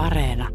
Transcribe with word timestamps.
Areena. 0.00 0.48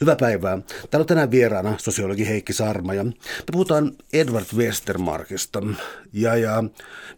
Hyvää 0.00 0.16
päivää. 0.16 0.58
Täällä 0.90 1.02
on 1.02 1.06
tänään 1.06 1.30
vieraana 1.30 1.74
sosiologi 1.78 2.28
Heikki 2.28 2.52
Sarma 2.52 2.94
ja 2.94 3.04
me 3.04 3.12
puhutaan 3.52 3.92
Edward 4.12 4.44
Westermarkista. 4.56 5.62
Ja, 6.12 6.36
ja 6.36 6.64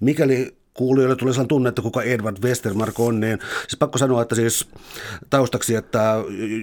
mikäli 0.01 0.57
kuulijoille 0.75 1.17
tulee 1.17 1.33
sellainen 1.33 1.49
tunne, 1.49 1.69
että 1.69 1.83
kuka 1.83 2.03
Edward 2.03 2.37
Westermark 2.43 3.01
on, 3.01 3.21
niin 3.21 3.39
siis 3.61 3.77
pakko 3.79 3.99
sanoa, 3.99 4.22
että 4.22 4.35
siis 4.35 4.69
taustaksi, 5.31 5.75
että 5.75 6.15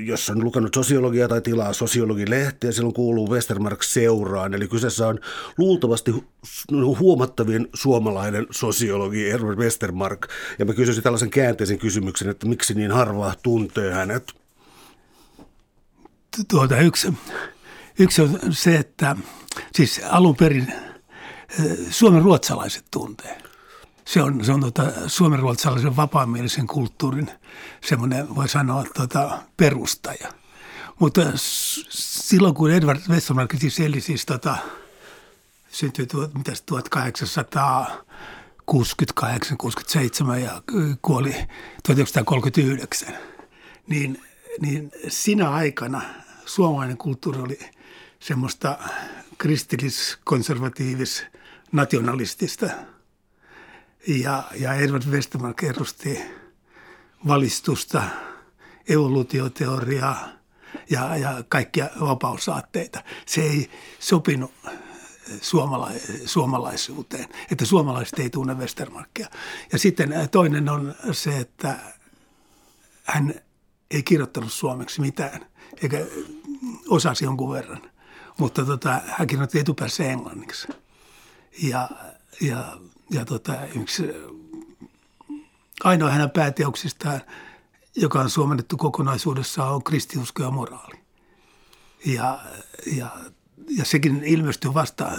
jos 0.05 0.29
on 0.29 0.43
lukenut 0.43 0.73
sosiologiaa 0.73 1.27
tai 1.27 1.41
tilaa 1.41 1.73
sosiologilehtiä, 1.73 2.71
silloin 2.71 2.93
kuuluu 2.93 3.29
Westermark 3.29 3.83
seuraan. 3.83 4.53
Eli 4.53 4.67
kyseessä 4.67 5.07
on 5.07 5.19
luultavasti 5.57 6.11
huomattavin 6.99 7.67
suomalainen 7.73 8.47
sosiologi 8.51 9.31
Edward 9.31 9.57
Westermark. 9.57 10.27
Ja 10.59 10.65
mä 10.65 10.73
kysyisin 10.73 11.03
tällaisen 11.03 11.29
käänteisen 11.29 11.79
kysymyksen, 11.79 12.29
että 12.29 12.47
miksi 12.47 12.73
niin 12.73 12.91
harva 12.91 13.33
tuntee 13.43 13.93
hänet? 13.93 14.33
Tuota, 16.47 16.79
yksi, 16.79 17.13
yksi 17.99 18.21
on 18.21 18.39
se, 18.51 18.75
että 18.75 19.15
siis 19.75 20.01
alun 20.09 20.35
perin 20.35 20.73
eh, 21.59 21.77
Suomen 21.89 22.21
ruotsalaiset 22.21 22.83
tuntee– 22.91 23.37
se 24.05 24.21
on, 24.21 24.45
se 24.45 24.51
on 24.51 24.59
tuota, 24.59 24.83
suomenruotsalaisen 25.07 25.95
vapaamielisen 25.95 26.67
kulttuurin 26.67 27.31
semmoinen, 27.85 28.35
voi 28.35 28.49
sanoa, 28.49 28.85
tuota, 28.95 29.39
perustaja. 29.57 30.33
Mutta 30.99 31.21
silloin, 31.89 32.55
kun 32.55 32.71
Edward 32.71 32.99
Westermark 33.09 33.55
siis 33.59 33.79
eli 33.79 34.01
siis 34.01 34.25
tota, 34.25 34.57
syntyi 35.71 36.05
tuot, 36.05 36.33
mitäs, 36.33 36.61
1868, 36.61 39.57
67 39.57 40.41
ja 40.41 40.61
kuoli 41.01 41.35
1939, 41.83 43.17
niin, 43.87 44.21
niin 44.61 44.91
sinä 45.07 45.49
aikana 45.49 46.01
suomalainen 46.45 46.97
kulttuuri 46.97 47.41
oli 47.41 47.59
semmoista 48.19 48.77
kristillis-konservatiivis 49.37 51.25
nationalistista– 51.71 52.69
ja, 54.07 54.43
ja 54.55 54.73
Edward 54.73 55.03
Westermark 55.09 55.63
edusti 55.63 56.21
valistusta, 57.27 58.03
evoluutioteoriaa 58.89 60.29
ja, 60.89 61.17
ja 61.17 61.43
kaikkia 61.49 61.89
vapausaatteita. 61.99 63.03
Se 63.25 63.41
ei 63.41 63.69
sopinut 63.99 64.51
suomala- 65.41 65.91
suomalaisuuteen, 66.25 67.27
että 67.51 67.65
suomalaiset 67.65 68.19
ei 68.19 68.29
tunne 68.29 68.53
Westermarkia. 68.53 69.27
Ja 69.71 69.77
sitten 69.79 70.13
toinen 70.31 70.69
on 70.69 70.95
se, 71.11 71.37
että 71.37 71.75
hän 73.03 73.33
ei 73.91 74.03
kirjoittanut 74.03 74.53
suomeksi 74.53 75.01
mitään, 75.01 75.45
eikä 75.83 76.05
osasi 76.87 77.25
jonkun 77.25 77.51
verran. 77.51 77.91
Mutta 78.37 78.65
tota, 78.65 79.01
hän 79.05 79.27
kirjoitti 79.27 79.59
etupäässä 79.59 80.03
englanniksi. 80.03 80.67
Ja, 81.61 81.89
ja 82.41 82.77
ja 83.11 83.25
tota, 83.25 83.53
yksi 83.75 84.03
ainoa 85.83 86.11
hänen 86.11 86.29
pääteoksistaan, 86.29 87.21
joka 87.95 88.19
on 88.19 88.29
suomennettu 88.29 88.77
kokonaisuudessaan, 88.77 89.73
on 89.73 89.83
kristiusko 89.83 90.43
ja 90.43 90.51
moraali. 90.51 90.99
Ja, 92.05 92.39
ja, 92.95 93.09
ja 93.69 93.85
sekin 93.85 94.23
ilmestyi 94.23 94.73
vasta 94.73 95.11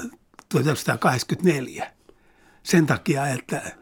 1984 0.48 1.92
sen 2.62 2.86
takia, 2.86 3.26
että 3.26 3.76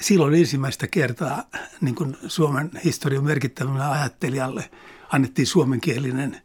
silloin 0.00 0.34
ensimmäistä 0.34 0.86
kertaa 0.86 1.44
niin 1.80 1.94
kuin 1.94 2.16
Suomen 2.26 2.70
historian 2.84 3.24
merkittävälle 3.24 3.84
ajattelijalle 3.84 4.70
annettiin 5.08 5.46
suomenkielinen 5.46 6.42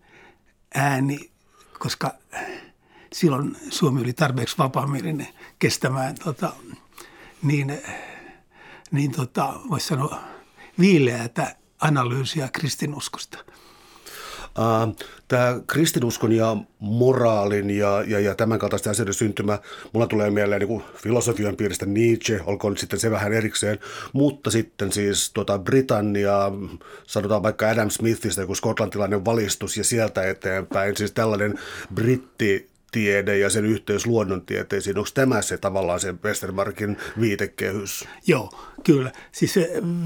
ääni, 0.75 1.31
koska 1.79 2.13
silloin 3.13 3.57
Suomi 3.69 4.01
oli 4.01 4.13
tarpeeksi 4.13 4.57
vapaamielinen 4.57 5.27
kestämään 5.59 6.15
tota, 6.23 6.53
niin, 7.43 7.81
niin 8.91 9.11
tota, 9.11 9.53
voisi 9.69 9.87
sanoa 9.87 10.19
viileätä 10.79 11.55
analyysiä 11.81 12.49
kristinuskosta. 12.53 13.37
Tämä 15.27 15.59
kristinuskon 15.67 16.31
ja 16.31 16.57
moraalin 16.79 17.69
ja, 17.69 18.03
ja, 18.07 18.19
ja 18.19 18.35
tämän 18.35 18.59
kaltaisten 18.59 18.91
asioiden 18.91 19.13
syntymä, 19.13 19.59
mulla 19.93 20.07
tulee 20.07 20.29
mieleen 20.29 20.61
niin 20.61 20.83
filosofian 20.95 21.55
piiristä 21.55 21.85
Nietzsche, 21.85 22.41
olkoon 22.45 22.77
sitten 22.77 22.99
se 22.99 23.11
vähän 23.11 23.33
erikseen, 23.33 23.79
mutta 24.13 24.51
sitten 24.51 24.91
siis 24.91 25.31
tuota 25.33 25.59
Britannia, 25.59 26.51
sanotaan 27.07 27.43
vaikka 27.43 27.69
Adam 27.69 27.89
Smithistä 27.89 28.41
joku 28.41 28.55
skotlantilainen 28.55 29.25
valistus 29.25 29.77
ja 29.77 29.83
sieltä 29.83 30.29
eteenpäin, 30.29 30.97
siis 30.97 31.11
tällainen 31.11 31.59
britti 31.93 32.69
tiede 32.91 33.37
ja 33.37 33.49
sen 33.49 33.65
yhteys 33.65 34.05
luonnontieteisiin, 34.05 34.97
onko 34.97 35.09
tämä 35.13 35.41
se 35.41 35.57
tavallaan 35.57 35.99
se 35.99 36.13
Westermarkin 36.23 36.97
viitekehys? 37.19 38.07
Joo, 38.27 38.49
kyllä. 38.83 39.11
Siis 39.31 39.55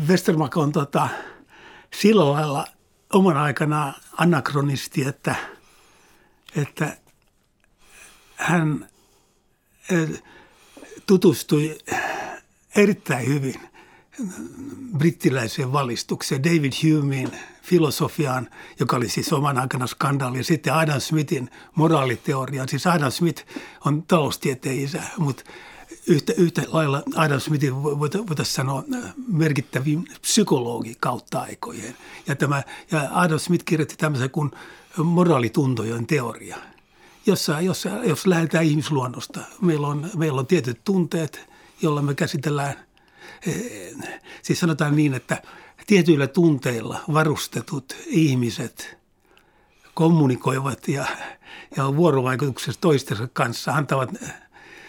Westermark 0.08 0.58
on 0.58 0.72
tota, 0.72 1.10
sillä 1.94 2.32
lailla 2.32 2.66
oman 3.14 3.38
aikana 3.38 3.94
anakronisti, 4.18 5.08
että, 5.08 5.36
että 6.56 6.98
hän 8.36 8.90
tutustui 11.06 11.78
erittäin 12.76 13.28
hyvin 13.28 13.56
brittiläiseen 14.98 15.74
valistukseen, 15.74 16.44
David 16.44 16.74
Humein 16.84 17.32
filosofiaan, 17.64 18.50
joka 18.80 18.96
oli 18.96 19.10
siis 19.10 19.34
oman 19.34 19.58
aikana 19.58 19.88
skandaali, 19.88 20.38
ja 20.38 20.44
sitten 20.44 20.74
Adam 20.74 21.02
Smithin 21.02 21.50
moraaliteoriaan. 21.76 22.70
Siis 22.70 22.88
Adam 22.88 23.12
Smith 23.12 23.46
on 23.86 24.04
taloustieteen 24.04 24.80
isä, 24.80 25.02
mutta 25.18 25.44
yhtä, 26.08 26.34
yhtä 26.38 26.62
lailla 26.68 27.04
Adam 27.16 27.40
Smithin 27.40 27.84
voitaisiin 27.84 28.56
sanoa 28.56 28.84
merkittävin 29.28 30.08
psykologi 30.22 30.96
kautta 31.00 31.40
aikojen. 31.40 31.96
Ja, 32.28 32.36
tämä, 32.36 32.64
ja 32.92 33.10
Adam 33.12 33.40
Smith 33.40 33.66
kirjoitti 33.66 33.96
tämmöisen 33.98 34.30
kuin 34.30 34.52
moraalituntojen 34.98 36.08
teoria, 36.08 36.58
jossa, 37.26 37.62
jossa 37.62 37.90
jos 37.90 38.28
lähdetään 38.28 38.66
ihmisluonnosta, 38.66 39.40
meillä 39.62 39.88
on, 39.88 40.10
meillä 40.18 40.40
on 40.40 40.48
tietyt 40.48 40.80
tunteet, 40.84 41.50
joilla 41.82 42.02
me 42.02 42.16
käsitellään, 42.16 42.76
eh, 43.48 43.94
siis 44.42 44.60
sanotaan 44.60 44.96
niin, 44.96 45.14
että– 45.14 45.42
tietyillä 45.88 46.28
tunteilla 46.28 47.00
varustetut 47.14 47.96
ihmiset 48.06 48.98
kommunikoivat 49.94 50.88
ja, 50.88 51.06
ja 51.78 51.96
vuorovaikutuksessa 51.96 52.82
toistensa 52.82 53.28
kanssa 53.34 53.72
antavat, 53.72 54.10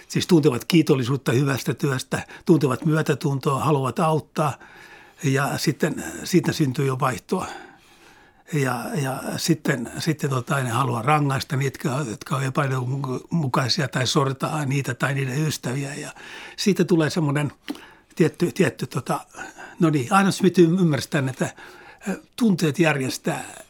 siis 0.09 0.27
tuntevat 0.27 0.65
kiitollisuutta 0.65 1.32
hyvästä 1.32 1.75
työstä, 1.75 2.27
tuntevat 2.47 2.84
myötätuntoa, 2.84 3.65
haluavat 3.65 3.99
auttaa 3.99 4.59
ja 5.22 5.59
sitten 5.59 6.05
siitä 6.25 6.53
syntyy 6.53 6.87
jo 6.87 7.00
vaihtoa. 7.00 7.47
Ja, 8.53 8.84
ja 8.94 9.22
sitten, 9.37 9.91
sitten 9.99 10.31
tota, 10.31 10.62
ne 10.62 10.71
haluaa 10.71 11.03
rangaista 11.03 11.56
niitä, 11.56 11.88
jotka 12.11 12.34
ovat 12.37 12.47
epäilymukaisia 12.47 13.88
tai 13.88 14.06
sortaa 14.06 14.65
niitä 14.65 14.94
tai 14.94 15.15
niiden 15.15 15.47
ystäviä. 15.47 15.94
Ja 15.94 16.15
siitä 16.56 16.84
tulee 16.84 17.11
semmoinen 17.11 17.53
tietty, 18.15 18.53
tietty 18.53 18.87
tota, 18.87 19.21
No 19.81 19.91
niin, 19.91 20.12
Adam 20.12 20.33
Smith 20.33 20.61
ymmärsi 20.61 21.11
tämän, 21.11 21.29
että 21.29 21.55
tunteet 22.37 22.79
järjestää 22.79 23.65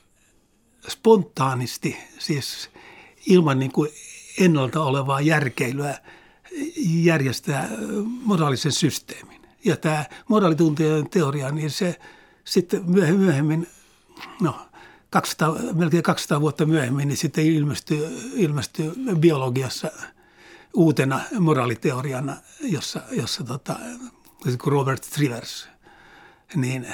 spontaanisti, 0.89 1.97
siis 2.19 2.71
ilman 3.27 3.59
niin 3.59 3.73
kuin 3.73 3.91
ennalta 4.41 4.83
olevaa 4.83 5.21
järkeilyä, 5.21 5.99
järjestää 6.87 7.69
moraalisen 8.05 8.73
systeemin. 8.73 9.41
Ja 9.65 9.77
tämä 9.77 10.05
moraalitunteen 10.29 11.11
teoria, 11.11 11.51
niin 11.51 11.71
se 11.71 12.01
sitten 12.45 12.83
myöhemmin, 12.91 13.67
no 14.41 14.57
200, 15.11 15.57
melkein 15.73 16.03
200 16.03 16.41
vuotta 16.41 16.67
myöhemmin, 16.67 17.09
niin 17.09 17.17
sitten 17.17 17.47
ilmestyy, 17.47 18.31
ilmestyy 18.35 18.93
biologiassa 19.19 19.91
uutena 20.75 21.21
moraaliteoriana, 21.39 22.37
jossa, 22.61 23.01
jossa 23.11 23.45
tota, 23.45 23.77
Robert 24.67 25.03
Trivers– 25.15 25.69
niin 26.55 26.87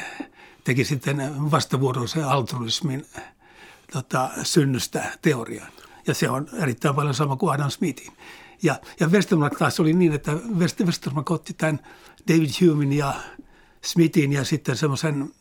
teki 0.64 0.84
sitten 0.84 1.50
vastavuoroisen 1.50 2.24
altruismin 2.24 3.06
tota, 3.92 4.30
synnystä 4.42 5.18
teorian. 5.22 5.72
Ja 6.06 6.14
se 6.14 6.30
on 6.30 6.48
erittäin 6.62 6.94
paljon 6.94 7.14
sama 7.14 7.36
kuin 7.36 7.54
Adam 7.54 7.70
Smithin. 7.70 8.12
Ja, 8.62 8.80
ja 9.00 9.08
Westermark 9.08 9.58
taas 9.58 9.80
oli 9.80 9.92
niin, 9.92 10.12
että 10.12 10.32
Westermark 10.32 11.30
otti 11.30 11.54
tämän 11.54 11.80
David 12.28 12.50
Humein 12.60 12.92
ja 12.92 13.14
Smithin 13.82 14.32
ja 14.32 14.44
sitten 14.44 14.76
semmoisen 14.76 15.32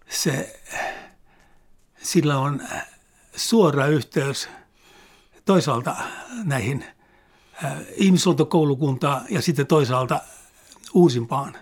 se, 0.10 0.62
sillä 2.02 2.38
on 2.38 2.62
suora 3.36 3.88
yhteys 3.88 4.50
toisaalta 5.46 5.96
näihin 6.44 6.86
ihmisluontokoulukuntaan 7.96 9.26
ja 9.30 9.42
sitten 9.42 9.68
toisaalta 9.68 10.22
uusimpaan 10.94 11.58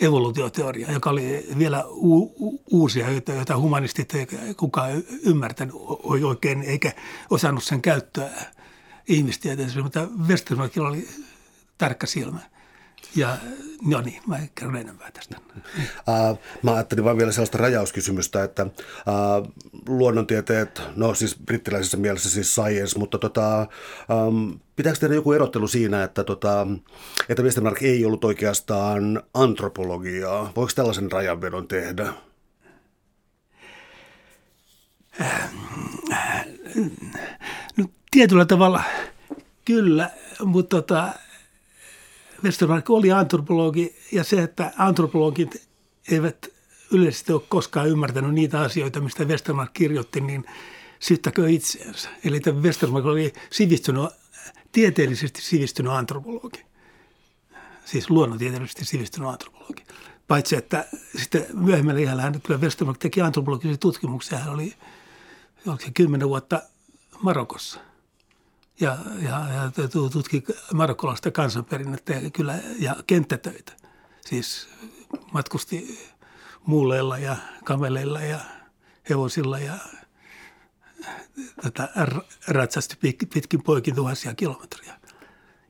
evoluutioteoriaan, 0.00 0.94
joka 0.94 1.10
oli 1.10 1.46
vielä 1.58 1.84
u- 1.86 2.60
uusia, 2.70 3.06
joita 3.10 3.58
humanistit 3.58 4.14
ei 4.14 4.26
kukaan 4.56 4.90
ymmärtänyt 5.22 5.74
oikein 6.02 6.62
eikä 6.62 6.92
osannut 7.30 7.64
sen 7.64 7.82
käyttöä 7.82 8.30
ihmistieteessä, 9.08 9.82
mutta 9.82 10.08
Westermarkilla 10.26 10.88
oli 10.88 11.08
tarkka 11.78 12.06
silmä. 12.06 12.40
Ja 13.14 13.36
no 13.86 14.00
niin, 14.00 14.22
mä 14.26 14.38
kerron 14.54 14.76
enemmän 14.76 15.12
tästä. 15.12 15.36
Uh, 16.08 16.38
mä 16.62 16.74
ajattelin 16.74 17.04
vain 17.04 17.16
vielä 17.16 17.32
sellaista 17.32 17.58
rajauskysymystä, 17.58 18.44
että 18.44 18.62
uh, 18.66 19.52
luonnontieteet, 19.88 20.82
no 20.96 21.14
siis 21.14 21.36
brittiläisessä 21.46 21.96
mielessä 21.96 22.30
siis 22.30 22.54
science, 22.54 22.98
mutta 22.98 23.18
tota, 23.18 23.66
um, 24.26 24.58
pitääkö 24.76 24.98
tehdä 24.98 25.14
joku 25.14 25.32
erottelu 25.32 25.68
siinä, 25.68 26.04
että, 26.04 26.24
tota, 26.24 26.66
että 27.28 27.42
Westermark 27.42 27.82
ei 27.82 28.04
ollut 28.04 28.24
oikeastaan 28.24 29.22
antropologiaa? 29.34 30.52
Voiko 30.56 30.72
tällaisen 30.74 31.12
rajanvedon 31.12 31.68
tehdä? 31.68 32.12
No, 37.76 37.84
tietyllä 38.10 38.44
tavalla 38.44 38.82
kyllä, 39.64 40.10
mutta 40.44 40.76
tota, 40.76 41.12
Westermark 42.44 42.90
oli 42.90 43.12
antropologi 43.12 43.96
ja 44.12 44.24
se, 44.24 44.42
että 44.42 44.72
antropologit 44.78 45.68
eivät 46.10 46.48
yleisesti 46.90 47.32
ole 47.32 47.42
koskaan 47.48 47.88
ymmärtänyt 47.88 48.34
niitä 48.34 48.60
asioita, 48.60 49.00
mistä 49.00 49.24
Westermark 49.24 49.72
kirjoitti, 49.72 50.20
niin 50.20 50.44
syyttäkö 51.00 51.50
itseensä. 51.50 52.08
Eli 52.24 52.40
Westermark 52.60 53.06
oli 53.06 53.32
sivistynyt, 53.50 54.04
tieteellisesti 54.72 55.42
sivistynyt 55.42 55.92
antropologi. 55.92 56.66
Siis 57.84 58.10
luonnontieteellisesti 58.10 58.84
sivistynyt 58.84 59.28
antropologi. 59.28 59.84
Paitsi, 60.28 60.56
että 60.56 60.84
sitten 61.18 61.46
myöhemmällä 61.52 62.00
iällä 62.00 62.22
hän 62.22 62.40
kyllä 62.40 62.60
Westermark 62.60 62.98
teki 62.98 63.20
antropologisia 63.20 63.76
tutkimuksia. 63.76 64.38
Hän 64.38 64.54
oli, 64.54 64.74
oliko 65.66 65.84
se 65.84 65.90
kymmenen 65.90 66.28
vuotta 66.28 66.62
Marokossa– 67.22 67.80
ja, 68.80 68.98
ja, 69.22 69.46
ja 69.76 69.88
tutki 70.12 70.44
marokkolaista 70.74 71.30
kansanperinnettä 71.30 72.12
ja, 72.12 72.30
kyllä, 72.30 72.54
ja 72.78 72.96
kenttätöitä. 73.06 73.72
Siis 74.20 74.68
matkusti 75.32 75.98
muuleilla 76.66 77.18
ja 77.18 77.36
kameleilla 77.64 78.20
ja 78.20 78.38
hevosilla 79.10 79.58
ja 79.58 79.74
tätä 81.62 81.88
ratsasti 82.48 82.96
pitkin 83.34 83.62
poikin 83.62 83.94
tuhansia 83.94 84.34
kilometriä 84.34 84.94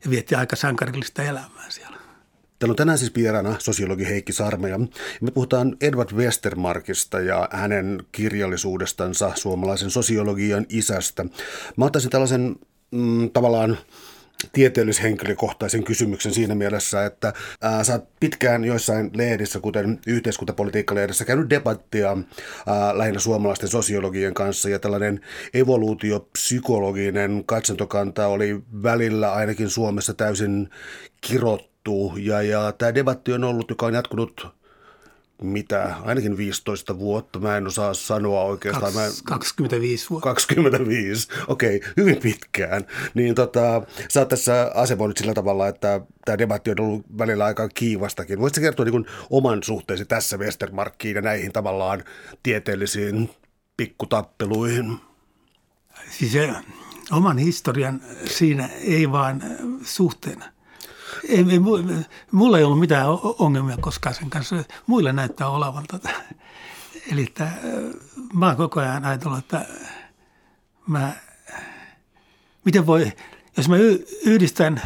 ja 0.04 0.10
vietti 0.10 0.34
aika 0.34 0.56
sankarillista 0.56 1.22
elämää 1.22 1.70
siellä. 1.70 1.96
Täällä 2.58 2.72
on 2.72 2.76
tänään 2.76 2.98
siis 2.98 3.14
vieraana 3.14 3.56
sosiologi 3.58 4.06
Heikki 4.06 4.32
Sarmeja. 4.32 4.78
Me 5.20 5.30
puhutaan 5.30 5.76
Edward 5.80 6.12
Westermarkista 6.12 7.20
ja 7.20 7.48
hänen 7.52 8.02
kirjallisuudestansa 8.12 9.32
suomalaisen 9.34 9.90
sosiologian 9.90 10.66
isästä. 10.68 11.24
Mä 11.76 11.84
ottaisin 11.84 12.10
tällaisen 12.10 12.56
mm, 12.96 13.30
tavallaan 13.30 13.78
tieteellishenkilökohtaisen 14.52 15.84
kysymyksen 15.84 16.34
siinä 16.34 16.54
mielessä, 16.54 17.06
että 17.06 17.32
ää, 17.62 17.84
sä 17.84 17.92
oot 17.92 18.08
pitkään 18.20 18.64
joissain 18.64 19.10
lehdissä, 19.14 19.60
kuten 19.60 19.98
yhteiskuntapolitiikkalehdessä, 20.06 21.24
käynyt 21.24 21.50
debattia 21.50 22.16
ää, 22.66 22.98
lähinnä 22.98 23.20
suomalaisten 23.20 23.68
sosiologien 23.68 24.34
kanssa 24.34 24.68
ja 24.68 24.78
tällainen 24.78 25.20
evoluutiopsykologinen 25.54 27.42
katsantokanta 27.46 28.26
oli 28.26 28.62
välillä 28.82 29.32
ainakin 29.32 29.70
Suomessa 29.70 30.14
täysin 30.14 30.70
kirottu 31.20 32.12
ja, 32.16 32.42
ja 32.42 32.72
tämä 32.72 32.94
debatti 32.94 33.32
on 33.32 33.44
ollut, 33.44 33.70
joka 33.70 33.86
on 33.86 33.94
jatkunut 33.94 34.55
mitä, 35.42 35.94
ainakin 36.04 36.36
15 36.36 36.98
vuotta, 36.98 37.38
mä 37.38 37.56
en 37.56 37.66
osaa 37.66 37.94
sanoa 37.94 38.42
oikeastaan. 38.42 38.92
Kaks, 38.92 39.22
mä, 39.22 39.28
25 39.28 40.10
vuotta. 40.10 40.28
25, 40.28 41.28
okei, 41.48 41.76
okay, 41.76 41.92
hyvin 41.96 42.16
pitkään. 42.16 42.86
Niin 43.14 43.34
tota, 43.34 43.82
sä 44.08 44.20
oot 44.20 44.28
tässä 44.28 44.70
asemoinut 44.74 45.16
sillä 45.16 45.34
tavalla, 45.34 45.68
että 45.68 46.00
tämä 46.24 46.38
debatti 46.38 46.70
on 46.70 46.80
ollut 46.80 47.18
välillä 47.18 47.44
aika 47.44 47.68
kiivastakin. 47.68 48.40
Voisitko 48.40 48.60
kertoa 48.60 48.84
niin 48.84 49.06
oman 49.30 49.62
suhteesi 49.62 50.04
tässä 50.04 50.36
Westermarkkiin 50.36 51.16
ja 51.16 51.22
näihin 51.22 51.52
tavallaan 51.52 52.04
tieteellisiin 52.42 53.30
pikkutappeluihin? 53.76 54.96
Siis 56.10 56.32
se, 56.32 56.54
oman 57.12 57.38
historian 57.38 58.00
siinä 58.24 58.66
ei 58.66 59.12
vaan 59.12 59.42
suhteena 59.82 60.55
ei, 61.28 61.44
ei, 61.50 61.60
mulla 62.32 62.58
ei 62.58 62.64
ollut 62.64 62.80
mitään 62.80 63.06
ongelmia 63.38 63.76
koskaan 63.80 64.14
sen 64.14 64.30
kanssa. 64.30 64.64
Muille 64.86 65.12
näyttää 65.12 65.48
olevan 65.48 65.84
tota. 65.90 66.08
Eli 67.12 67.22
että, 67.22 67.48
mä 68.32 68.46
oon 68.46 68.56
koko 68.56 68.80
ajan 68.80 69.04
ajatellut, 69.04 69.38
että 69.38 69.66
mä, 70.86 71.12
miten 72.64 72.86
voi, 72.86 73.12
jos 73.56 73.68
mä 73.68 73.76
yhdistän 74.24 74.82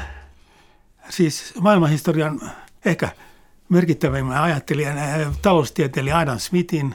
siis 1.08 1.52
maailmanhistorian 1.60 2.50
ehkä 2.84 3.08
merkittävimmän 3.68 4.42
ajattelijan, 4.42 4.96
taloustieteilijä 5.42 6.18
Adam 6.18 6.38
Smithin, 6.38 6.94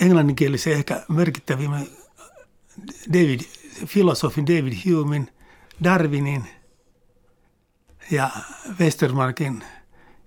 englanninkielisen 0.00 0.72
ehkä 0.72 1.02
merkittävimmän 1.08 1.86
David, 3.12 3.40
filosofin 3.86 4.46
David 4.46 4.74
Humein, 4.86 5.28
Darwinin– 5.84 6.44
ja 8.10 8.30
Westermarkin, 8.80 9.64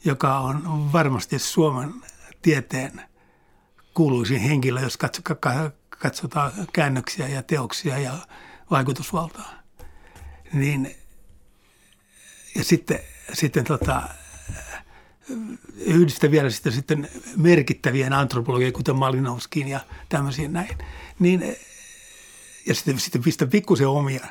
joka 0.06 0.40
on 0.40 0.94
varmasti 0.94 1.40
Suomen 1.40 1.94
tieteen 2.42 3.02
kuuluisin 3.94 4.40
henkilö, 4.40 4.82
jos 4.82 4.98
katsotaan 6.00 6.52
käännöksiä 6.74 7.28
ja 7.28 7.44
teoksia 7.44 8.00
ja 8.00 8.14
vaikutusvaltaa. 8.72 9.54
Niin, 10.54 10.96
ja 12.56 12.64
sitten, 12.64 13.00
sitten 13.34 13.64
tota, 13.64 14.02
yhdistä 15.76 16.32
vielä 16.32 16.50
sitten, 16.50 16.72
sitten 16.72 17.10
merkittävien 17.38 18.14
antropologien, 18.14 18.74
kuten 18.74 18.96
Malinovskin 18.96 19.68
ja 19.68 19.80
tämmöisiä 20.10 20.48
näin. 20.48 20.78
Niin, 21.20 21.56
ja 22.66 22.76
sitten, 22.76 23.00
sitten 23.00 23.24
pistä 23.24 23.48
pikkusen 23.48 23.88
omia, 23.88 24.26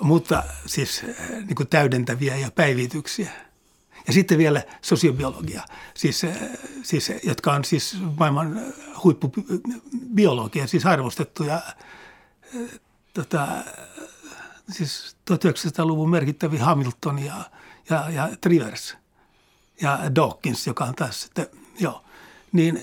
mutta 0.00 0.42
siis 0.66 1.02
niin 1.30 1.54
kuin 1.54 1.68
täydentäviä 1.68 2.36
ja 2.36 2.50
päivityksiä. 2.50 3.32
Ja 4.06 4.12
sitten 4.12 4.38
vielä 4.38 4.62
sosiobiologia, 4.82 5.62
siis, 5.94 6.22
siis, 6.82 7.12
jotka 7.22 7.52
on 7.52 7.64
siis 7.64 7.96
maailman 8.18 8.60
huippubiologia, 9.04 10.66
siis 10.66 10.86
arvostettuja 10.86 11.62
tota, 13.14 13.48
siis 14.70 15.16
1900-luvun 15.30 16.10
merkittäviä 16.10 16.64
Hamilton 16.64 17.18
ja, 17.18 17.44
ja, 17.90 18.10
ja 18.10 18.28
Trivers 18.40 18.96
ja 19.80 19.98
Dawkins, 20.14 20.66
joka 20.66 20.84
on 20.84 20.94
taas 20.94 21.22
sitten, 21.22 21.46
joo, 21.78 22.04
niin 22.52 22.82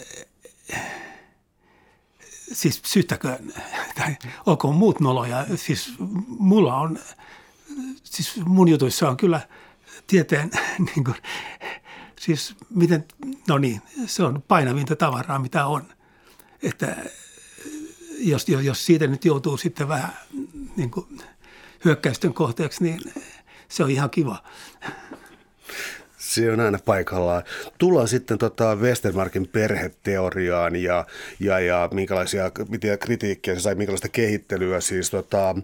siis 2.52 2.82
syyttäköön, 2.86 3.54
tai 3.96 4.18
olkoon 4.46 4.76
muut 4.76 5.00
noloja, 5.00 5.46
siis 5.56 5.94
mulla 6.28 6.76
on, 6.76 7.00
siis 8.04 8.38
mun 8.46 8.68
jutuissa 8.68 9.10
on 9.10 9.18
kyllä 9.18 9.42
tieteen, 10.08 10.52
niin 10.96 11.04
kuin, 11.04 11.18
siis 12.20 12.56
miten, 12.70 13.06
no 13.48 13.58
niin, 13.58 13.82
se 14.06 14.24
on 14.24 14.44
painavinta 14.48 14.96
tavaraa, 14.96 15.40
mitä 15.40 15.66
on. 15.66 15.86
Että 16.64 16.96
jos, 18.18 18.50
jos 18.50 18.86
siitä 18.86 19.08
nyt 19.08 19.26
joutuu 19.26 19.58
sitten 19.58 19.88
vähän 19.88 20.14
niin 20.76 20.92
kuin 20.92 21.22
hyökkäysten 21.86 22.34
kohteeksi, 22.34 22.84
niin 22.84 23.00
se 23.70 23.84
on 23.84 23.90
ihan 23.90 24.10
kiva. 24.10 24.44
Se 26.36 26.52
on 26.52 26.60
aina 26.60 26.80
paikallaan. 26.86 27.44
Tullaan 27.78 28.08
sitten 28.08 28.38
tota 28.38 28.76
Westermarkin 28.76 29.48
perheteoriaan 29.48 30.76
ja, 30.76 31.06
ja, 31.40 31.60
ja 31.60 31.90
minkälaisia 31.94 32.52
mitä 32.70 32.98
kritiikkiä 32.98 33.56
se 33.56 33.60
sai, 33.60 33.76
minkälaista 33.76 34.10
kehittelyä. 34.10 34.82
Siis 34.82 35.10
tota, 35.10 35.56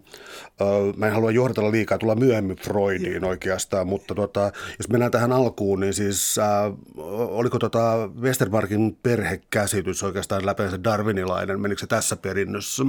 mä 0.97 1.07
en 1.07 1.13
halua 1.13 1.31
johdatella 1.31 1.71
liikaa, 1.71 1.97
tulla 1.97 2.15
myöhemmin 2.15 2.57
Freudiin 2.57 3.25
oikeastaan, 3.25 3.87
mutta 3.87 4.15
tota, 4.15 4.51
jos 4.77 4.89
mennään 4.89 5.11
tähän 5.11 5.31
alkuun, 5.31 5.79
niin 5.79 5.93
siis 5.93 6.39
äh, 6.39 6.73
oliko 7.15 7.59
tota 7.59 8.09
Westermarkin 8.21 8.97
perhekäsitys 9.03 10.03
oikeastaan 10.03 10.45
läpeensä 10.45 10.83
darwinilainen? 10.83 11.61
Menikö 11.61 11.79
se 11.79 11.87
tässä 11.87 12.15
perinnössä? 12.15 12.83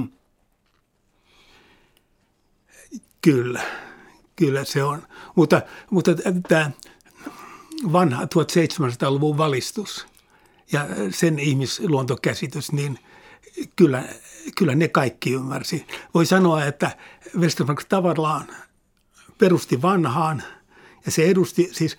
Kyllä, 3.21 3.61
kyllä 4.35 4.63
se 4.63 4.83
on. 4.83 5.03
Mutta, 5.35 5.61
mutta 5.89 6.11
tämä 6.47 6.71
vanha 7.91 8.23
1700-luvun 8.23 9.37
valistus 9.37 10.07
ja 10.71 10.87
sen 11.09 11.39
ihmisluontokäsitys, 11.39 12.71
niin 12.71 12.99
kyllä, 13.75 14.03
kyllä 14.57 14.75
ne 14.75 14.87
kaikki 14.87 15.33
ymmärsi. 15.33 15.87
Voi 16.13 16.25
sanoa, 16.25 16.65
että 16.65 16.97
Westermark 17.37 17.83
tavallaan 17.83 18.47
perusti 19.37 19.81
vanhaan 19.81 20.43
ja 21.05 21.11
se 21.11 21.23
edusti 21.23 21.69
siis, 21.71 21.97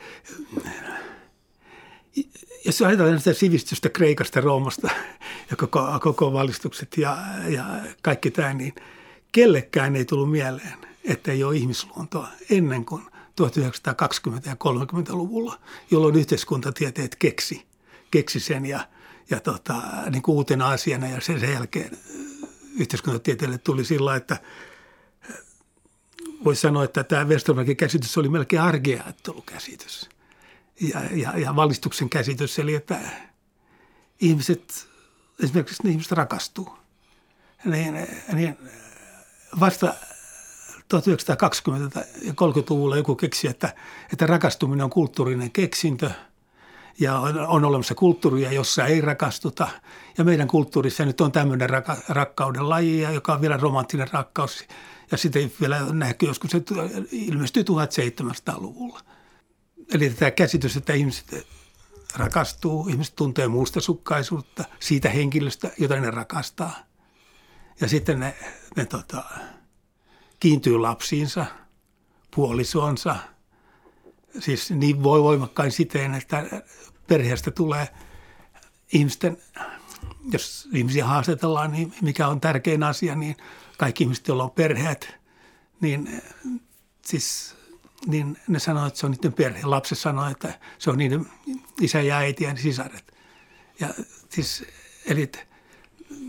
jos 2.65 2.83
ajatellaan 2.83 3.19
sitä 3.19 3.33
sivistystä 3.33 3.89
Kreikasta, 3.89 4.41
Roomasta 4.41 4.89
ja 5.51 5.57
koko, 5.57 5.99
koko 6.01 6.33
valistukset 6.33 6.97
ja, 6.97 7.19
ja 7.49 7.65
kaikki 8.03 8.31
tämä, 8.31 8.55
niin 8.55 8.75
kellekään 9.33 9.97
ei 9.97 10.05
tullut 10.05 10.31
mieleen, 10.31 10.79
että 11.05 11.33
ei 11.33 11.45
ole 11.45 11.57
ihmisluontoa 11.57 12.29
ennen 12.51 12.85
kuin 12.85 13.03
1920- 13.41 14.49
ja 14.49 14.55
30-luvulla, 14.55 15.61
jolloin 15.91 16.17
yhteiskuntatieteet 16.17 17.17
keksi, 17.17 17.67
keksi 18.11 18.41
sen 18.41 18.67
ja, 18.67 18.89
ja 19.31 19.41
tota, 19.41 19.75
niin 20.11 20.23
kuin 20.23 20.37
uutena 20.37 20.69
asiana 20.69 21.09
ja 21.09 21.21
sen, 21.21 21.53
jälkeen 21.53 21.99
yhteiskuntatieteelle 22.79 23.59
tuli 23.59 23.85
sillä, 23.85 24.17
että 24.17 24.37
voisi 26.45 26.61
sanoa, 26.61 26.85
että 26.85 27.05
tämä 27.05 27.25
Westermarkin 27.25 27.77
käsitys 27.77 28.19
oli 28.19 28.29
melkein 28.29 28.63
arkeajattelukäsitys 28.63 30.09
ja, 30.81 31.01
ja, 31.11 31.39
ja 31.39 31.57
valistuksen 31.57 32.11
käsitys, 32.11 32.59
eli 32.59 32.75
että 32.75 33.01
ihmiset, 34.21 34.89
esimerkiksi 35.43 35.83
ne 35.85 35.91
ihmiset 35.91 36.13
rakastuu, 36.13 36.79
niin, 37.65 37.95
niin 38.33 38.59
vasta 39.61 39.95
1920- 41.01 42.05
ja 42.23 42.33
30-luvulla 42.33 42.97
joku 42.97 43.15
keksi, 43.15 43.49
että, 43.49 43.75
että 44.13 44.27
rakastuminen 44.27 44.85
on 44.85 44.91
kulttuurinen 44.91 45.51
keksintö 45.51 46.11
ja 46.99 47.19
on, 47.19 47.39
on 47.39 47.65
olemassa 47.65 47.95
kulttuuria, 47.95 48.53
jossa 48.53 48.87
ei 48.87 49.01
rakastuta. 49.01 49.69
Ja 50.19 50.25
meidän 50.25 50.49
kulttuurissa 50.49 51.05
nyt 51.05 51.21
on 51.21 51.33
tämmöinen 51.33 51.71
raka, 51.71 51.97
rakkauden 52.09 52.69
laji, 52.69 53.03
joka 53.03 53.35
on 53.35 53.41
vielä 53.41 53.57
romanttinen 53.57 54.09
rakkaus. 54.13 54.65
Ja 55.11 55.19
sitten 55.19 55.53
vielä 55.61 55.81
näkyy 55.93 56.29
joskus, 56.29 56.51
se 56.51 56.63
ilmestyy 57.11 57.63
1700-luvulla. 57.63 59.01
Eli 59.95 60.11
tämä 60.11 60.31
käsitys, 60.31 60.77
että 60.77 60.93
ihmiset 60.93 61.47
rakastuu, 62.17 62.89
ihmiset 62.89 63.17
tuntee 63.17 63.49
mustasukkaisuutta 63.49 64.65
siitä 64.81 65.09
henkilöstä, 65.09 65.71
jota 65.79 66.01
ne 66.01 66.11
rakastaa. 66.11 66.77
Ja 67.81 67.89
sitten 67.89 68.21
ne, 68.21 68.35
ne 68.77 68.85
tota, 68.85 69.23
kiintyy 70.45 70.79
lapsiinsa, 70.79 71.47
puolisoonsa, 72.35 73.17
siis 74.39 74.71
niin 74.71 75.03
voi 75.03 75.23
voimakkain 75.23 75.73
siten, 75.73 76.15
että 76.15 76.63
perheestä 77.07 77.51
tulee 77.51 77.89
ihmisten, 78.93 79.39
jos 80.33 80.69
ihmisiä 80.73 81.05
haastatellaan, 81.05 81.73
niin 81.73 81.95
mikä 82.03 82.29
on 82.29 82.41
tärkein 82.41 82.83
asia, 82.83 83.15
niin 83.15 83.37
kaikki 83.79 84.05
ihmiset, 84.05 84.29
joilla 84.29 84.45
on 84.45 84.51
perheet, 84.51 85.15
niin, 85.81 86.23
siis, 87.03 87.55
niin 88.07 88.39
ne 88.49 88.59
sanoo, 88.59 88.87
että 88.87 89.01
se 89.01 89.07
on 89.07 89.13
niiden 89.13 89.33
perhe. 89.33 89.61
Lapset 89.65 89.99
sanoo, 89.99 90.29
että 90.29 90.59
se 90.79 90.91
on 90.91 90.99
niiden 90.99 91.27
isä 91.81 92.01
ja 92.01 92.17
äiti 92.17 92.45
ja 92.45 92.57
sisaret. 92.57 93.15
Ja 93.81 93.89
siis, 94.29 94.65
eli 95.07 95.33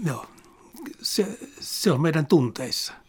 joo, 0.06 0.26
se, 1.02 1.40
se 1.60 1.92
on 1.92 2.02
meidän 2.02 2.26
tunteissa– 2.26 2.94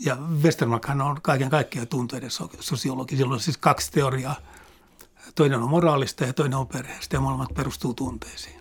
ja 0.00 0.16
Westermarkhan 0.42 1.00
on 1.00 1.22
kaiken 1.22 1.50
kaikkiaan 1.50 1.88
tunteiden 1.88 2.30
sosiologi. 2.60 3.16
Sillä 3.16 3.34
on 3.34 3.40
siis 3.40 3.56
kaksi 3.58 3.92
teoriaa. 3.92 4.36
Toinen 5.34 5.62
on 5.62 5.68
moraalista 5.68 6.24
ja 6.24 6.32
toinen 6.32 6.58
on 6.58 6.66
perheestä 6.66 7.16
ja 7.16 7.20
molemmat 7.20 7.54
perustuu 7.54 7.94
tunteisiin. 7.94 8.60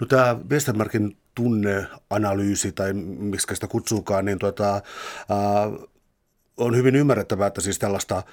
No 0.00 0.06
tämä 0.06 0.36
Westermarkin 0.50 1.16
tunneanalyysi 1.34 2.72
tai 2.72 2.92
miksi 2.92 3.54
sitä 3.54 3.66
kutsuukaan, 3.66 4.24
niin 4.24 4.38
tuota, 4.38 4.74
äh, 4.74 4.82
on 6.56 6.76
hyvin 6.76 6.96
ymmärrettävää, 6.96 7.46
että 7.46 7.60
siis 7.60 7.78
tällaista– 7.78 8.22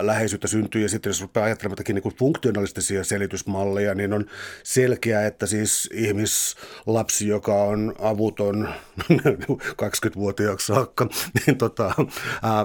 läheisyyttä 0.00 0.48
syntyy. 0.48 0.82
Ja 0.82 0.88
sitten 0.88 1.10
jos 1.10 1.22
rupeaa 1.22 1.46
ajattelemaan 1.46 1.84
niin 1.88 2.02
kuin 2.02 2.16
funktionalistisia 2.16 3.04
selitysmalleja, 3.04 3.94
niin 3.94 4.12
on 4.12 4.26
selkeää, 4.62 5.26
että 5.26 5.46
siis 5.46 5.88
ihmislapsi, 5.92 7.28
joka 7.28 7.54
on 7.54 7.94
avuton 7.98 8.68
20-vuotiaaksi 9.82 10.66
saakka, 10.66 11.08
niin 11.46 11.58
tota, 11.58 11.94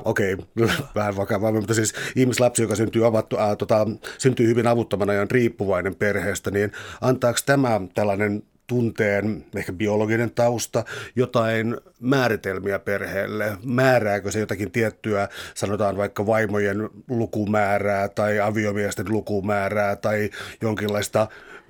okei, 0.05 0.33
okay, 0.33 0.67
vähän 0.95 1.17
vakavaa, 1.17 1.51
mutta 1.51 1.73
siis 1.73 1.93
ihmislapsi, 2.15 2.61
joka 2.61 2.75
syntyy, 2.75 3.05
avattu, 3.05 3.37
ää, 3.37 3.55
tota, 3.55 3.87
syntyy 4.17 4.47
hyvin 4.47 4.67
avuttomana 4.67 5.13
ja 5.13 5.21
on 5.21 5.31
riippuvainen 5.31 5.95
perheestä, 5.95 6.51
niin 6.51 6.71
antaako 7.01 7.39
tämä 7.45 7.81
tällainen 7.93 8.43
tunteen, 8.67 9.45
ehkä 9.55 9.73
biologinen 9.73 10.31
tausta, 10.31 10.85
jotain 11.15 11.77
määritelmiä 11.99 12.79
perheelle? 12.79 13.57
Määrääkö 13.63 14.31
se 14.31 14.39
jotakin 14.39 14.71
tiettyä, 14.71 15.29
sanotaan 15.53 15.97
vaikka 15.97 16.25
vaimojen 16.25 16.89
lukumäärää 17.09 18.09
tai 18.09 18.39
aviomiesten 18.39 19.11
lukumäärää 19.11 19.95
tai 19.95 20.29
jonkinlaista 20.61 21.27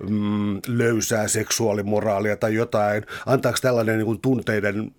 mm, 0.08 0.60
löysää 0.66 1.28
seksuaalimoraalia 1.28 2.36
tai 2.36 2.54
jotain? 2.54 3.06
Antaako 3.26 3.58
tällainen 3.62 3.96
niin 3.96 4.06
kuin 4.06 4.20
tunteiden, 4.20 4.94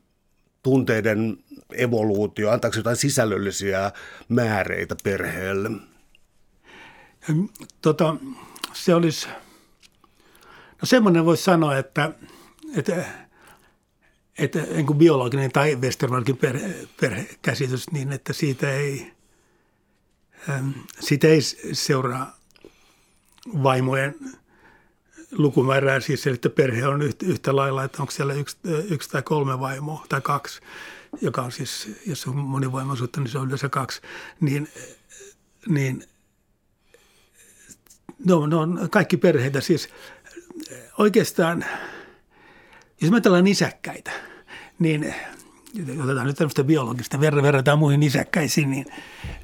tunteiden 0.64 1.38
evoluutio, 1.72 2.52
antaako 2.52 2.78
jotain 2.78 2.96
sisällöllisiä 2.96 3.92
määreitä 4.30 4.96
perheelle? 5.04 5.70
Tota, 7.82 8.16
se 8.74 8.96
olisi 8.96 9.28
No 10.82 10.86
semmoinen 10.86 11.26
voisi 11.26 11.44
sanoa, 11.44 11.78
että, 11.78 12.12
että, 12.76 13.06
että 14.38 14.60
niin 14.60 14.86
biologinen 14.86 15.52
tai 15.52 15.76
Westermarkin 15.76 16.38
perhe, 16.38 16.88
perhekäsitys 17.02 17.92
niin, 17.92 18.12
että 18.12 18.34
siitä 18.34 18.74
ei, 18.74 19.12
siitä 21.00 21.28
ei 21.28 21.42
seuraa 21.74 22.38
vaimojen 23.64 24.16
lukumäärää, 25.32 26.00
siis 26.00 26.28
että 26.28 26.50
perhe 26.50 26.88
on 26.88 27.02
yhtä, 27.02 27.26
yhtä 27.26 27.56
lailla, 27.56 27.84
että 27.84 28.02
onko 28.02 28.12
siellä 28.12 28.34
yksi, 28.34 28.58
yksi 28.90 29.10
tai 29.10 29.22
kolme 29.22 29.60
vaimoa 29.60 30.06
tai 30.10 30.22
kaksi, 30.22 30.62
joka 31.22 31.42
on 31.42 31.52
siis, 31.52 31.92
jos 32.08 32.28
on 32.28 32.36
monivoimaisuutta, 32.36 33.22
niin 33.22 33.32
se 33.32 33.38
on 33.38 33.48
yleensä 33.48 33.70
kaksi, 33.70 34.02
niin, 34.42 34.68
niin 35.68 36.04
No, 38.26 38.46
no 38.46 38.68
kaikki 38.92 39.18
perheitä 39.18 39.62
siis 39.62 39.90
oikeastaan, 40.98 41.66
jos 43.02 43.12
me 43.12 43.16
ajatellaan 43.16 43.48
isäkkäitä, 43.48 44.12
niin 44.80 45.16
otetaan 46.04 46.28
nyt 46.28 46.36
tämmöistä 46.36 46.64
biologista, 46.64 47.20
verran 47.20 47.44
verrataan 47.44 47.80
muihin 47.80 48.04
isäkkäisiin, 48.04 48.72
niin, 48.72 48.86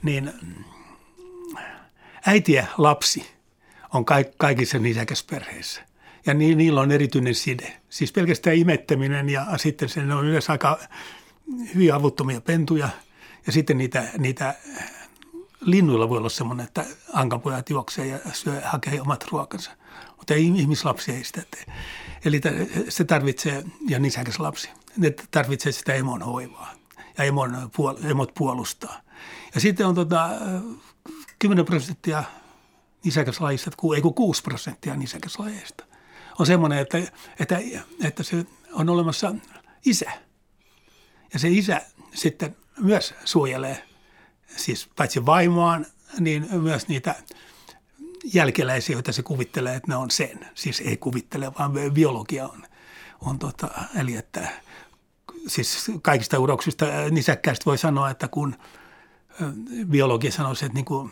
niin 0.04 0.34
äiti 2.26 2.54
ja 2.54 2.66
lapsi 2.78 3.26
on 3.94 4.06
kaikissa 4.38 4.80
nisäkäsperheissä. 4.80 5.82
Ja 6.26 6.34
ni, 6.34 6.56
niillä 6.56 6.82
on 6.82 6.92
erityinen 6.92 7.36
side. 7.36 7.82
Siis 7.90 8.12
pelkästään 8.12 8.56
imettäminen 8.56 9.30
ja 9.30 9.46
sitten 9.58 9.90
se 9.90 10.00
on 10.00 10.26
yleensä 10.26 10.52
aika 10.52 10.80
hyvin 11.74 11.94
avuttomia 11.94 12.42
pentuja. 12.42 12.90
Ja 13.46 13.52
sitten 13.52 13.78
niitä, 13.78 14.04
niitä 14.18 14.56
linnuilla 15.62 16.10
voi 16.10 16.18
olla 16.18 16.30
semmoinen, 16.30 16.66
että 16.66 16.86
ankanpojat 17.14 17.70
juoksee 17.70 18.08
ja 18.08 18.20
syö, 18.34 18.62
hakee 18.64 19.02
omat 19.02 19.26
ruokansa. 19.32 19.72
Mutta 20.18 20.34
ei 20.34 20.46
ihmislapsi 20.46 21.12
ei 21.12 21.24
sitä 21.24 21.44
tee. 21.52 21.76
Eli 22.26 22.42
se 22.90 23.04
tarvitsee, 23.04 23.64
ja 23.88 24.00
nisäkäs 24.00 24.40
lapsi, 24.40 24.70
ne 24.98 25.14
tarvitsee 25.32 25.72
sitä 25.72 25.94
emon 25.94 26.22
hoivaa 26.22 26.74
ja 27.18 27.24
emon, 27.24 27.72
emot 28.04 28.34
puolustaa. 28.34 29.02
Ja 29.56 29.62
sitten 29.62 29.88
on 29.88 29.96
tota, 29.96 30.30
10 31.40 31.66
prosenttia 31.66 32.24
nisäkäslajista, 33.04 33.72
ei 33.96 34.02
kun 34.02 34.14
6 34.14 34.42
prosenttia 34.42 34.96
nisäkäslajeista 34.96 35.86
on 36.40 36.46
semmoinen, 36.46 36.80
että, 36.80 36.98
että, 37.40 37.60
että 38.04 38.24
se 38.24 38.46
on 38.74 38.90
olemassa 38.90 39.36
isä. 39.86 40.12
Ja 41.34 41.40
se 41.40 41.50
isä 41.50 41.82
sitten 42.14 42.56
myös 42.80 43.14
suojelee, 43.26 43.84
siis 44.56 44.90
paitsi 44.96 45.26
vaimoaan, 45.26 45.86
niin 46.20 46.48
myös 46.52 46.88
niitä 46.88 47.16
jälkeläisiä, 48.34 48.96
joita 48.96 49.12
se 49.12 49.24
kuvittelee, 49.24 49.76
että 49.76 49.92
ne 49.92 49.96
on 49.96 50.12
sen. 50.12 50.48
Siis 50.56 50.82
ei 50.82 50.98
kuvittele, 50.98 51.52
vaan 51.60 51.74
biologia 51.94 52.48
on. 52.48 52.64
on 53.22 53.40
tota, 53.40 53.68
eli 53.96 54.16
että 54.16 54.50
siis 55.48 55.92
kaikista 56.02 56.40
uroksista 56.40 56.86
nisäkkäistä 57.12 57.66
voi 57.66 57.78
sanoa, 57.78 58.10
että 58.10 58.28
kun 58.28 58.56
biologia 59.86 60.32
sanoisi, 60.32 60.66
että 60.66 60.76
niin 60.76 60.86
kuin, 60.86 61.12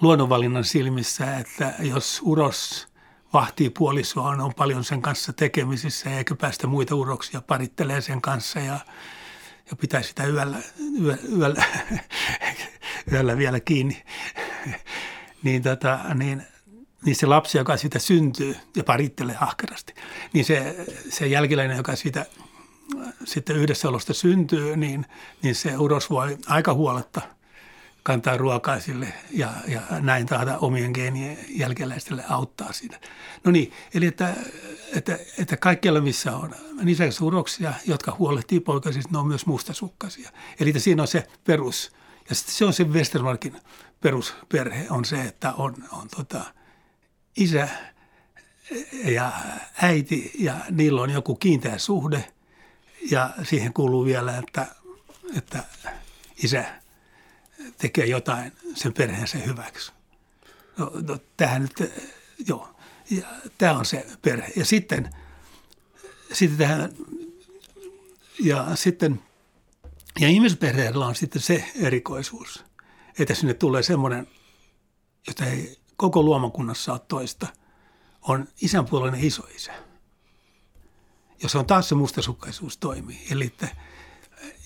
luonnonvalinnan 0.00 0.64
silmissä, 0.64 1.36
että 1.36 1.74
jos 1.78 2.20
uros 2.24 2.88
vahtii 3.32 3.70
puolisoa, 3.70 4.28
on 4.28 4.54
paljon 4.54 4.84
sen 4.84 5.02
kanssa 5.02 5.32
tekemisissä 5.32 6.10
eikä 6.10 6.34
päästä 6.34 6.66
muita 6.66 6.94
uroksia 6.94 7.42
parittelee 7.42 8.00
sen 8.00 8.20
kanssa 8.20 8.60
ja, 8.60 8.78
ja 9.70 9.76
pitää 9.80 10.02
sitä 10.02 10.26
yöllä, 10.26 10.58
yö, 11.02 11.18
yöllä, 11.38 11.64
yöllä 13.12 13.36
vielä 13.38 13.60
kiinni, 13.60 14.02
niin, 15.44 15.62
tota, 15.62 15.98
niin, 16.14 16.42
niin 17.04 17.16
se 17.16 17.26
lapsi, 17.26 17.58
joka 17.58 17.76
siitä 17.76 17.98
syntyy 17.98 18.56
ja 18.76 18.84
parittelee 18.84 19.36
ahkerasti, 19.40 19.94
niin 20.32 20.44
se, 20.44 20.86
se 21.08 21.26
jälkeläinen, 21.26 21.76
joka 21.76 21.96
siitä 21.96 22.26
sitten 23.24 23.56
yhdessäolosta 23.56 24.14
syntyy, 24.14 24.76
niin, 24.76 25.06
niin 25.42 25.54
se 25.54 25.76
uros 25.76 26.10
voi 26.10 26.38
aika 26.46 26.74
huoletta– 26.74 27.20
kantaa 28.04 28.36
ruokaa 28.36 28.80
sille 28.80 29.12
ja, 29.30 29.52
ja 29.68 29.80
näin 30.00 30.26
taata 30.26 30.58
omien 30.58 30.90
geenien 30.94 31.38
jälkeläistelle 31.48 32.24
auttaa 32.28 32.72
siinä. 32.72 33.00
No 33.44 33.52
niin, 33.52 33.72
eli 33.94 34.06
että, 34.06 34.34
että, 34.94 35.18
että 35.38 35.56
kaikkialla 35.56 36.00
missä 36.00 36.36
on 36.36 36.54
nisäkäs 36.82 37.20
uroksia, 37.20 37.72
jotka 37.86 38.16
huolehtii 38.18 38.60
poikasista, 38.60 39.08
ne 39.12 39.18
on 39.18 39.26
myös 39.26 39.46
mustasukkaisia. 39.46 40.30
Eli 40.60 40.70
että 40.70 40.80
siinä 40.80 41.02
on 41.02 41.08
se 41.08 41.26
perus. 41.44 41.92
Ja 42.28 42.34
sitten 42.34 42.54
se 42.54 42.64
on 42.64 42.72
se 42.72 42.84
Westermarkin 42.84 43.60
perusperhe 44.00 44.86
on 44.90 45.04
se, 45.04 45.20
että 45.20 45.52
on, 45.52 45.74
on 45.92 46.08
tota, 46.16 46.44
isä 47.36 47.68
ja 49.04 49.32
äiti 49.82 50.32
ja 50.38 50.56
niillä 50.70 51.02
on 51.02 51.10
joku 51.10 51.34
kiinteä 51.34 51.78
suhde 51.78 52.32
ja 53.10 53.30
siihen 53.42 53.72
kuuluu 53.72 54.04
vielä, 54.04 54.38
että, 54.38 54.66
että 55.36 55.64
isä– 56.42 56.64
tekee 57.78 58.06
jotain 58.06 58.52
sen 58.74 58.92
perheensä 58.92 59.38
hyväksi. 59.38 59.92
No, 60.76 60.92
no 61.08 61.18
tämähän 61.36 61.62
nyt, 61.62 61.92
joo, 62.46 62.76
ja 63.10 63.26
tämä 63.58 63.78
on 63.78 63.84
se 63.84 64.06
perhe. 64.22 64.52
Ja 64.56 64.64
sitten, 64.64 65.10
sitten 66.32 66.58
tähän, 66.58 66.92
ja 68.40 68.76
sitten, 68.76 69.22
ja 70.20 70.28
ihmisperheellä 70.28 71.06
on 71.06 71.14
sitten 71.14 71.42
se 71.42 71.64
erikoisuus, 71.80 72.64
että 73.18 73.34
sinne 73.34 73.54
tulee 73.54 73.82
semmoinen, 73.82 74.26
jota 75.26 75.44
ei 75.44 75.78
koko 75.96 76.22
luomakunnassa 76.22 76.92
ole 76.92 77.00
toista, 77.08 77.46
on 78.22 78.48
isänpuolinen 78.62 79.24
isoisä, 79.24 79.72
jos 81.42 81.56
on 81.56 81.66
taas 81.66 81.88
se 81.88 81.94
mustasukkaisuus 81.94 82.76
toimii. 82.76 83.26
Eli 83.30 83.44
että 83.44 83.68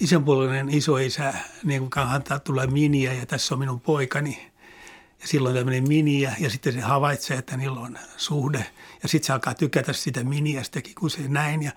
isänpuolinen 0.01 0.69
isoisä, 0.69 1.35
niin 1.65 1.81
kuin 1.81 1.91
kantaa 1.91 2.39
tulee 2.39 2.67
miniä 2.67 3.13
ja 3.13 3.27
tässä 3.27 3.55
on 3.55 3.59
minun 3.59 3.81
poikani. 3.81 4.53
Ja 5.21 5.27
silloin 5.27 5.55
tämmöinen 5.55 5.89
miniä 5.89 6.35
ja 6.39 6.51
sitten 6.51 6.73
se 6.73 6.81
havaitsee, 6.81 7.37
että 7.37 7.57
niillä 7.57 7.81
on 7.81 7.99
suhde. 8.17 8.67
Ja 9.03 9.09
sitten 9.09 9.27
se 9.27 9.33
alkaa 9.33 9.55
tykätä 9.55 9.93
sitä 9.93 10.25
miniästäkin, 10.25 10.95
kun 10.95 11.11
se 11.11 11.29
näin. 11.29 11.63
Ja, 11.63 11.73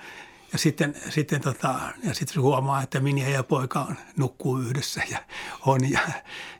ja 0.53 0.57
sitten, 0.57 0.95
sitten, 1.09 1.41
tota, 1.41 1.79
ja 2.03 2.13
sitten 2.13 2.41
huomaa, 2.41 2.83
että 2.83 2.99
miniä 2.99 3.29
ja 3.29 3.43
poika 3.43 3.81
on, 3.81 3.95
nukkuu 4.17 4.59
yhdessä 4.59 5.01
ja 5.09 5.19
on. 5.65 5.91
Ja, 5.91 5.99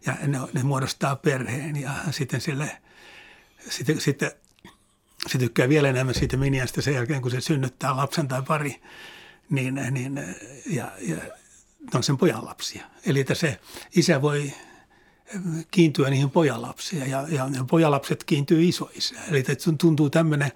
ja 0.06 0.16
ne, 0.28 0.40
ne 0.54 0.64
muodostaa 0.64 1.16
perheen 1.16 1.82
ja 1.82 1.92
sitten 2.12 2.42
sille, 2.42 2.78
sitten, 3.70 4.02
sitten 4.02 4.32
se 5.28 5.38
tykkää 5.38 5.70
vielä 5.70 5.90
enemmän 5.90 6.16
siitä 6.16 6.38
miniästä 6.38 6.82
sen 6.82 6.94
jälkeen, 6.94 7.22
kun 7.22 7.32
se 7.32 7.42
synnyttää 7.42 7.96
lapsen 7.96 8.28
tai 8.28 8.42
pari 8.42 8.82
niin, 9.50 9.82
niin, 9.92 10.36
ja, 10.66 10.92
ja 11.00 11.18
on 11.94 12.04
sen 12.04 12.18
pojan 12.18 12.46
lapsia. 12.46 12.86
Eli 13.06 13.20
että 13.20 13.36
se 13.36 13.60
isä 13.96 14.22
voi 14.22 14.54
kiintyä 15.72 16.10
niihin 16.10 16.30
pojalapsia 16.30 17.06
ja, 17.06 17.26
ja, 17.30 17.50
ja 17.56 17.64
pojalapset 17.70 18.24
kiintyy 18.24 18.64
isoisään. 18.64 19.24
Eli 19.30 19.40
että 19.40 19.54
tuntuu 19.78 20.10
tämmöinen, 20.10 20.52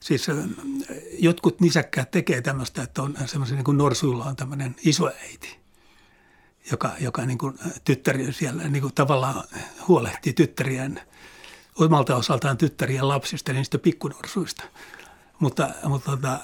siis 0.00 0.26
jotkut 1.18 1.60
nisäkkäät 1.60 2.10
tekee 2.10 2.42
tämmöistä, 2.42 2.82
että 2.82 3.02
on 3.02 3.14
semmoisia 3.26 3.56
niin 3.56 3.64
kuin 3.64 3.78
norsuilla 3.78 4.24
on 4.24 4.36
tämmöinen 4.36 4.76
isoäiti, 4.84 5.58
joka, 6.70 6.92
joka 7.00 7.26
niin 7.26 7.38
kuin 7.38 7.58
tyttäri 7.84 8.32
siellä 8.32 8.68
niin 8.68 8.82
kuin 8.82 8.94
tavallaan 8.94 9.44
huolehtii 9.88 10.32
tyttärien, 10.32 11.00
omalta 11.78 12.16
osaltaan 12.16 12.56
tyttärien 12.56 13.08
lapsista, 13.08 13.52
niistä 13.52 13.78
pikkunorsuista. 13.78 14.64
Mutta, 15.38 15.70
mutta 15.84 16.10
tota, 16.10 16.38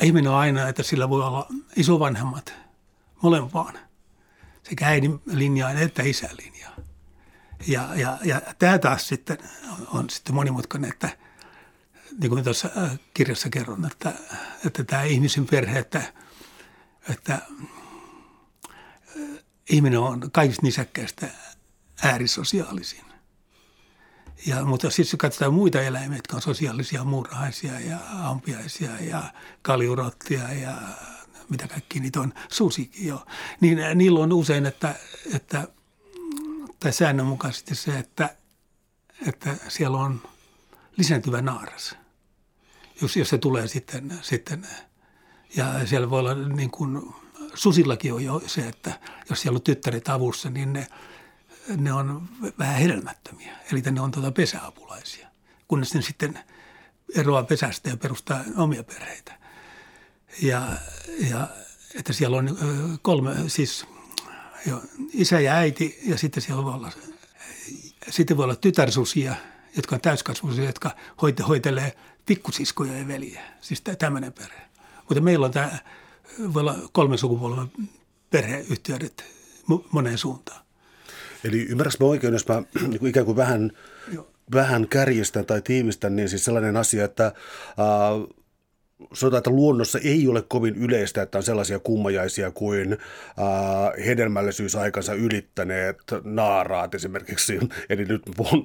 ihminen 0.00 0.30
on 0.30 0.38
aina, 0.38 0.68
että 0.68 0.82
sillä 0.82 1.08
voi 1.08 1.22
olla 1.22 1.46
isovanhemmat 1.76 2.54
molempaan, 3.22 3.78
sekä 4.62 4.86
äidin 4.86 5.20
linjaan 5.26 5.76
että 5.76 6.02
isän 6.02 6.36
linjaan. 6.42 6.82
Ja, 7.66 7.88
ja, 7.94 8.18
ja 8.24 8.40
tämä 8.58 8.78
taas 8.78 9.08
sitten 9.08 9.38
on, 9.70 9.88
on 9.98 10.10
sitten 10.10 10.34
monimutkainen, 10.34 10.90
että 10.90 11.08
niin 12.18 12.30
kuin 12.30 12.44
tuossa 12.44 12.70
äh, 12.76 12.98
kirjassa 13.14 13.48
kerron, 13.50 13.84
että, 13.84 14.12
että 14.66 14.84
tämä 14.84 15.02
ihmisen 15.02 15.46
perhe, 15.46 15.78
että, 15.78 16.02
että 17.08 17.34
äh, 17.34 17.42
ihminen 19.70 19.98
on 19.98 20.30
kaikista 20.32 20.62
nisäkkäistä 20.62 21.28
äärisosiaalisin. 22.02 23.04
Ja, 24.46 24.64
mutta 24.64 24.90
sitten 24.90 25.18
katsotaan 25.18 25.54
muita 25.54 25.82
eläimiä, 25.82 26.18
jotka 26.18 26.36
on 26.36 26.42
sosiaalisia 26.42 27.04
muurahaisia 27.04 27.80
ja 27.80 27.98
ampiaisia 28.12 28.90
ja 29.00 29.22
kaliurottia 29.62 30.52
ja 30.52 30.74
mitä 31.48 31.68
kaikki 31.68 32.00
niitä 32.00 32.20
on, 32.20 32.34
susikin 32.48 33.06
jo. 33.06 33.26
Niin 33.60 33.80
äh, 33.80 33.94
niillä 33.94 34.20
on 34.20 34.32
usein, 34.32 34.66
että, 34.66 34.94
että 35.34 35.68
tai 36.80 36.92
säännönmukaisesti 36.92 37.74
se, 37.74 37.98
että, 37.98 38.36
että 39.26 39.56
siellä 39.68 39.96
on 39.96 40.22
lisääntyvä 40.96 41.42
naaras. 41.42 41.99
Jos, 43.02 43.16
jos 43.16 43.28
se 43.28 43.38
tulee 43.38 43.68
sitten, 43.68 44.18
sitten 44.22 44.66
ja 45.56 45.86
siellä 45.86 46.10
voi 46.10 46.20
olla 46.20 46.34
niin 46.34 46.70
kuin, 46.70 47.14
susillakin 47.54 48.14
on 48.14 48.24
jo 48.24 48.42
se, 48.46 48.68
että 48.68 49.00
jos 49.30 49.40
siellä 49.40 49.56
on 49.56 49.62
tyttäret 49.62 50.08
avussa, 50.08 50.50
niin 50.50 50.72
ne– 50.72 50.86
ne 51.76 51.92
on 51.92 52.28
vähän 52.58 52.76
hedelmättömiä. 52.76 53.56
Eli 53.72 53.80
ne 53.80 54.00
on 54.00 54.10
tuota 54.10 54.32
pesäapulaisia, 54.32 55.28
kunnes 55.68 55.94
ne 55.94 56.02
sitten 56.02 56.38
eroaa 57.14 57.42
pesästä 57.42 57.90
ja 57.90 57.96
perustaa 57.96 58.44
omia 58.56 58.84
perheitä. 58.84 59.38
Ja, 60.42 60.68
ja 61.30 61.48
että 61.94 62.12
siellä 62.12 62.36
on 62.36 62.58
kolme, 63.02 63.34
siis 63.46 63.86
jo, 64.66 64.82
isä 65.12 65.40
ja 65.40 65.54
äiti 65.54 65.98
ja 66.04 66.18
sitten 66.18 66.42
siellä 66.42 66.64
voi 66.64 66.74
olla, 66.74 66.92
sitten 68.10 68.36
voi 68.36 68.44
olla 68.44 68.56
tytärsusia, 68.56 69.34
jotka 69.76 69.94
on 69.94 70.00
täyskasvuisia, 70.00 70.64
jotka 70.64 70.90
hoite, 71.22 71.42
hoitelee 71.42 71.96
pikkusiskoja 72.26 72.98
ja 72.98 73.08
veliä. 73.08 73.42
Siis 73.60 73.82
tämmöinen 73.98 74.32
perhe. 74.32 74.62
Mutta 75.08 75.20
meillä 75.20 75.46
on 75.46 75.52
tämä, 75.52 75.78
voi 76.54 76.60
olla 76.60 76.76
kolmen 76.92 77.18
sukupolven 77.18 77.72
perheyhteydet 78.30 79.24
moneen 79.90 80.18
suuntaan. 80.18 80.60
Eli 81.44 81.62
ymmärrätkö 81.62 82.04
mä 82.04 82.10
oikein, 82.10 82.32
jos 82.32 82.48
mä 82.48 82.62
niin 82.88 82.98
kuin 82.98 83.10
ikään 83.10 83.26
kuin 83.26 83.36
vähän 83.36 83.72
Joo. 84.12 84.28
vähän 84.54 84.88
kärjistän 84.88 85.46
tai 85.46 85.62
tiivistän, 85.62 86.16
niin 86.16 86.28
siis 86.28 86.44
sellainen 86.44 86.76
asia, 86.76 87.04
että 87.04 87.26
äh, 87.26 87.34
sanotaan, 89.12 89.38
että 89.38 89.50
luonnossa 89.50 89.98
ei 89.98 90.28
ole 90.28 90.42
kovin 90.48 90.76
yleistä, 90.76 91.22
että 91.22 91.38
on 91.38 91.44
sellaisia 91.44 91.78
kummajaisia 91.78 92.50
kuin 92.50 92.92
äh, 92.92 94.06
hedelmällisyysaikansa 94.06 95.14
ylittäneet 95.14 95.96
naaraat 96.24 96.94
esimerkiksi. 96.94 97.58
Eli 97.90 98.04
nyt 98.04 98.22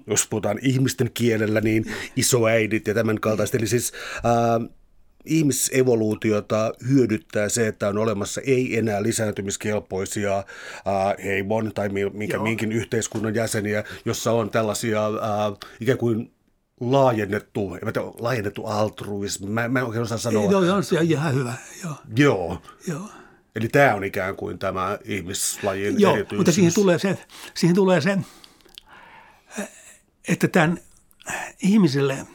jos 0.08 0.28
puhutaan 0.30 0.60
ihmisten 0.62 1.12
kielellä, 1.13 1.62
niin 1.62 1.86
isoäidit 2.15 2.88
ja 2.88 2.93
tämän 2.93 3.19
kaltaista. 3.19 3.58
Eli 3.58 3.67
siis 3.67 3.93
äh, 4.26 4.69
ihmisevoluutiota 5.26 6.74
hyödyttää 6.89 7.50
se, 7.50 7.67
että 7.67 7.88
on 7.88 7.98
olemassa 7.98 8.41
ei 8.41 8.78
enää 8.78 9.04
lisääntymiskelpoisia 9.04 10.38
äh, 10.38 10.45
heimon 11.24 11.71
tai 11.74 11.89
minkä, 11.89 12.39
minkin 12.39 12.71
yhteiskunnan 12.71 13.36
jäseniä, 13.36 13.84
jossa 14.06 14.32
on 14.32 14.50
tällaisia 14.50 15.08
äh, 15.08 15.13
ikään 15.80 15.98
kuin 15.98 16.35
laajennettu, 16.80 17.78
laajennettu 18.20 18.66
altruismi, 18.66 19.48
mä, 19.48 19.68
mä 19.68 19.80
en 19.80 19.86
oikein 19.86 20.04
osaa 20.04 20.18
sanoa. 20.18 20.52
Joo, 20.52 20.76
on 20.76 20.84
se 20.84 21.02
ihan 21.02 21.34
hyvä, 21.34 21.54
joo. 21.84 21.96
Joo. 22.18 22.62
joo. 22.88 23.10
Eli 23.56 23.68
tämä 23.68 23.96
on 23.96 24.04
ikään 24.04 24.36
kuin 24.36 24.60
tämä 24.60 24.98
ihmislajin 25.04 26.00
Joo, 26.00 26.14
erityisyys. 26.14 26.40
mutta 26.40 26.52
siihen 26.52 26.74
tulee 26.74 27.00
se, 27.00 27.18
siihen 27.54 27.76
tulee 27.76 28.02
se 28.02 28.18
että 30.28 30.48
tämän 30.48 30.78
ihmiselle 31.60 32.28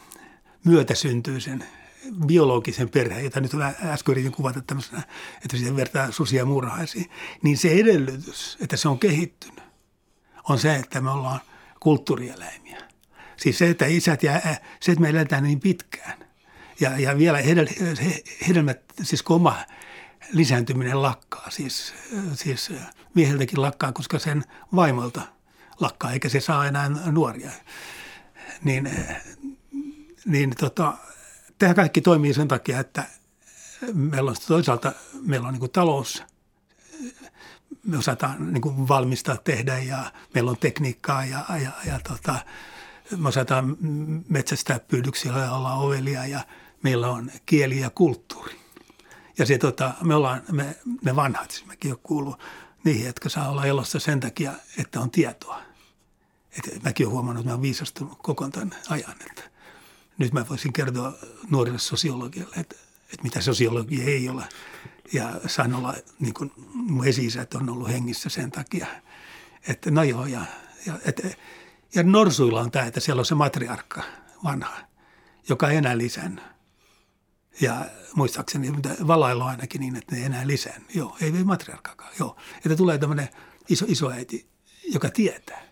myötäsyntyisen 0.65 1.65
biologisen 2.27 2.89
perheen, 2.89 3.25
jota 3.25 3.41
nyt 3.41 3.53
äsken 3.85 4.13
yritin 4.13 4.33
kuvata 4.33 4.61
tämmöisenä, 4.61 5.03
että 5.45 5.57
siihen 5.57 5.77
vertaa 5.77 6.13
susia 6.13 6.45
murhaisiin, 6.45 7.11
niin 7.43 7.59
se 7.59 7.71
edellytys, 7.71 8.59
että 8.61 8.77
se 8.77 8.89
on 8.89 8.99
kehittynyt, 8.99 9.63
on 10.49 10.59
se, 10.59 10.75
että 10.75 11.01
me 11.01 11.11
ollaan 11.11 11.41
kulttuurieläimiä. 11.81 12.90
Siis 13.41 13.59
se, 13.59 13.71
että 13.71 13.87
isät 13.87 14.23
ja 14.23 14.41
se, 14.81 14.93
että 14.93 15.03
me 15.03 15.09
eletään 15.09 15.43
niin 15.43 15.61
pitkään. 15.61 16.19
Ja, 16.81 16.99
ja 16.99 17.19
vielä 17.19 17.39
hedel, 17.39 17.67
hedelmät, 18.49 18.81
siis 19.03 19.25
oma 19.29 19.57
lisääntyminen 20.33 21.03
lakkaa, 21.03 21.51
siis, 21.51 21.95
siis 22.35 22.73
mieheltäkin 23.15 23.63
lakkaa, 23.63 23.93
koska 23.93 24.19
sen 24.19 24.45
vaimolta 24.75 25.23
lakkaa, 25.81 26.13
eikä 26.13 26.29
se 26.29 26.41
saa 26.41 26.67
enää 26.67 26.89
nuoria. 26.89 27.51
Niin, 28.65 28.91
niin 30.25 30.55
tota, 30.59 30.95
tämä 31.59 31.75
kaikki 31.75 32.01
toimii 32.01 32.35
sen 32.35 32.49
takia, 32.49 32.81
että 32.81 33.05
meillä 33.93 34.31
on 34.31 34.37
toisaalta 34.49 34.93
meillä 35.23 35.49
on 35.49 35.55
niin 35.55 35.71
talous, 35.71 36.23
me 37.83 37.99
osataan 37.99 38.53
niin 38.53 38.89
valmistaa, 38.89 39.37
tehdä 39.37 39.79
ja 39.79 40.13
meillä 40.35 40.51
on 40.51 40.57
tekniikkaa 40.57 41.25
ja, 41.25 41.45
ja, 41.49 41.71
ja 41.87 42.01
tota, 42.09 42.39
me 43.17 43.29
osataan 43.29 43.77
metsästää 44.29 44.81
pyydyksillä 44.81 45.39
ja 45.39 45.53
olla 45.53 45.75
ovelia 45.75 46.27
ja 46.27 46.41
meillä 46.83 47.09
on 47.09 47.31
kieli 47.47 47.81
ja 47.81 47.91
kulttuuri. 47.91 48.61
Ja 49.39 49.47
se, 49.47 49.59
tota, 49.59 49.95
me 50.03 50.15
ollaan, 50.15 50.43
me, 50.53 50.77
me 51.03 51.17
vanhat, 51.17 51.51
siis 51.51 51.67
mäkin 51.67 51.91
olen 51.91 52.01
kuullut 52.03 52.41
niihin, 52.85 53.07
jotka 53.07 53.29
saa 53.29 53.51
olla 53.51 53.67
elossa 53.67 53.99
sen 53.99 54.21
takia, 54.21 54.53
että 54.79 55.01
on 55.01 55.11
tietoa. 55.11 55.63
Et 56.59 56.83
mäkin 56.83 57.07
olen 57.07 57.13
huomannut, 57.13 57.41
että 57.41 57.51
mä 57.51 57.55
olen 57.55 57.63
viisastunut 57.63 58.19
koko 58.23 58.49
tämän 58.49 58.75
ajan. 58.89 59.15
Että 59.27 59.43
nyt 60.19 60.33
mä 60.33 60.49
voisin 60.49 60.73
kertoa 60.73 61.13
nuorille 61.51 61.79
sosiologille, 61.79 62.57
että, 62.57 62.77
että 63.05 63.23
mitä 63.23 63.41
sosiologia 63.41 64.05
ei 64.05 64.29
ole. 64.29 64.45
Ja 65.13 65.41
saan 65.47 65.75
olla, 65.75 65.95
niin 66.19 66.35
kuin 66.35 66.53
mun 66.73 67.07
esi 67.07 67.29
on 67.55 67.71
ollut 67.71 67.89
hengissä 67.89 68.29
sen 68.29 68.51
takia, 68.51 68.87
että 69.69 69.91
no 69.91 70.03
joo, 70.03 70.27
ja, 70.27 70.41
ja 70.87 70.99
että 71.05 71.29
ja 71.95 72.03
norsuilla 72.03 72.61
on 72.61 72.71
tämä, 72.71 72.87
että 72.87 73.01
siellä 73.01 73.21
on 73.21 73.27
se 73.27 73.35
matriarkka 73.35 74.03
vanha, 74.45 74.77
joka 75.49 75.71
ei 75.71 75.77
enää 75.77 75.99
lisännyt. 75.99 76.45
Ja 77.61 77.85
muistaakseni 78.15 78.73
valailla 79.07 79.47
ainakin 79.47 79.81
niin, 79.81 79.97
että 79.97 80.15
ne 80.15 80.21
ei 80.21 80.27
enää 80.27 80.47
lisännyt. 80.47 80.95
Joo, 80.95 81.17
ei, 81.21 81.33
ei 81.37 81.45
matriarkkakaan. 81.45 82.13
Joo. 82.19 82.37
Että 82.57 82.77
tulee 82.77 82.99
tämmöinen 82.99 83.29
iso, 83.69 83.85
isoäiti, 83.89 84.49
joka 84.93 85.11
tietää. 85.11 85.63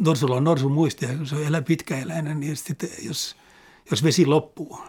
Norsulla 0.00 0.36
on 0.36 0.44
norsun 0.44 0.72
muisti 0.72 1.04
ja 1.04 1.26
se 1.26 1.36
on 1.36 1.44
elä 1.44 1.62
pitkäeläinen, 1.62 2.40
niin 2.40 2.56
sitten 2.56 2.90
jos, 3.02 3.36
jos 3.90 4.04
vesi 4.04 4.26
loppuu, 4.26 4.80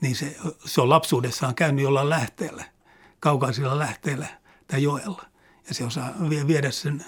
niin 0.00 0.16
se, 0.16 0.36
se 0.64 0.80
on 0.80 0.88
lapsuudessaan 0.88 1.54
käynyt 1.54 1.82
jollain 1.82 2.08
lähteellä, 2.08 2.64
kaukaisilla 3.20 3.78
lähteellä 3.78 4.26
tai 4.66 4.82
joella. 4.82 5.24
Ja 5.68 5.74
se 5.74 5.84
osaa 5.84 6.14
viedä 6.46 6.70
sen 6.70 7.04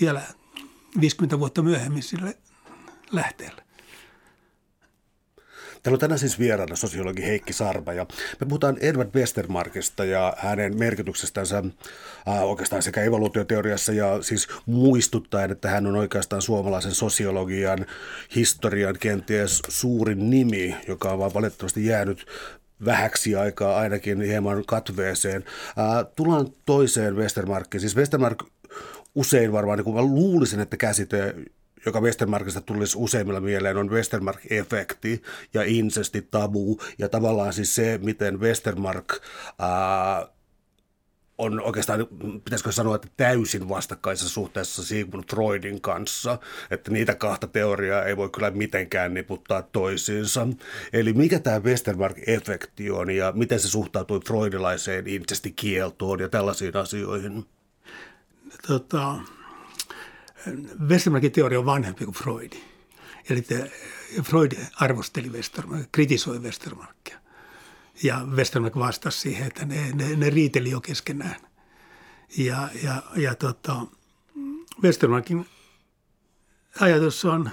vielä 0.00 0.22
50 1.00 1.38
vuotta 1.38 1.62
myöhemmin 1.62 2.02
sille 2.02 2.36
lähteelle. 3.12 3.68
Täällä 5.82 5.96
on 5.96 6.00
tänään 6.00 6.18
siis 6.18 6.38
vieraana 6.38 6.76
sosiologi 6.76 7.22
Heikki 7.22 7.52
Sarva 7.52 7.92
ja 7.92 8.06
me 8.40 8.46
puhutaan 8.46 8.76
Edward 8.80 9.08
Westermarkista 9.14 10.04
ja 10.04 10.34
hänen 10.38 10.78
merkityksestänsä 10.78 11.58
äh, 12.28 12.42
oikeastaan 12.42 12.82
sekä 12.82 13.02
evoluutioteoriassa 13.02 13.92
ja 13.92 14.22
siis 14.22 14.48
muistuttaen, 14.66 15.50
että 15.50 15.68
hän 15.70 15.86
on 15.86 15.96
oikeastaan 15.96 16.42
suomalaisen 16.42 16.94
sosiologian 16.94 17.86
historian 18.34 18.96
kenties 19.00 19.62
suurin 19.68 20.30
nimi, 20.30 20.76
joka 20.88 21.12
on 21.12 21.18
vaan 21.18 21.34
valitettavasti 21.34 21.86
jäänyt 21.86 22.26
vähäksi 22.84 23.36
aikaa 23.36 23.76
ainakin 23.76 24.22
hieman 24.22 24.64
katveeseen. 24.66 25.44
Äh, 25.68 26.06
tullaan 26.16 26.48
toiseen 26.66 27.16
Westermarkkiin. 27.16 27.80
Siis 27.80 27.96
Westermark 27.96 28.44
usein 29.14 29.52
varmaan, 29.52 29.78
niin 29.78 29.84
kuin 29.84 29.96
mä 29.96 30.02
luulisin, 30.02 30.60
että 30.60 30.76
käsite, 30.76 31.34
joka 31.86 32.00
Westermarkista 32.00 32.60
tulisi 32.60 32.98
useimmilla 32.98 33.40
mieleen, 33.40 33.76
on 33.76 33.90
Westermark-efekti 33.90 35.22
ja 35.54 35.62
insesti, 35.62 36.22
tabu 36.22 36.80
ja 36.98 37.08
tavallaan 37.08 37.52
siis 37.52 37.74
se, 37.74 37.98
miten 38.02 38.40
Westermark 38.40 39.12
ää, 39.58 40.28
on 41.38 41.60
oikeastaan, 41.60 42.06
pitäisikö 42.44 42.72
sanoa, 42.72 42.94
että 42.94 43.08
täysin 43.16 43.68
vastakkaisessa 43.68 44.28
suhteessa 44.28 44.84
Sigmund 44.84 45.24
Freudin 45.30 45.80
kanssa, 45.80 46.38
että 46.70 46.90
niitä 46.90 47.14
kahta 47.14 47.46
teoriaa 47.46 48.04
ei 48.04 48.16
voi 48.16 48.30
kyllä 48.30 48.50
mitenkään 48.50 49.14
niputtaa 49.14 49.62
toisiinsa. 49.62 50.48
Eli 50.92 51.12
mikä 51.12 51.38
tämä 51.38 51.58
Westermark-efekti 51.58 52.90
on 52.92 53.10
ja 53.10 53.32
miten 53.32 53.60
se 53.60 53.68
suhtautui 53.68 54.20
freudilaiseen 54.26 55.06
insestikieltoon 55.06 56.20
ja 56.20 56.28
tällaisiin 56.28 56.76
asioihin? 56.76 57.44
Tota, 58.66 59.18
Westermarkin 60.88 61.32
teoria 61.32 61.58
on 61.58 61.66
vanhempi 61.66 62.04
kuin 62.04 62.14
Freud. 62.14 62.52
Eli 63.30 63.42
te, 63.42 63.72
Freud 64.22 64.52
arvosteli 64.76 65.30
Westermark, 65.30 65.88
kritisoi 65.92 66.38
Westermarkia. 66.38 67.18
Ja 68.02 68.26
Westermark 68.30 68.76
vastasi 68.76 69.18
siihen, 69.18 69.46
että 69.46 69.64
ne, 69.64 69.92
ne, 69.92 70.16
ne 70.16 70.30
riiteli 70.30 70.70
jo 70.70 70.80
keskenään. 70.80 71.40
Ja, 72.38 72.68
ja, 72.82 73.02
ja 73.16 73.34
tota, 73.34 73.86
Westermarkin 74.82 75.46
ajatus 76.80 77.24
on, 77.24 77.50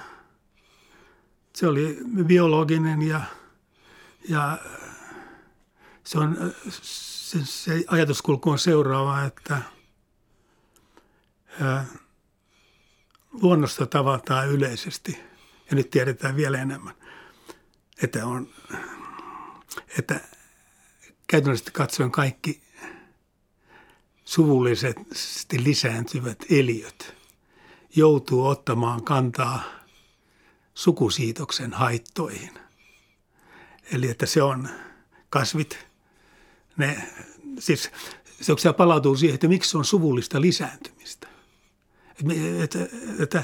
se 1.54 1.68
oli 1.68 1.98
biologinen 2.24 3.02
ja, 3.02 3.22
ja 4.30 4.58
se, 6.04 6.20
on, 6.20 6.54
se, 6.70 7.40
se 7.46 7.84
ajatuskulku 7.88 8.50
on 8.50 8.60
seuraava, 8.60 9.24
että– 9.24 9.62
luonnosta 13.42 13.86
tavataan 13.86 14.50
yleisesti, 14.50 15.20
ja 15.70 15.76
nyt 15.76 15.90
tiedetään 15.90 16.36
vielä 16.36 16.62
enemmän, 16.62 16.96
että, 18.04 18.26
on, 18.26 18.50
että 20.00 20.20
käytännössä 21.28 21.72
katsoen 21.72 22.12
kaikki 22.12 22.62
suvullisesti 24.26 25.64
lisääntyvät 25.64 26.46
eliöt 26.50 27.16
joutuu 27.96 28.48
ottamaan 28.48 29.04
kantaa 29.04 29.64
sukusiitoksen 30.74 31.74
haittoihin. 31.74 32.60
Eli 33.92 34.10
että 34.10 34.26
se 34.26 34.44
on 34.44 34.70
kasvit, 35.30 35.88
ne, 36.78 37.14
siis 37.60 37.92
se 38.42 38.74
palautuu 38.74 39.16
siihen, 39.16 39.36
että 39.36 39.48
miksi 39.48 39.78
on 39.78 39.86
suvullista 39.86 40.42
lisääntymistä. 40.42 41.35
Että, 42.64 42.80
että 43.20 43.44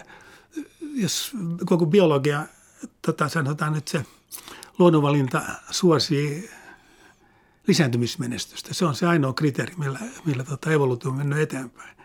jos 0.93 1.31
koko 1.65 1.86
biologia, 1.86 2.45
tota, 3.01 3.29
sanotaan 3.29 3.73
nyt 3.73 3.88
se 3.88 4.05
luonnonvalinta 4.79 5.41
suosii 5.71 6.49
lisääntymismenestystä, 7.67 8.73
se 8.73 8.86
on 8.86 8.95
se 8.95 9.07
ainoa 9.07 9.34
kriteeri, 9.34 9.73
millä, 9.77 9.99
millä 10.25 10.43
tota 10.43 10.71
evoluutio 10.71 11.12
on 11.12 11.17
mennyt 11.17 11.39
eteenpäin, 11.39 11.97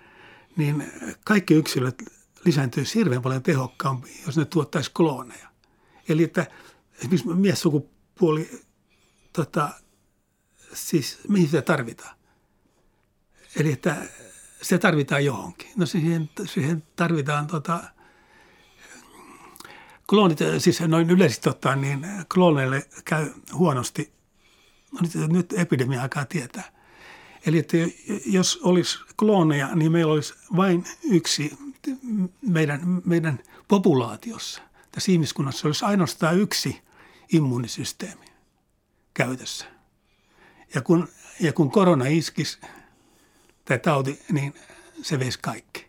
niin 0.56 0.92
kaikki 1.24 1.54
yksilöt 1.54 2.02
lisääntyy 2.44 2.84
hirveän 2.94 3.22
paljon 3.22 3.42
tehokkaammin, 3.42 4.12
jos 4.26 4.36
ne 4.36 4.44
tuottaisi 4.44 4.90
klooneja. 4.94 5.48
Eli 6.08 6.22
että 6.22 6.46
esimerkiksi 6.98 7.28
miessukupuoli, 7.28 8.64
tota, 9.32 9.68
siis 10.72 11.18
mihin 11.28 11.48
sitä 11.48 11.62
tarvitaan? 11.62 12.16
Eli 13.56 13.72
että 13.72 13.96
se 14.62 14.78
tarvitaan 14.78 15.24
johonkin. 15.24 15.70
No 15.76 15.86
siihen, 15.86 16.30
siihen 16.44 16.82
tarvitaan 16.96 17.46
tota, 17.46 17.84
kloonit, 20.06 20.38
siis 20.58 20.80
noin 20.80 21.10
yleisesti 21.10 21.48
ottaen, 21.48 21.80
niin 21.80 22.06
klooneille 22.34 22.88
käy 23.04 23.32
huonosti. 23.52 24.12
No 24.92 24.98
nyt, 25.02 25.32
nyt 25.32 25.52
epidemia-aikaa 25.52 26.24
tietää. 26.24 26.76
Eli 27.46 27.58
että 27.58 27.76
jos 28.26 28.60
olisi 28.62 28.98
klooneja, 29.16 29.74
niin 29.74 29.92
meillä 29.92 30.12
olisi 30.12 30.34
vain 30.56 30.84
yksi 31.02 31.58
meidän, 32.42 33.02
meidän 33.04 33.38
populaatiossa. 33.68 34.62
Tässä 34.92 35.12
ihmiskunnassa 35.12 35.68
olisi 35.68 35.84
ainoastaan 35.84 36.38
yksi 36.38 36.80
immuunisysteemi 37.32 38.26
käytössä. 39.14 39.66
Ja 40.74 40.82
kun, 40.82 41.08
ja 41.40 41.52
kun 41.52 41.70
korona 41.70 42.06
iskisi, 42.06 42.58
tämä 43.66 43.78
tauti, 43.78 44.22
niin 44.32 44.54
se 45.02 45.18
veisi 45.18 45.38
kaikki. 45.42 45.86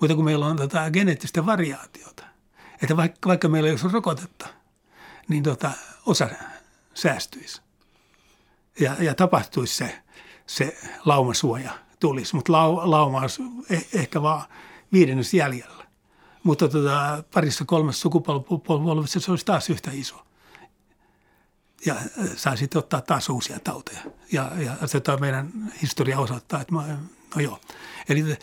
Mutta 0.00 0.14
kun 0.14 0.24
meillä 0.24 0.46
on 0.46 0.56
tota 0.56 0.90
geneettistä 0.90 1.46
variaatiota, 1.46 2.24
että 2.82 2.96
vaikka, 2.96 3.28
vaikka 3.28 3.48
meillä 3.48 3.66
ei 3.66 3.72
olisi 3.72 3.88
rokotetta, 3.88 4.48
niin 5.28 5.42
tota, 5.42 5.70
osa 6.06 6.28
säästyisi. 6.94 7.62
Ja, 8.80 8.96
ja 9.00 9.14
tapahtuisi 9.14 9.74
se, 9.74 10.02
se 10.46 10.76
laumasuoja 11.04 11.70
tulisi, 12.00 12.36
mutta 12.36 12.52
lau, 12.52 12.90
lauma 12.90 13.20
olisi 13.20 13.42
eh, 13.70 13.86
ehkä 13.92 14.22
vaan 14.22 14.44
viidennes 14.92 15.34
jäljellä. 15.34 15.86
Mutta 16.42 16.68
tota, 16.68 17.24
parissa 17.34 17.64
kolmessa 17.64 18.00
sukupolvessa 18.00 19.20
se 19.20 19.30
olisi 19.30 19.46
taas 19.46 19.70
yhtä 19.70 19.90
iso. 19.94 20.25
Ja 21.86 21.94
äh, 21.94 22.28
sai 22.36 22.56
sitten 22.56 22.78
ottaa 22.78 23.00
taas 23.00 23.28
uusia 23.28 23.60
tauteja. 23.60 24.00
Ja, 24.32 24.52
ja 24.58 24.86
se 24.86 25.00
meidän 25.20 25.72
historia 25.82 26.18
osoittaa, 26.18 26.60
että 26.60 26.74
mä, 26.74 26.98
no 27.34 27.42
joo. 27.42 27.60
Eli 28.08 28.36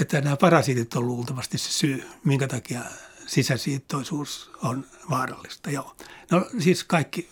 että 0.00 0.20
nämä 0.20 0.36
parasiitit 0.36 0.94
on 0.94 1.06
luultavasti 1.06 1.58
se 1.58 1.70
syy, 1.70 2.08
minkä 2.24 2.48
takia 2.48 2.82
sisäsiittoisuus 3.26 4.50
on 4.62 4.86
vaarallista. 5.10 5.70
Joo. 5.70 5.96
No 6.30 6.46
siis 6.58 6.84
kaikki, 6.84 7.28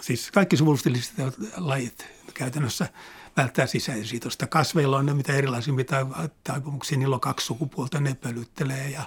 siis 0.00 0.30
kaikki 0.30 0.56
suvulustilliset 0.56 1.14
lajit 1.56 2.06
käytännössä 2.34 2.88
välttää 3.36 3.66
sisäisiitosta. 3.66 4.46
Kasveilla 4.46 4.98
on 4.98 5.06
ne 5.06 5.14
mitä 5.14 5.32
erilaisimpia 5.32 5.84
taipumuksia, 6.44 6.98
niillä 6.98 7.14
on 7.14 7.20
kaksi 7.20 7.46
sukupuolta, 7.46 8.00
ne 8.00 8.14
pölyttelee. 8.14 8.90
Ja, 8.90 9.02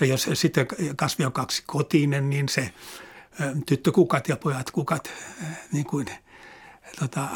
ja 0.00 0.06
jos 0.06 0.28
sitten 0.34 0.66
kasvi 0.96 1.24
on 1.24 1.32
kaksi 1.32 1.62
kotinen, 1.66 2.30
niin 2.30 2.48
se 2.48 2.72
tyttökukat 3.66 4.28
ja 4.28 4.36
pojat 4.36 4.70
kukat 4.70 5.10
niin 5.72 5.84
kuin, 5.84 6.06
tota, 6.98 7.28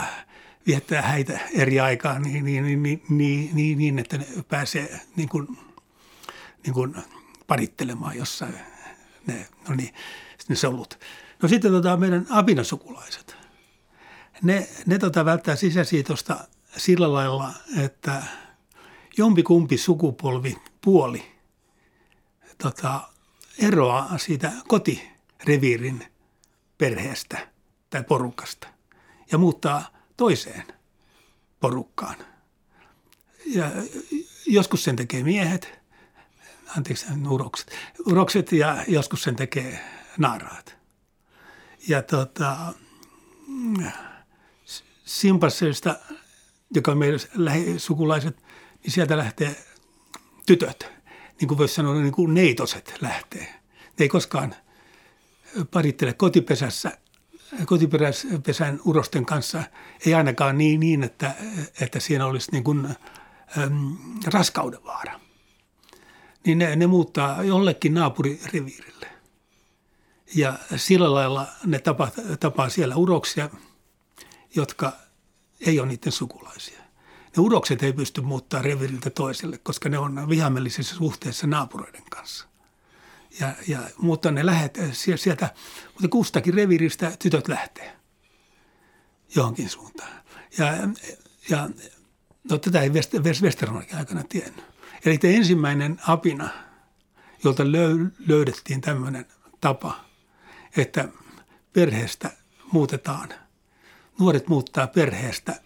viettää 0.67 1.03
häitä 1.03 1.41
eri 1.53 1.81
aikaa 1.81 2.19
niin, 2.19 2.45
niin, 2.45 2.65
niin, 2.65 2.83
niin, 2.83 3.03
niin, 3.09 3.51
niin, 3.57 3.79
niin 3.79 3.99
että 3.99 4.19
ne 4.19 4.27
pääsee 4.49 5.01
niin 5.17 5.29
kuin, 5.29 5.59
niin 6.65 6.75
kuin 6.75 6.95
parittelemaan 7.47 8.17
jossain 8.17 8.55
ne, 9.27 9.47
no 9.69 9.75
niin, 9.75 9.95
ne 10.49 10.57
solut. 10.57 11.01
No 11.43 11.49
sitten 11.49 11.73
tota, 11.73 11.97
meidän 11.97 12.27
apinasukulaiset. 12.31 13.37
Ne, 14.43 14.69
ne 14.87 14.99
tota, 14.99 15.25
välttää 15.25 15.57
sisäsiitosta 15.57 16.49
sillä 16.77 17.13
lailla, 17.13 17.53
että 17.79 18.23
jompikumpi 19.17 19.77
sukupolvi 19.77 20.57
puoli 20.81 21.25
tota, 22.63 23.01
eroaa 23.59 24.19
siitä 24.19 24.53
kotireviirin 25.39 26.07
perheestä 26.79 27.49
tai 27.91 28.05
porukasta 28.05 28.69
ja 29.33 29.39
muuttaa 29.39 29.85
toiseen 30.17 30.65
porukkaan. 31.61 32.17
Ja 33.47 33.71
joskus 34.47 34.85
sen 34.85 34.97
tekee 34.97 35.23
miehet, 35.23 35.79
anteeksi, 36.77 37.07
urokset, 37.29 37.77
urokset 38.07 38.53
ja 38.53 38.85
joskus 38.89 39.23
sen 39.23 39.37
tekee 39.37 39.85
naaraat. 40.19 40.77
Ja 41.89 42.03
tota, 42.03 42.57
simpasseista, 45.05 45.97
joka 46.75 46.91
on 46.91 46.99
meidän 46.99 47.21
lähisukulaiset, 47.35 48.43
niin 48.83 48.93
sieltä 48.93 49.17
lähtee 49.17 49.65
tytöt. 50.47 50.93
Niin 51.41 51.49
kuin 51.49 51.59
voisi 51.59 51.75
sanoa, 51.75 51.95
niin 51.95 52.13
kuin 52.13 52.35
neitoset 52.35 52.95
lähtee. 53.01 53.55
Ne 53.73 54.05
ei 54.05 54.09
koskaan 54.09 54.55
parittele 55.71 56.13
kotipesässä, 56.13 56.99
kotipesän 57.67 58.81
urosten 58.85 59.27
kanssa. 59.27 59.63
Ei 60.07 60.15
ainakaan 60.15 60.59
niin, 60.59 60.81
niin 60.81 61.03
että, 61.05 61.35
että 61.81 62.01
siinä 62.01 62.27
olisi 62.27 62.53
niin 62.53 62.65
kuin, 62.65 62.87
äm, 63.59 63.97
raskauden 64.27 64.85
vaara. 64.85 65.21
Niin 66.47 66.59
ne, 66.59 66.77
ne 66.77 66.87
muuttaa 66.87 67.43
jollekin 67.43 67.95
naapurireviirille. 67.95 69.07
Ja 70.35 70.59
sillä 70.77 71.15
lailla 71.15 71.47
ne 71.65 71.79
tapaa, 71.79 72.11
tapaa 72.41 72.69
siellä 72.69 72.97
uroksia, 72.97 73.51
jotka 74.55 74.93
ei 75.67 75.81
ole 75.81 75.89
niiden 75.89 76.13
sukulaisia. 76.13 76.79
Ne 77.37 77.41
urokset 77.41 77.83
ei 77.83 77.93
pysty 77.93 78.21
muuttaa 78.21 78.63
reviriltä 78.63 79.11
toiselle, 79.11 79.59
koska 79.59 79.89
ne 79.89 79.99
on 79.99 80.29
vihamielisessä 80.29 80.95
suhteessa 80.95 81.47
naapureiden 81.47 82.03
kanssa. 82.11 82.48
Ja, 83.41 83.55
ja, 83.67 83.79
mutta 83.99 84.31
ne 84.31 84.47
lähet, 84.47 84.79
sieltä, 84.93 85.55
mutta 85.93 86.09
kustakin 86.09 86.55
reviristä 86.55 87.13
tytöt 87.19 87.49
lähtee 87.49 87.99
johonkin 89.35 89.69
suuntaan. 89.69 90.11
Ja, 90.59 90.67
ja 91.49 91.71
no, 92.51 92.59
tätä 92.59 92.81
ei 92.81 92.91
Westermarkin 93.43 93.97
aikana 93.97 94.25
tiennyt. 94.29 94.65
Eli 95.05 95.19
ensimmäinen 95.23 96.01
apina, 96.07 96.49
jolta 97.45 97.63
löydettiin 98.27 98.81
tämmöinen 98.81 99.27
tapa, 99.61 100.05
että 100.77 101.09
perheestä 101.73 102.31
muutetaan, 102.73 103.29
nuoret 104.19 104.49
muuttaa 104.49 104.87
perheestä, 104.87 105.61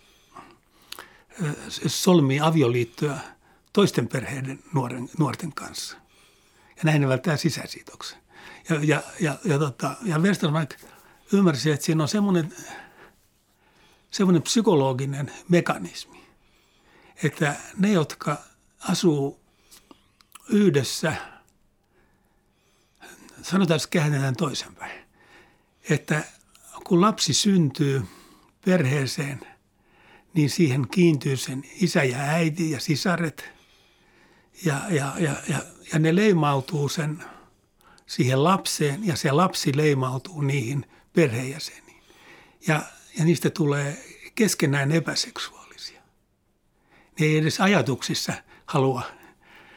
solmii 1.87 2.40
avioliittoja 2.40 3.18
toisten 3.72 4.09
perheiden 4.09 4.59
nuoren, 4.75 5.09
nuorten 5.18 5.53
kanssa. 5.53 6.02
Ja 6.83 6.87
näin 6.87 7.01
ne 7.01 7.09
välttää 7.09 7.37
sisäsiitoksen. 7.37 8.18
Ja, 8.68 8.79
ja, 8.83 9.03
ja, 9.21 9.38
ja, 9.45 9.59
tota, 9.59 9.97
ja 10.03 10.18
Westermark 10.18 10.75
ymmärsi, 11.33 11.71
että 11.71 11.87
siinä 11.87 12.03
on 12.03 12.09
semmoinen, 12.09 12.55
semmoinen 14.11 14.42
psykologinen 14.42 15.33
mekanismi, 15.49 16.25
että 17.23 17.57
ne, 17.77 17.92
jotka 17.92 18.38
asuu 18.88 19.40
yhdessä, 20.49 21.16
sanotaan, 23.42 23.77
että 23.77 23.88
käännetään 23.90 24.37
toisenpäin, 24.37 25.05
että 25.90 26.25
kun 26.85 27.01
lapsi 27.01 27.35
syntyy 27.35 28.03
perheeseen, 28.64 29.40
niin 30.35 30.51
siihen 30.51 30.88
kiintyy 30.88 31.37
sen 31.37 31.64
isä 31.81 32.05
ja 32.05 32.18
äiti 32.18 32.71
ja 32.71 32.81
sisaret 32.81 33.53
ja, 34.64 34.81
ja, 34.90 35.14
ja, 35.18 35.35
ja, 35.49 35.59
ja 35.92 35.98
ne 35.98 36.16
leimautuu 36.16 36.88
sen 36.88 37.24
siihen 38.07 38.44
lapseen 38.44 39.07
ja 39.07 39.16
se 39.16 39.33
lapsi 39.33 39.76
leimautuu 39.76 40.40
niihin 40.40 40.87
perheenjäseniin. 41.12 42.02
Ja, 42.66 42.83
ja 43.18 43.24
niistä 43.24 43.50
tulee 43.50 44.05
keskenään 44.35 44.92
epäseksuaalisia. 44.92 46.02
Ne 47.20 47.26
ei 47.26 47.37
edes 47.37 47.61
ajatuksissa 47.61 48.33
halua. 48.66 49.02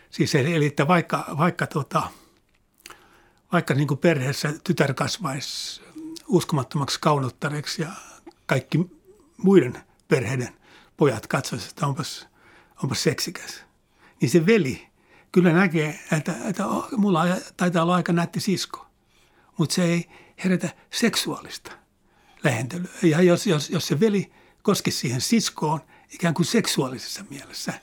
Siis 0.10 0.36
eli 0.36 0.65
että 0.65 0.88
vaikka, 0.88 1.25
vaikka, 1.38 1.67
tota, 1.67 2.04
vaikka 3.51 3.73
niin 3.73 3.88
kuin 3.88 3.97
perheessä 3.97 4.54
tytär 4.63 4.93
kasvaisi 4.93 5.82
uskomattomaksi 6.28 6.99
kaunottareksi 6.99 7.82
ja 7.82 7.91
kaikki 8.45 8.80
muiden 9.38 9.78
perheiden 10.08 10.54
pojat 10.97 11.28
katsoisivat, 11.28 11.69
että 11.69 11.88
onpas, 11.88 12.28
onpas 12.84 13.04
seksikäs. 13.04 13.63
Niin 14.21 14.30
se 14.30 14.45
veli 14.45 14.88
kyllä 15.36 15.54
näkee, 15.54 16.00
että, 16.12 16.36
että 16.45 16.63
mulla 16.98 17.26
taitaa 17.58 17.84
olla 17.84 17.95
aika 17.95 18.13
nätti 18.13 18.39
sisko, 18.39 18.88
mutta 19.58 19.76
se 19.76 19.84
ei 19.84 20.10
herätä 20.43 20.69
seksuaalista 20.91 21.71
lähentelyä. 22.43 22.89
Ja 23.02 23.21
jos, 23.21 23.48
jos, 23.48 23.69
jos 23.69 23.88
se 23.88 24.00
veli 24.00 24.32
koskisi 24.62 24.98
siihen 24.98 25.21
siskoon 25.21 25.80
ikään 26.12 26.34
kuin 26.34 26.45
seksuaalisessa 26.45 27.26
mielessä, 27.30 27.74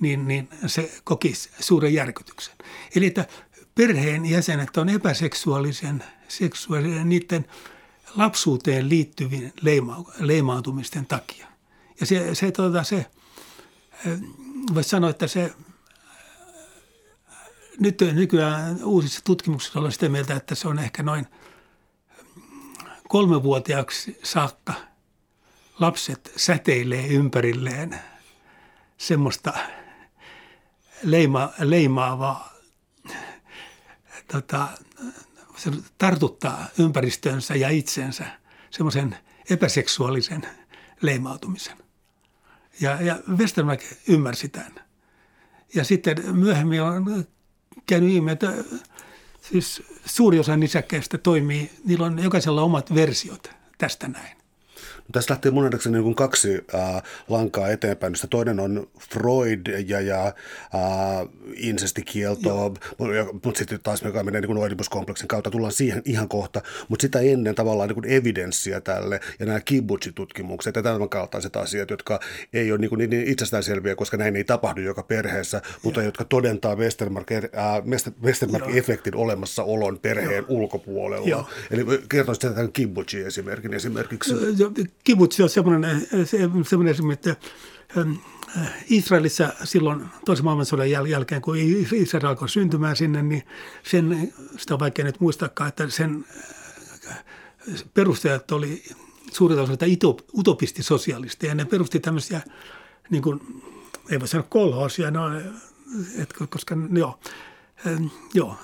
niin, 0.00 0.28
niin 0.28 0.48
se 0.66 0.92
kokisi 1.04 1.50
suuren 1.60 1.94
järkytyksen. 1.94 2.54
Eli 2.94 3.06
että 3.06 3.26
perheen 3.74 4.26
jäsenet 4.26 4.76
on 4.76 4.88
epäseksuaalisen 4.88 6.04
seksuaalisen 6.28 7.08
niiden 7.08 7.44
lapsuuteen 8.16 8.88
liittyvien 8.88 9.52
leima, 9.60 10.04
leimautumisten 10.18 11.06
takia. 11.06 11.46
Ja 12.00 12.06
se, 12.06 12.34
se, 12.34 12.50
tuota, 12.50 12.84
se 12.84 13.06
voisi 14.74 14.90
sanoa, 14.90 15.10
että 15.10 15.26
se 15.26 15.52
nyt 17.80 18.00
nykyään 18.12 18.84
uusissa 18.84 19.20
tutkimuksissa 19.24 19.78
ollaan 19.78 19.92
sitä 19.92 20.08
mieltä, 20.08 20.34
että 20.34 20.54
se 20.54 20.68
on 20.68 20.78
ehkä 20.78 21.02
noin 21.02 21.26
kolmevuotiaaksi 23.08 24.18
saakka 24.22 24.74
lapset 25.80 26.32
säteilee 26.36 27.06
ympärilleen 27.06 28.00
semmoista 28.98 29.52
leima, 31.02 31.52
leimaavaa 31.58 32.52
tota, 34.32 34.68
se 35.56 35.70
tartuttaa 35.98 36.66
ympäristönsä 36.78 37.54
ja 37.54 37.68
itsensä 37.68 38.24
semmoisen 38.70 39.16
epäseksuaalisen 39.50 40.46
leimautumisen. 41.00 41.76
Ja, 42.80 43.02
ja 43.02 43.18
Westermark 43.36 43.80
ymmärsi 44.08 44.48
tämän. 44.48 44.74
Ja 45.74 45.84
sitten 45.84 46.36
myöhemmin 46.36 46.82
on 46.82 47.24
käynyt 47.90 48.10
ilmi, 48.10 48.30
että 48.30 48.52
siis 49.42 49.82
suuri 50.06 50.38
osa 50.38 50.56
nisäkkäistä 50.56 51.18
toimii, 51.18 51.70
niillä 51.84 52.06
on 52.06 52.22
jokaisella 52.22 52.62
omat 52.62 52.94
versiot 52.94 53.50
tästä 53.78 54.08
näin. 54.08 54.39
Tässä 55.12 55.32
lähtee 55.32 55.50
mun 55.50 55.62
nähdäkseni 55.62 55.98
niin 55.98 56.14
kaksi 56.14 56.64
äh, 56.74 57.02
lankaa 57.28 57.68
eteenpäin. 57.68 58.14
Toinen 58.30 58.60
on 58.60 58.86
Freud 59.10 59.66
ja, 59.86 60.00
ja 60.00 60.26
äh, 60.26 60.32
insestikielto, 61.54 62.74
mutta 63.32 63.58
sitten 63.58 63.80
taas 63.82 64.04
me 64.04 64.22
menee 64.22 64.40
niin 64.40 64.56
Oedipuskompleksin 64.56 65.28
kautta, 65.28 65.50
tullaan 65.50 65.72
siihen 65.72 66.02
ihan 66.04 66.28
kohta. 66.28 66.62
Mutta 66.88 67.02
sitä 67.02 67.20
ennen 67.20 67.54
tavallaan 67.54 67.88
niin 67.88 68.12
evidenssiä 68.12 68.80
tälle 68.80 69.20
ja 69.38 69.46
nämä 69.46 69.60
kibbutsi-tutkimukset 69.60 70.76
ja 70.76 70.82
tämän 70.82 71.08
kaltaiset 71.08 71.56
asiat, 71.56 71.90
jotka 71.90 72.20
ei 72.52 72.72
ole 72.72 72.80
niin, 72.80 72.90
niin, 72.98 73.10
niin 73.10 73.28
itsestäänselviä, 73.28 73.96
koska 73.96 74.16
näin 74.16 74.36
ei 74.36 74.44
tapahdu 74.44 74.80
joka 74.80 75.02
perheessä, 75.02 75.62
mutta 75.82 76.02
jotka 76.02 76.24
todentaa 76.24 76.74
Westermark-efektin 76.74 79.14
äh, 79.14 79.20
olemassaolon 79.20 79.98
perheen 79.98 80.44
Joo. 80.48 80.48
ulkopuolella. 80.48 81.28
Joo. 81.28 81.48
Eli 81.70 81.84
kertoisit 82.08 82.40
tämän 82.40 82.72
kibbutsi-esimerkin 82.72 83.74
esimerkiksi 83.74 84.34
kibutsi 85.04 85.42
on 85.42 85.48
semmoinen, 85.48 86.08
semmoinen 86.64 86.90
esimerkki, 86.90 87.30
että 87.30 87.46
ähm, 87.98 88.12
äh, 88.56 88.84
Israelissa 88.88 89.52
silloin 89.64 90.04
toisen 90.24 90.44
maailmansodan 90.44 90.90
jälkeen, 90.90 91.42
kun 91.42 91.56
Israel 91.92 92.26
alkoi 92.26 92.48
syntymään 92.48 92.96
sinne, 92.96 93.22
niin 93.22 93.42
sen, 93.82 94.32
sitä 94.56 94.74
on 94.74 94.80
vaikea 94.80 95.04
nyt 95.04 95.20
muistaakaan, 95.20 95.68
että 95.68 95.88
sen 95.88 96.24
äh, 97.10 97.24
perustajat 97.94 98.52
oli 98.52 98.82
suurin 99.32 99.58
osa 99.58 99.72
utopistisosialisteja. 100.34 101.50
Ja 101.50 101.54
ne 101.54 101.64
perusti 101.64 102.00
tämmöisiä, 102.00 102.40
niin 103.10 103.22
kuin, 103.22 103.62
ei 104.10 104.20
voi 104.20 104.28
sanoa 104.28 104.46
kolhoosia, 104.50 105.10
no, 105.10 105.38
et, 106.18 106.34
koska 106.48 106.76
joo, 106.92 107.18
ähm, 107.86 108.06
joo, 108.34 108.56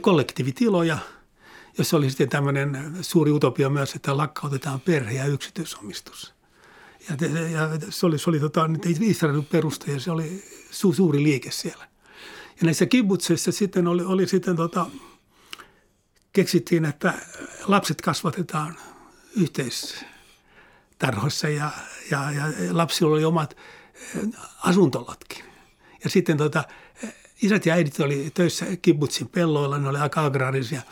kollektiivitiloja– 0.00 0.98
jossa 1.78 1.96
oli 1.96 2.10
sitten 2.10 2.28
tämmöinen 2.28 2.96
suuri 3.00 3.30
utopia 3.30 3.70
myös, 3.70 3.94
että 3.94 4.16
lakkautetaan 4.16 4.80
perhe- 4.80 5.12
ja 5.12 5.26
yksityisomistus. 5.26 6.34
Ja, 7.08 7.16
ja 7.50 7.68
se 7.90 8.06
oli, 8.06 8.18
se 8.18 8.30
oli 8.30 8.40
tota, 8.40 8.70
Israelin 9.00 9.44
perustaja, 9.44 10.00
se 10.00 10.10
oli 10.10 10.44
su, 10.70 10.92
suuri 10.92 11.22
liike 11.22 11.50
siellä. 11.50 11.90
Ja 12.60 12.64
näissä 12.64 12.86
kibbutseissa 12.86 13.52
sitten 13.52 13.86
oli, 13.86 14.04
oli 14.04 14.26
sitten 14.26 14.56
tota, 14.56 14.86
keksittiin, 16.32 16.84
että 16.84 17.14
lapset 17.66 18.00
kasvatetaan 18.00 18.76
yhteistarhoissa 19.36 21.48
ja, 21.48 21.70
ja, 22.10 22.30
ja 22.30 22.44
lapsilla 22.70 23.12
oli 23.12 23.24
omat 23.24 23.56
asuntolotkin. 24.64 25.44
Ja 26.04 26.10
sitten 26.10 26.36
tota, 26.36 26.64
isät 27.42 27.66
ja 27.66 27.74
äidit 27.74 28.00
oli 28.00 28.30
töissä 28.34 28.66
kibbutsin 28.82 29.28
pelloilla, 29.28 29.78
ne 29.78 29.88
oli 29.88 29.98
aika 29.98 30.24
agraarisia 30.24 30.82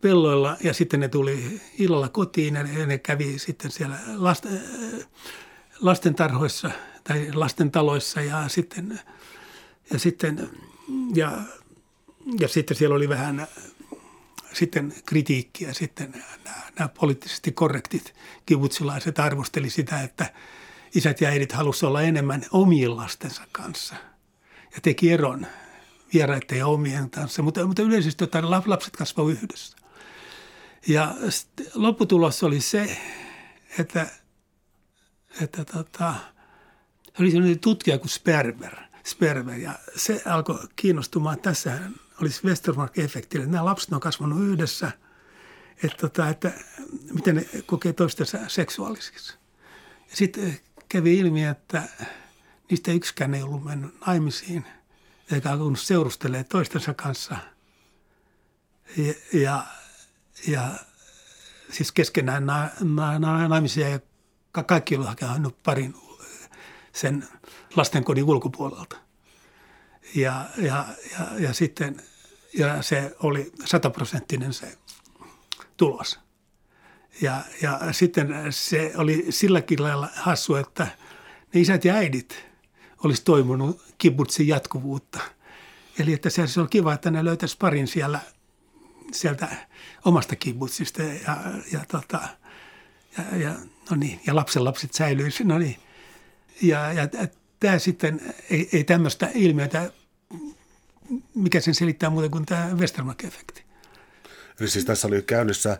pelloilla 0.00 0.56
ja 0.60 0.74
sitten 0.74 1.00
ne 1.00 1.08
tuli 1.08 1.60
illalla 1.78 2.08
kotiin 2.08 2.54
ja 2.54 2.86
ne 2.86 2.98
kävi 2.98 3.38
sitten 3.38 3.70
siellä 3.70 3.96
lasten, 4.14 4.62
lastentarhoissa 5.80 6.70
tai 7.04 7.32
lastentaloissa 7.34 8.20
ja 8.20 8.48
sitten, 8.48 9.00
ja 9.92 9.98
sitten, 9.98 10.50
ja, 11.14 11.32
ja 12.40 12.48
sitten 12.48 12.76
siellä 12.76 12.96
oli 12.96 13.08
vähän 13.08 13.46
sitten 14.52 14.94
kritiikkiä 15.06 15.72
sitten 15.72 16.10
nämä, 16.44 16.60
nämä 16.78 16.88
poliittisesti 16.88 17.52
korrektit 17.52 18.14
kivutsilaiset 18.46 19.18
arvosteli 19.18 19.70
sitä, 19.70 20.02
että 20.02 20.32
isät 20.94 21.20
ja 21.20 21.28
äidit 21.28 21.52
halusivat 21.52 21.88
olla 21.88 22.02
enemmän 22.02 22.44
omien 22.50 22.96
lastensa 22.96 23.42
kanssa 23.52 23.94
ja 24.74 24.80
teki 24.82 25.12
eron 25.12 25.46
vieraiden 26.14 26.58
ja 26.58 26.66
omien 26.66 27.10
kanssa, 27.10 27.42
mutta, 27.42 27.66
mutta 27.66 27.82
yleisesti 27.82 28.24
ottaen 28.24 28.50
lapset 28.50 28.96
kasvavat 28.96 29.32
yhdessä. 29.32 29.77
Ja 30.86 31.14
lopputulos 31.74 32.42
oli 32.42 32.60
se, 32.60 32.98
että, 33.78 34.06
että 35.40 35.64
tota, 35.64 36.14
oli 37.20 37.30
sellainen 37.30 37.58
tutkija 37.58 37.98
kuin 37.98 38.08
Sperber, 38.08 38.76
Sperber 39.04 39.54
ja 39.54 39.72
se 39.96 40.22
alkoi 40.26 40.58
kiinnostumaan. 40.76 41.40
Tässä 41.40 41.78
olisi 42.22 42.44
Westermark-efekti, 42.44 43.38
nämä 43.46 43.64
lapset 43.64 43.92
on 43.92 44.00
kasvanut 44.00 44.44
yhdessä, 44.44 44.92
että, 45.82 45.96
tota, 45.96 46.28
että 46.28 46.52
miten 47.12 47.36
ne 47.36 47.48
kokee 47.66 47.92
toistensa 47.92 48.38
seksuaalisiksi. 48.48 49.34
Ja 50.10 50.16
sitten 50.16 50.60
kävi 50.88 51.18
ilmi, 51.18 51.44
että 51.44 51.82
niistä 52.70 52.92
yksikään 52.92 53.34
ei 53.34 53.42
ollut 53.42 53.64
mennyt 53.64 54.00
naimisiin 54.06 54.64
eikä 55.32 55.50
alkanut 55.50 55.80
seurustelemaan 55.80 56.44
toistensa 56.44 56.94
kanssa. 56.94 57.36
Ja, 58.96 59.14
ja 59.40 59.66
ja 60.46 60.68
siis 61.70 61.92
keskenään 61.92 62.46
na, 62.46 62.68
na, 62.80 63.18
na, 63.18 63.48
naimisia 63.48 63.88
ja 63.88 64.00
kaikki 64.66 64.96
olivat 64.96 65.20
hakenut 65.20 65.62
parin 65.62 65.94
sen 66.92 67.28
lastenkodin 67.76 68.24
ulkopuolelta. 68.24 68.96
Ja, 70.14 70.44
ja, 70.56 70.84
ja, 71.12 71.26
ja 71.38 71.52
sitten 71.52 72.02
ja 72.58 72.82
se 72.82 73.16
oli 73.22 73.52
sataprosenttinen 73.64 74.52
se 74.52 74.78
tulos. 75.76 76.20
Ja, 77.20 77.42
ja 77.62 77.80
sitten 77.92 78.34
se 78.50 78.92
oli 78.96 79.26
silläkin 79.30 79.82
lailla 79.82 80.08
hassu, 80.16 80.54
että 80.54 80.86
ne 81.54 81.60
isät 81.60 81.84
ja 81.84 81.94
äidit 81.94 82.44
olisi 83.04 83.24
toivonut 83.24 83.82
kibbutsin 83.98 84.48
jatkuvuutta. 84.48 85.20
Eli 85.98 86.12
että 86.12 86.30
se 86.30 86.40
olisi 86.40 86.60
kiva, 86.70 86.94
että 86.94 87.10
ne 87.10 87.24
löytäisi 87.24 87.56
parin 87.58 87.86
siellä– 87.86 88.20
sieltä 89.12 89.48
omasta 90.08 90.36
kibbutsista 90.36 91.02
ja, 91.02 91.36
ja, 91.72 91.80
tota, 91.88 92.20
ja, 93.18 93.38
ja, 93.38 93.54
no 93.90 93.96
niin, 93.96 94.20
ja 94.26 94.34
lapsenlapset 94.36 94.94
säilyisi. 94.94 95.44
No 95.44 95.58
niin. 95.58 95.76
Ja, 96.62 96.92
ja 96.92 97.08
tämä 97.60 97.78
sitten, 97.78 98.20
ei, 98.50 98.68
ei 98.72 98.84
tämmöistä 98.84 99.28
ilmiötä, 99.34 99.90
mikä 101.34 101.60
sen 101.60 101.74
selittää 101.74 102.10
muuten 102.10 102.30
kuin 102.30 102.46
tämä 102.46 102.70
Westermark-efekti. 102.74 103.62
Eli 104.60 104.68
siis 104.68 104.84
tässä 104.84 105.08
oli 105.08 105.22
käynnissä 105.22 105.78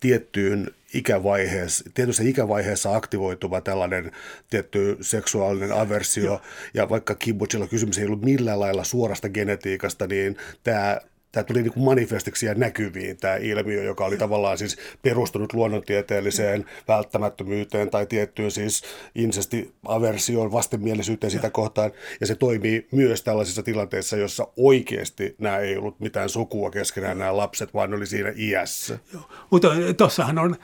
tiettyyn 0.00 0.70
ikävaiheessa, 0.94 1.84
tietyssä 1.94 2.22
ikävaiheessa 2.22 2.96
aktivoituva 2.96 3.60
tällainen 3.60 4.12
tietty 4.50 4.98
seksuaalinen 5.00 5.72
aversio. 5.72 6.24
Joo. 6.24 6.42
Ja 6.74 6.88
vaikka 6.88 7.14
kibbutsilla 7.14 7.66
kysymys 7.66 7.98
ei 7.98 8.06
ollut 8.06 8.22
millään 8.22 8.60
lailla 8.60 8.84
suorasta 8.84 9.28
genetiikasta, 9.28 10.06
niin 10.06 10.36
tämä 10.62 11.00
tämä 11.34 11.44
tuli 11.44 11.62
niin 11.62 11.72
kuin 11.72 11.84
manifestiksi 11.84 12.46
ja 12.46 12.54
näkyviin 12.54 13.16
tämä 13.16 13.36
ilmiö, 13.36 13.82
joka 13.82 14.04
oli 14.04 14.16
tavallaan 14.16 14.58
siis 14.58 14.76
perustunut 15.02 15.52
luonnontieteelliseen 15.52 16.64
välttämättömyyteen 16.88 17.90
tai 17.90 18.06
tiettyyn 18.06 18.50
siis 18.50 18.82
insesti-aversioon, 19.14 20.52
vastenmielisyyteen 20.52 21.30
sitä 21.30 21.50
kohtaan. 21.50 21.90
Ja 22.20 22.26
se 22.26 22.34
toimii 22.34 22.88
myös 22.92 23.22
tällaisissa 23.22 23.62
tilanteissa, 23.62 24.16
jossa 24.16 24.48
oikeasti 24.56 25.34
nämä 25.38 25.58
ei 25.58 25.76
ollut 25.76 26.00
mitään 26.00 26.28
sukua 26.28 26.70
keskenään 26.70 27.18
nämä 27.18 27.36
lapset, 27.36 27.74
vaan 27.74 27.90
ne 27.90 27.96
oli 27.96 28.06
siinä 28.06 28.32
iässä. 28.36 28.98
Joo. 29.12 29.22
Mutta 29.50 29.68
tuossahan 29.96 30.38
on 30.38 30.56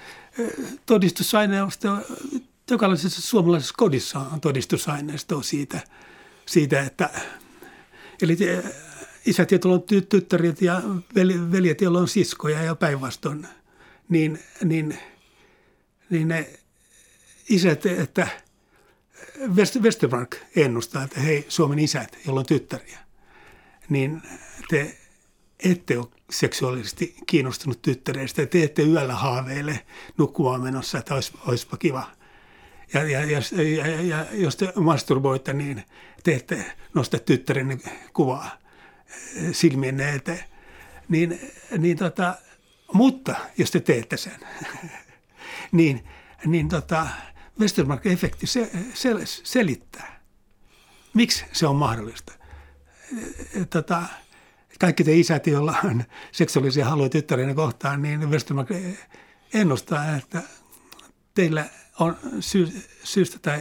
todistusaineisto, 0.86 1.88
jokaisessa 2.70 3.22
suomalaisessa 3.22 3.74
kodissa 3.76 4.18
on 4.18 4.40
todistusaineisto 4.40 5.42
siitä, 5.42 5.80
siitä 6.46 6.80
että 6.80 7.10
eli 8.22 8.36
isät, 9.26 9.50
joilla 9.50 9.74
on 9.74 9.82
tyttäret 10.08 10.62
ja 10.62 10.82
veljet, 11.52 11.80
joilla 11.80 11.98
on 11.98 12.08
siskoja 12.08 12.62
ja 12.62 12.74
päinvastoin, 12.74 13.46
niin, 14.08 14.38
niin, 14.64 14.98
niin 16.10 16.28
ne 16.28 16.50
isät, 17.48 17.86
että 17.86 18.28
Westermark 19.82 20.36
ennustaa, 20.56 21.02
että 21.02 21.20
hei 21.20 21.46
Suomen 21.48 21.78
isät, 21.78 22.18
joilla 22.26 22.40
on 22.40 22.46
tyttäriä, 22.46 22.98
niin 23.88 24.22
te 24.68 24.98
ette 25.64 25.98
ole 25.98 26.06
seksuaalisesti 26.30 27.14
kiinnostunut 27.26 27.82
tyttäreistä, 27.82 28.46
te 28.46 28.62
ette 28.62 28.82
yöllä 28.82 29.14
haaveille 29.14 29.86
nukkumaan 30.18 30.62
menossa, 30.62 30.98
että 30.98 31.14
olisi, 31.14 31.32
olisipa 31.46 31.76
kiva. 31.76 32.10
Ja, 32.94 33.02
ja, 33.02 33.24
ja, 33.24 33.40
ja, 33.86 34.02
ja 34.02 34.26
jos 34.32 34.56
te 34.56 34.72
masturboitte, 34.76 35.52
niin 35.52 35.82
te 36.22 36.34
ette 36.34 36.64
nosta 36.94 37.18
tyttären 37.18 37.82
kuvaa 38.12 38.59
silmienne 39.52 40.14
eteen. 40.14 40.44
Niin, 41.08 41.40
niin 41.78 41.96
tota, 41.96 42.34
mutta 42.92 43.34
jos 43.58 43.70
te 43.70 43.80
teette 43.80 44.16
sen, 44.16 44.40
niin, 45.72 46.04
niin 46.46 46.68
tota, 46.68 47.06
Westermark-efekti 47.60 48.46
se, 48.46 48.70
se, 48.94 49.10
selittää, 49.24 50.20
miksi 51.14 51.44
se 51.52 51.66
on 51.66 51.76
mahdollista. 51.76 52.32
Tota, 53.70 54.02
kaikki 54.80 55.04
te 55.04 55.16
isät, 55.16 55.46
joilla 55.46 55.76
on 55.84 56.04
seksuaalisia 56.32 56.84
haluja 56.84 57.08
tyttärinen 57.08 57.54
kohtaan, 57.54 58.02
niin 58.02 58.30
Westermark 58.30 58.68
ennustaa, 59.54 60.16
että 60.16 60.42
teillä 61.34 61.64
on 61.98 62.16
sy- 62.40 62.88
syystä 63.04 63.38
tai 63.38 63.60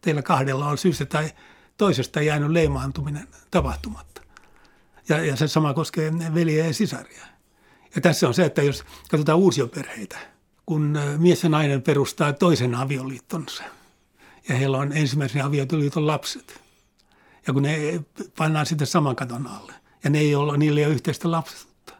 teillä 0.00 0.22
kahdella 0.22 0.66
on 0.66 0.78
syystä 0.78 1.06
tai 1.06 1.30
toisesta 1.76 2.22
jäänyt 2.22 2.50
leimaantuminen 2.50 3.28
tapahtumatta. 3.50 4.13
Ja, 5.08 5.24
ja 5.24 5.36
se 5.36 5.48
sama 5.48 5.74
koskee 5.74 6.12
veljeä 6.34 6.66
ja 6.66 6.74
sisaria. 6.74 7.26
Ja 7.94 8.00
tässä 8.00 8.28
on 8.28 8.34
se, 8.34 8.44
että 8.44 8.62
jos 8.62 8.84
katsotaan 9.10 9.38
uusioperheitä, 9.38 10.18
kun 10.66 10.98
mies 11.18 11.42
ja 11.42 11.48
nainen 11.48 11.82
perustaa 11.82 12.32
toisen 12.32 12.74
avioliittonsa 12.74 13.64
ja 14.48 14.54
heillä 14.54 14.78
on 14.78 14.92
ensimmäisen 14.92 15.44
avioliiton 15.44 16.06
lapset. 16.06 16.60
Ja 17.46 17.52
kun 17.52 17.62
ne 17.62 18.04
pannaan 18.38 18.66
sitten 18.66 18.86
saman 18.86 19.16
katon 19.16 19.46
alle 19.46 19.72
ja 20.04 20.10
ne 20.10 20.18
ei 20.18 20.34
ole, 20.34 20.58
niillä 20.58 20.80
ei 20.80 20.86
ole 20.86 20.94
yhteistä 20.94 21.30
lapsuutta, 21.30 21.94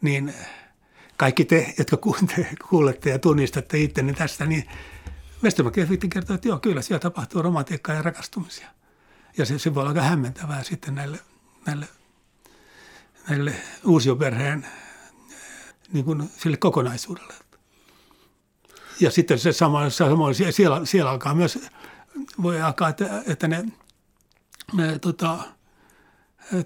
niin 0.00 0.34
kaikki 1.16 1.44
te, 1.44 1.74
jotka 1.78 1.98
kuulette 2.68 3.10
ja 3.10 3.18
tunnistatte 3.18 3.78
ittenne 3.78 4.12
tästä, 4.12 4.46
niin 4.46 4.68
Westermark 5.42 5.74
kertoo, 6.10 6.34
että 6.34 6.48
joo, 6.48 6.58
kyllä 6.58 6.82
siellä 6.82 7.00
tapahtuu 7.00 7.42
romantiikkaa 7.42 7.94
ja 7.94 8.02
rakastumisia. 8.02 8.68
Ja 9.38 9.46
se, 9.46 9.58
se 9.58 9.74
voi 9.74 9.80
olla 9.80 9.90
aika 9.90 10.02
hämmentävää 10.02 10.62
sitten 10.62 10.94
näille, 10.94 11.18
näille, 11.66 11.88
näille 13.28 13.54
uusioperheen 13.84 14.66
niin 15.92 16.04
kuin 16.04 16.30
sille 16.42 16.56
kokonaisuudelle. 16.56 17.34
Ja 19.00 19.10
sitten 19.10 19.38
se 19.38 19.52
sama, 19.52 19.90
samoin 19.90 20.34
siellä, 20.34 20.86
siellä 20.86 21.10
alkaa 21.10 21.34
myös, 21.34 21.58
voi 22.42 22.60
alkaa, 22.60 22.88
että, 22.88 23.22
että 23.26 23.48
ne, 23.48 23.64
ne 24.72 24.98
tota, 24.98 25.38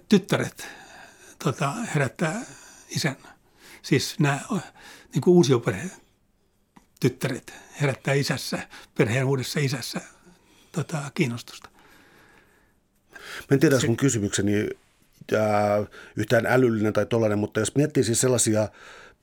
tyttäret 0.09 0.69
tota, 1.45 1.73
herättää 1.73 2.41
isän. 2.89 3.17
Siis 3.83 4.19
nämä 4.19 4.41
niin 5.13 5.21
kuin 5.23 5.35
uusioperheen 5.35 5.93
tyttäret 7.01 7.55
herättää 7.81 8.15
isässä, 8.15 8.69
perheen 8.95 9.25
uudessa 9.25 9.61
isässä 9.61 10.01
tota, 10.73 11.11
kiinnostusta. 11.15 11.69
Mä 13.13 13.55
en 13.55 13.61
tiedä, 13.61 13.77
mun 13.87 13.97
kysymykseni 13.97 14.69
ää, 15.39 15.87
yhtään 16.17 16.47
älyllinen 16.47 16.93
tai 16.93 17.07
tollainen, 17.07 17.39
mutta 17.39 17.61
jos 17.61 17.77
miettii 17.77 18.05
siis 18.05 18.21
sellaisia 18.21 18.69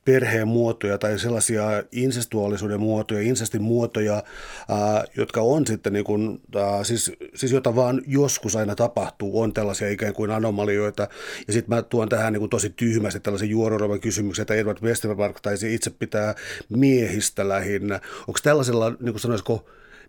perheen 0.05 0.47
muotoja 0.47 0.97
tai 0.97 1.19
sellaisia 1.19 1.63
insestuaalisuuden 1.91 2.79
muotoja, 2.79 3.21
insestin 3.21 3.61
muotoja, 3.61 4.23
ää, 4.69 5.03
jotka 5.17 5.41
on 5.41 5.67
sitten 5.67 5.93
niin 5.93 6.05
kuin, 6.05 6.41
ää, 6.55 6.83
siis, 6.83 7.11
siis 7.35 7.51
jota 7.51 7.75
vaan 7.75 8.01
joskus 8.07 8.55
aina 8.55 8.75
tapahtuu, 8.75 9.41
on 9.41 9.53
tällaisia 9.53 9.89
ikään 9.89 10.13
kuin 10.13 10.31
anomalioita. 10.31 11.07
Ja 11.47 11.53
sitten 11.53 11.75
mä 11.75 11.81
tuon 11.81 12.09
tähän 12.09 12.33
niin 12.33 12.39
kuin 12.39 12.49
tosi 12.49 12.69
tyhmästi 12.69 13.19
tällaisen 13.19 13.49
juororovan 13.49 13.99
kysymyksen, 13.99 14.43
että 14.43 14.53
Edward 14.53 14.77
Westermark 14.81 15.41
taisi 15.41 15.73
itse 15.73 15.89
pitää 15.89 16.35
miehistä 16.69 17.49
lähinnä. 17.49 18.01
Onko 18.19 18.39
tällaisella, 18.43 18.89
niin 18.89 19.13
kuin 19.13 19.19
sanoisiko, 19.19 19.65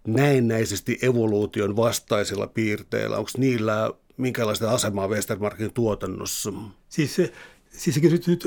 näennäisesti 0.06 0.98
evoluution 1.02 1.76
vastaisilla 1.76 2.46
piirteillä, 2.46 3.16
onko 3.16 3.30
niillä 3.38 3.90
minkälaista 4.16 4.70
asemaa 4.70 5.08
Westermarkin 5.08 5.72
tuotannossa? 5.72 6.52
Siis 6.88 7.16
Siis 7.76 7.94
se 7.94 8.00
kysyt 8.00 8.26
nyt, 8.26 8.44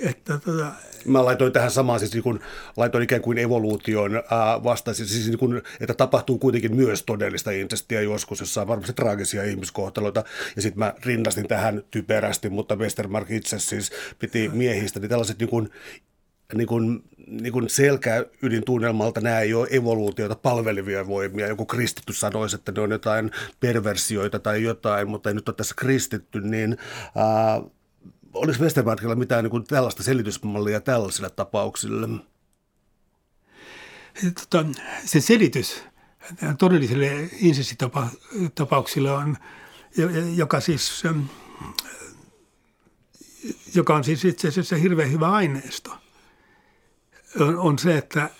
että... 0.00 0.38
Tota... 0.38 0.72
Mä 1.04 1.24
laitoin 1.24 1.52
tähän 1.52 1.70
samaan, 1.70 1.98
siis 1.98 2.12
niin 2.12 2.22
kun, 2.22 2.40
laitoin 2.76 3.04
ikään 3.04 3.22
kuin 3.22 3.38
evoluution 3.38 4.16
äh, 4.16 4.22
vastaisin, 4.64 5.06
siis 5.06 5.26
niin 5.26 5.38
kun, 5.38 5.62
että 5.80 5.94
tapahtuu 5.94 6.38
kuitenkin 6.38 6.76
myös 6.76 7.02
todellista 7.02 7.50
incestia 7.50 8.02
joskus, 8.02 8.40
jossa 8.40 8.60
on 8.60 8.68
varmasti 8.68 8.92
traagisia 8.92 9.44
ihmiskohtaloita, 9.44 10.24
ja 10.56 10.62
sitten 10.62 10.78
mä 10.78 10.94
rinnastin 11.04 11.48
tähän 11.48 11.82
typerästi, 11.90 12.50
mutta 12.50 12.76
Westermark 12.76 13.30
itse 13.30 13.58
siis 13.58 13.92
piti 14.18 14.48
miehistä, 14.48 15.00
niin 15.00 15.10
tällaiset 15.10 15.38
niin 15.38 15.48
kun, 15.48 15.70
niin 16.54 16.66
kuin, 16.66 17.04
niin 17.26 17.52
kuin 17.52 17.70
selkäydintunnelmalta 17.70 19.20
nämä 19.20 19.40
ei 19.40 19.54
ole 19.54 19.68
evoluutiota 19.70 20.34
palvelivia 20.34 21.06
voimia. 21.06 21.48
Joku 21.48 21.66
kristitty 21.66 22.12
sanoisi, 22.12 22.56
että 22.56 22.72
ne 22.72 22.80
on 22.80 22.90
jotain 22.90 23.30
perversioita 23.60 24.38
tai 24.38 24.62
jotain, 24.62 25.08
mutta 25.08 25.30
ei 25.30 25.34
nyt 25.34 25.48
ole 25.48 25.56
tässä 25.56 25.74
kristitty, 25.76 26.40
niin 26.40 26.76
ää, 27.16 27.62
oliko 28.34 28.58
Westermarkilla 28.60 29.14
mitään 29.14 29.44
niin 29.44 29.50
kuin 29.50 29.64
tällaista 29.64 30.02
selitysmallia 30.02 30.80
tällaisille 30.80 31.30
tapauksille? 31.30 32.08
Tota, 34.34 34.66
se 35.04 35.20
selitys 35.20 35.82
todellisille 36.58 37.28
insestitapauksille 37.32 39.12
on, 39.12 39.36
joka 40.36 40.60
siis 40.60 41.02
joka 43.74 43.94
on 43.96 44.04
siis 44.04 44.24
itse 44.24 44.48
asiassa 44.48 44.76
hirveän 44.76 45.12
hyvä 45.12 45.32
aineisto, 45.32 45.98
on, 47.40 47.58
on 47.58 47.78
se, 47.78 47.98
että 47.98 48.30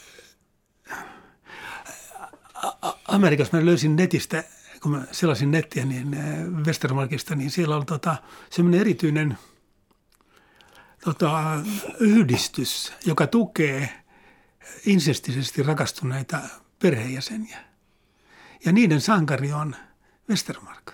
Amerikassa 3.08 3.56
mä 3.56 3.66
löysin 3.66 3.96
netistä, 3.96 4.44
kun 4.82 4.92
mä 4.92 5.04
selasin 5.12 5.50
nettiä, 5.50 5.84
niin 5.84 6.16
Westermarkista, 6.66 7.34
niin 7.34 7.50
siellä 7.50 7.76
on 7.76 7.86
tota, 7.86 8.16
semmoinen 8.50 8.80
erityinen– 8.80 9.38
tota, 11.04 11.60
yhdistys, 12.00 12.92
joka 13.06 13.26
tukee 13.26 14.02
insestisesti 14.86 15.62
rakastuneita 15.62 16.38
perheenjäseniä. 16.78 17.58
Ja 18.64 18.72
niiden 18.72 19.00
sankari 19.00 19.52
on 19.52 19.76
Westermark, 20.30 20.92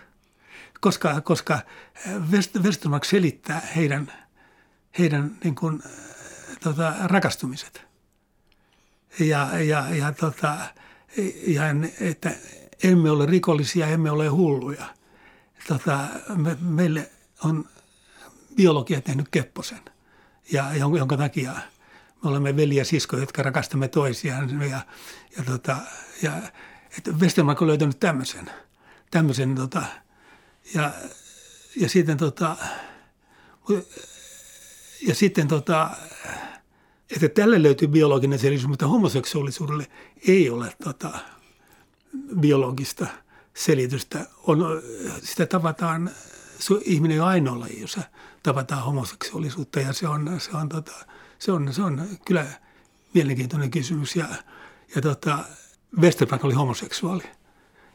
koska, 0.80 1.20
koska 1.20 1.61
West, 2.30 2.57
Westermark 2.57 3.05
selittää 3.05 3.61
heidän, 3.76 4.12
heidän 4.99 5.36
niin 5.44 5.55
kuin, 5.55 5.82
tota, 6.62 6.94
rakastumiset. 7.05 7.88
Ja, 9.19 9.59
ja, 9.59 9.95
ja, 9.95 10.12
tota, 10.12 10.57
ja 11.47 11.62
että 12.01 12.31
emme 12.83 13.11
ole 13.11 13.27
rikollisia, 13.27 13.87
emme 13.87 14.11
ole 14.11 14.29
hulluja. 14.29 14.85
Tota, 15.69 15.99
me, 16.37 16.57
meille 16.61 17.11
on 17.45 17.69
biologia 18.57 19.01
tehnyt 19.01 19.29
kepposen– 19.29 19.81
ja 20.53 20.75
jonka 20.75 21.16
takia 21.16 21.53
me 22.23 22.31
olemme 22.31 22.57
veli 22.57 22.77
ja 22.77 22.85
sisko, 22.85 23.16
jotka 23.16 23.43
rakastamme 23.43 23.89
toisiaan. 23.89 24.61
Ja, 24.71 24.81
ja, 25.37 25.45
tota, 25.47 25.77
ja 26.23 26.33
että 26.99 27.11
Westermark 27.11 27.62
on 27.62 27.69
löytänyt 27.69 28.01
tämmöisen. 28.01 28.51
tämmöisen 29.11 29.55
tota, 29.55 29.83
ja, 30.75 30.93
ja 31.77 31.89
sitten, 31.89 32.16
tota, 32.16 32.57
ja 35.07 35.14
sitten 35.14 35.49
tota, 35.49 35.91
että 37.11 37.28
tälle 37.28 37.62
löytyy 37.62 37.88
biologinen 37.88 38.38
selitys, 38.38 38.66
mutta 38.66 38.86
homoseksuaalisuudelle 38.86 39.86
ei 40.28 40.50
ole 40.50 40.76
tota, 40.84 41.11
biologista 42.40 43.06
selitystä. 43.54 44.26
On, 44.46 44.82
sitä 45.22 45.46
tavataan, 45.46 46.11
ihminen 46.82 47.22
on 47.22 47.28
ainoa 47.28 47.61
laji, 47.61 47.80
jossa 47.80 48.02
tavataan 48.42 48.84
homoseksuaalisuutta 48.84 49.80
ja 49.80 49.92
se 49.92 50.09
on, 50.09 50.40
se 50.40 50.50
on, 50.56 50.68
tota, 50.68 50.92
se 51.38 51.52
on, 51.52 51.72
se 51.72 51.82
on 51.82 52.09
kyllä 52.24 52.46
mielenkiintoinen 53.14 53.70
kysymys. 53.70 54.16
Ja, 54.16 54.26
ja 54.94 55.02
tota, 55.02 55.38
Westerbank 56.00 56.44
oli 56.44 56.54
homoseksuaali 56.54 57.24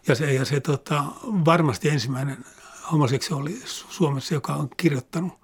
ja 0.07 0.15
se, 0.15 0.33
ja 0.33 0.45
se 0.45 0.59
tota, 0.59 1.03
varmasti 1.23 1.89
ensimmäinen 1.89 2.45
homoseksuaali 2.91 3.61
Suomessa, 3.65 4.33
joka 4.33 4.53
on 4.53 4.69
kirjoittanut 4.77 5.42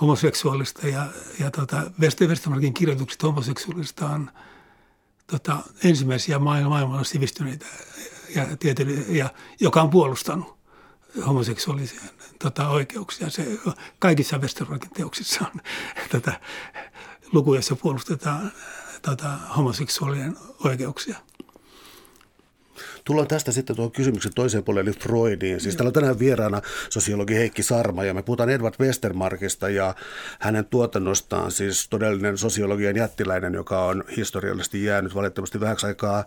homoseksuaalista 0.00 0.88
ja, 0.88 1.06
ja 1.38 1.50
tota, 1.50 1.90
Westermarkin 2.00 2.74
kirjoitukset 2.74 3.22
homoseksuaalista 3.22 4.06
on 4.06 4.30
tota, 5.26 5.56
ensimmäisiä 5.84 6.38
maailman 6.38 7.04
sivistyneitä 7.04 7.66
ja, 8.34 8.46
ja 9.08 9.30
joka 9.60 9.82
on 9.82 9.90
puolustanut 9.90 10.60
homoseksuaalisia 11.26 12.00
tota, 12.38 12.68
oikeuksia. 12.68 13.30
Se, 13.30 13.58
kaikissa 13.98 14.38
Westermarkin 14.38 14.90
teoksissa 14.90 15.44
on 15.54 15.60
tätä 16.12 16.40
lukuja, 17.32 17.58
jossa 17.58 17.76
puolustetaan 17.76 18.52
tota, 19.02 19.28
homoseksuaalien 19.56 20.36
oikeuksia. 20.64 21.16
Tullaan 23.04 23.28
tästä 23.28 23.52
sitten 23.52 23.76
tuohon 23.76 23.92
kysymyksen 23.92 24.32
toiseen 24.34 24.64
puolelle, 24.64 24.90
eli 24.90 24.98
Freudiin. 24.98 25.60
Siis 25.60 25.76
täällä 25.76 25.88
on 25.88 25.92
tänään 25.92 26.18
vieraana 26.18 26.62
sosiologi 26.90 27.34
Heikki 27.34 27.62
Sarma, 27.62 28.04
ja 28.04 28.14
me 28.14 28.22
puhutaan 28.22 28.50
Edward 28.50 28.74
Westermarkista 28.80 29.68
ja 29.68 29.94
hänen 30.40 30.64
tuotannostaan, 30.64 31.50
siis 31.50 31.88
todellinen 31.88 32.38
sosiologian 32.38 32.96
jättiläinen, 32.96 33.54
joka 33.54 33.84
on 33.84 34.04
historiallisesti 34.16 34.84
jäänyt 34.84 35.14
valitettavasti 35.14 35.60
vähäksi 35.60 35.86
aikaa 35.86 36.18
äh, 36.18 36.26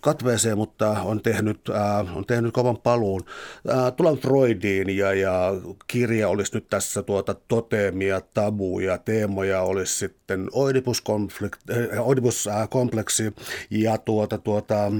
katveeseen, 0.00 0.58
mutta 0.58 0.90
on 0.90 1.22
tehnyt, 1.22 1.68
äh, 1.68 2.16
on 2.16 2.26
tehnyt 2.26 2.52
kovan 2.52 2.76
paluun. 2.76 3.24
Äh, 3.70 3.92
tullaan 3.92 4.18
Freudiin, 4.18 4.96
ja, 4.96 5.12
ja 5.12 5.54
kirja 5.86 6.28
olisi 6.28 6.54
nyt 6.54 6.68
tässä 6.68 7.02
tuota 7.02 7.34
toteemia, 7.34 8.20
tabuja, 8.20 8.98
teemoja 8.98 9.62
olisi 9.62 9.98
sitten 9.98 10.48
Oedipus-kompleksi 10.52 13.34
ja 13.70 13.98
tuota, 13.98 14.38
tuota, 14.38 14.92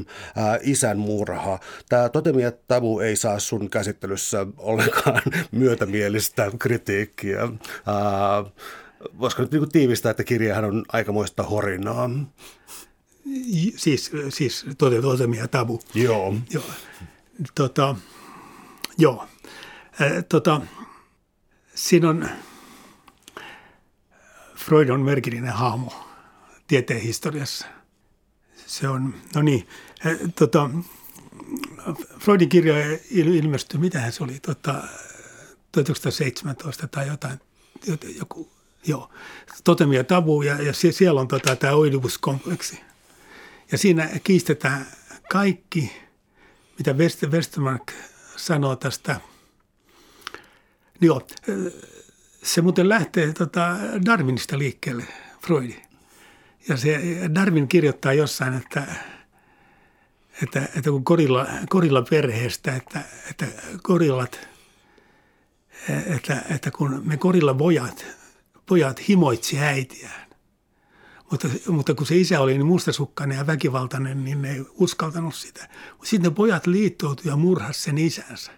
ää, 0.43 0.59
isän 0.63 0.99
murha. 0.99 1.59
Tämä 1.89 2.09
totemi 2.09 2.43
ja 2.43 2.53
tabu 2.69 3.01
ei 3.01 3.17
saa 3.17 3.39
sun 3.39 3.71
käsittelyssä 3.71 4.47
ollenkaan 4.59 5.23
myötämielistä 5.53 6.51
kritiikkiä. 6.59 7.41
Ää, 7.41 8.45
voisiko 9.21 9.43
nyt 9.43 9.53
niin 9.53 9.69
tiivistää, 9.73 10.11
että 10.11 10.25
kirjahan 10.25 10.65
on 10.65 10.85
aikamoista 10.89 11.43
horinaa? 11.43 12.11
Siis, 13.77 14.11
siis 14.29 14.67
totemi 14.79 15.39
ja 15.39 15.49
tabu. 15.49 15.81
Joo. 15.95 16.35
Joo. 16.51 16.65
Tota, 17.55 17.97
joo. 18.99 19.27
Tota, 20.29 20.61
siinä 21.75 22.09
on, 22.09 22.29
Freud 24.57 24.89
on 24.89 25.01
merkillinen 25.01 25.53
hahmo 25.53 25.93
tieteen 26.67 27.01
historiassa. 27.01 27.67
Se 28.67 28.89
on, 28.89 29.15
no 29.35 29.43
niin, 29.43 29.69
ä, 30.07 30.29
tota, 30.39 30.71
Freudin 32.19 32.49
kirja 32.49 32.75
ilmestyi, 33.11 33.81
mitähän 33.81 34.13
se 34.13 34.25
oli, 34.25 34.41
tota, 34.41 34.75
1917 35.73 36.89
tai 36.89 37.09
jotain, 37.09 37.41
joku, 38.19 38.51
joo, 38.87 39.11
totemi 39.65 39.97
ja 39.97 40.05
tabu, 40.05 40.43
ja, 40.43 40.63
ja 40.63 40.73
siellä 40.73 41.21
on 41.21 41.29
tota, 41.29 41.57
tämä 41.57 41.73
Oedipus-kompleksi. 41.73 42.81
Ja 43.73 43.79
siinä 43.79 44.09
kiistetään 44.25 44.87
kaikki, 45.31 45.93
mitä 46.79 46.93
Westermark 47.27 47.93
sanoo 48.37 48.77
tästä. 48.77 49.21
Joo, 51.01 51.27
se 52.43 52.63
muuten 52.63 52.89
lähtee 52.89 53.33
tota 53.33 53.77
Darwinista 54.05 54.59
liikkeelle, 54.59 55.05
Freudi. 55.45 55.77
Ja 56.69 56.77
se 56.77 57.01
Darwin 57.35 57.69
kirjoittaa 57.69 58.13
jossain, 58.13 58.55
että, 58.55 58.87
että, 60.43 60.69
että 60.77 60.91
kun 60.91 61.05
korilla, 61.05 61.47
korilla 61.69 62.03
perheestä, 62.03 62.77
että, 62.77 63.01
että 63.31 63.47
korillat, 63.83 64.49
että, 66.07 66.43
että 66.51 66.71
kun 66.71 67.03
me 67.05 67.17
korilla 67.17 67.55
pojat, 67.55 68.07
pojat 68.67 69.09
himoitsi 69.09 69.59
äitiään, 69.59 70.27
mutta, 71.31 71.49
mutta 71.69 71.95
kun 71.95 72.07
se 72.07 72.17
isä 72.17 72.41
oli 72.41 72.53
niin 72.53 72.67
mustasukkainen 72.67 73.39
ja 73.39 73.47
väkivaltainen, 73.47 74.25
niin 74.25 74.43
ne 74.43 74.53
ei 74.53 74.65
uskaltanut 74.75 75.35
sitä. 75.35 75.69
Sitten 76.03 76.31
ne 76.31 76.35
pojat 76.35 76.67
liittoutuivat 76.67 77.31
ja 77.31 77.37
murhas 77.37 77.83
sen 77.83 77.99
isänsä. 77.99 78.53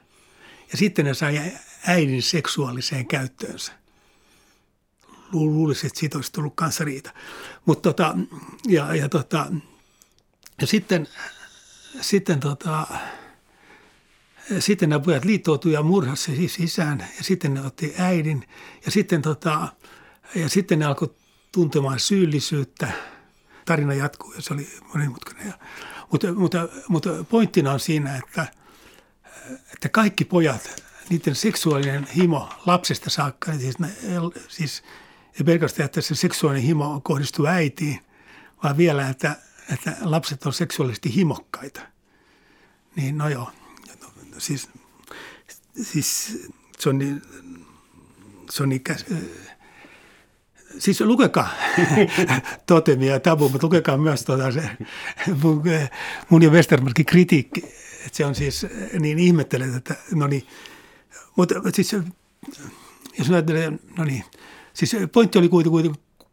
Ja 0.73 0.79
sitten 0.79 1.05
ne 1.05 1.15
sai 1.15 1.53
äidin 1.87 2.23
seksuaaliseen 2.23 3.07
käyttöönsä. 3.07 3.73
Luulisin, 5.33 5.87
että 5.87 6.01
siitä 6.01 6.19
olisi 6.19 6.33
tullut 6.33 6.53
kanssa 6.57 6.85
riita. 6.85 7.11
Mutta 7.67 7.83
tota, 7.93 8.17
ja, 8.69 8.95
ja, 8.95 9.09
tota, 9.09 9.47
ja 10.61 10.67
sitten, 10.67 11.09
sitten, 12.01 12.41
tota, 12.41 12.87
sitten 14.59 14.89
nämä 14.89 15.01
pojat 15.01 15.25
liittoutuivat 15.25 15.79
ja 15.79 15.83
murhasi 15.83 16.37
siis 16.37 16.59
isän 16.59 16.99
ja 17.19 17.25
sitten 17.25 17.55
ne 17.55 17.61
otti 17.61 17.95
äidin 17.99 18.49
ja 18.85 18.91
sitten, 18.91 19.23
tota, 19.23 19.69
ja 20.35 20.49
sitten 20.49 20.79
ne 20.79 20.85
alkoi 20.85 21.15
tuntemaan 21.53 22.01
syyllisyyttä. 22.01 22.93
Tarina 23.65 23.95
jatkuu 23.95 24.33
ja 24.33 24.43
se 24.43 24.55
oli 24.55 24.69
monimutkainen. 24.95 25.55
Mutta, 26.11 26.33
mutta, 26.33 26.69
mutta 26.89 27.11
pointtina 27.25 27.73
on 27.73 27.81
siinä, 27.81 28.17
että, 28.17 28.47
että 29.73 29.89
kaikki 29.89 30.25
pojat, 30.25 30.85
niiden 31.11 31.35
seksuaalinen 31.35 32.07
himo 32.17 32.49
lapsesta 32.67 33.11
saakka, 33.11 33.53
siis, 33.53 33.77
siis 34.49 34.83
ei 35.39 35.45
pelkästään, 35.45 35.85
että 35.85 36.01
se 36.01 36.15
seksuaalinen 36.15 36.67
himo 36.67 37.01
kohdistuu 37.01 37.47
äitiin, 37.47 38.01
vaan 38.63 38.77
vielä, 38.77 39.09
että, 39.09 39.37
että 39.73 39.97
lapset 40.01 40.47
on 40.47 40.53
seksuaalisesti 40.53 41.15
himokkaita. 41.15 41.81
Niin 42.97 43.19
no 43.19 43.29
joo, 43.29 43.51
siis, 44.39 44.69
siis 45.83 46.39
se 46.79 46.89
on 46.89 46.99
niin, 46.99 47.23
se 48.51 48.63
on 48.63 48.69
niin 48.69 48.83
Siis 50.79 51.01
lukekaa 51.01 51.49
totemia 52.67 53.13
ja 53.13 53.21
tabu, 53.21 53.49
mutta 53.49 53.67
lukekaa 53.67 53.97
myös 53.97 54.25
tuota 54.25 54.53
se 54.53 54.71
mun, 55.43 55.63
mun 56.29 56.43
ja 56.43 56.51
Westermarkin 56.51 57.07
kritiikki. 57.07 57.61
Että 58.07 58.17
se 58.17 58.27
on 58.27 58.35
siis 58.35 58.67
niin 58.99 59.19
ihmettelen, 59.19 59.77
että 59.77 59.95
no 60.15 60.27
niin. 60.27 60.47
Mutta 61.37 61.55
siis 61.73 61.93
jos 63.19 63.31
ajattelee, 63.31 63.73
no 63.99 64.05
niin. 64.05 64.25
Siis 64.75 64.97
pointti 65.13 65.39
oli 65.39 65.51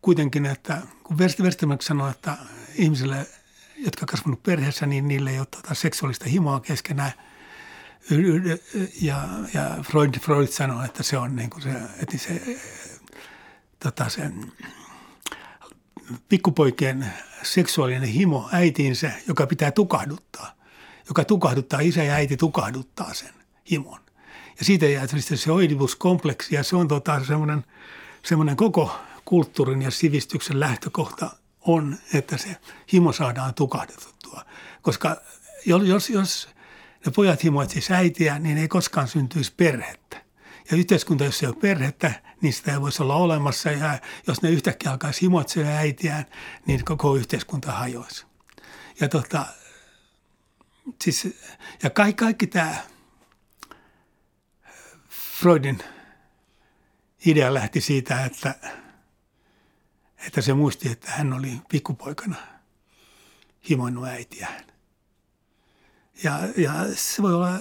kuitenkin, 0.02 0.46
että 0.46 0.82
kun 1.04 1.18
Westermark 1.18 1.82
sanoi, 1.82 2.12
että 2.12 2.38
ihmisille, 2.76 3.28
jotka 3.78 4.06
kasvanut 4.06 4.44
perheessä, 4.44 4.86
niin 4.86 5.08
niille 5.08 5.30
ei 5.30 5.40
ole 5.40 5.48
tuota 5.52 5.74
seksuaalista 5.74 6.30
himoa 6.30 6.60
keskenään. 6.60 7.12
Ja, 9.02 9.28
ja 9.54 9.78
Freud, 9.84 10.20
Freud 10.20 10.48
sanoi, 10.48 10.86
että 10.86 11.04
se 11.04 11.18
on 11.18 11.36
niin 11.36 11.50
kuin 11.50 11.62
se, 11.62 11.70
että 12.02 12.18
se 12.18 12.60
tota, 13.80 14.10
sen 14.10 14.52
pikkupoikien 16.30 17.14
seksuaalinen 17.44 18.10
himo 18.10 18.50
äitiinsä, 18.52 19.12
joka 19.28 19.48
pitää 19.48 19.72
tukahduttaa. 19.72 20.56
Joka 21.08 21.26
tukahduttaa, 21.26 21.80
isä 21.80 22.04
ja 22.04 22.14
äiti 22.14 22.38
tukahduttaa 22.38 23.14
sen 23.14 23.34
himon. 23.72 24.00
Ja 24.60 24.66
siitä 24.66 24.86
jää 24.86 25.08
se 25.36 25.52
oidivuskompleksi 25.52 26.56
ja 26.56 26.64
se 26.64 26.76
on 26.76 26.88
tota, 26.88 27.26
semmoinen, 27.26 27.66
semmoinen 28.24 28.56
koko 28.56 28.96
kulttuurin 29.26 29.82
ja 29.82 29.92
sivistyksen 29.92 30.60
lähtökohta 30.60 31.30
on, 31.62 31.98
että 32.14 32.38
se 32.38 32.58
himo 32.94 33.14
saadaan 33.14 33.54
tukahdutettua. 33.54 34.46
Koska 34.82 35.22
jos, 35.66 36.10
jos 36.10 36.50
ne 37.06 37.12
pojat 37.16 37.44
himoit 37.44 37.70
siis 37.70 37.92
äitiä, 37.92 38.40
niin 38.40 38.58
ei 38.58 38.68
koskaan 38.68 39.08
syntyisi 39.08 39.54
perhettä. 39.58 40.22
Ja 40.72 40.78
yhteiskunta, 40.78 41.24
jos 41.24 41.44
ei 41.44 41.48
ole 41.48 41.56
perhettä, 41.56 42.14
niin 42.42 42.54
sitä 42.54 42.72
ei 42.72 42.82
voisi 42.82 43.04
olla 43.04 43.16
olemassa. 43.16 43.72
Ja 43.72 44.00
jos 44.28 44.42
ne 44.42 44.50
yhtäkkiä 44.50 44.92
alkaisi 44.92 45.22
himoitsea 45.22 45.68
äitiään, 45.68 46.26
niin 46.66 46.86
koko 46.86 47.16
yhteiskunta 47.16 47.72
hajoisi. 47.72 48.26
Ja, 49.00 49.10
tota, 49.10 49.46
siis, 51.02 51.28
ja 51.84 51.90
kaikki, 51.90 52.24
kaikki 52.24 52.48
tämä 52.48 52.76
Freudin 55.10 55.84
idea 57.26 57.54
lähti 57.54 57.82
siitä, 57.82 58.26
että, 58.26 58.56
että 60.28 60.42
se 60.42 60.54
muisti, 60.54 60.90
että 60.90 61.12
hän 61.12 61.34
oli 61.34 61.62
pikkupoikana 61.70 62.36
himoinut 63.70 64.06
äitiään. 64.06 64.64
Ja, 66.24 66.40
ja 66.58 66.74
se 66.96 67.22
voi 67.22 67.34
olla 67.34 67.60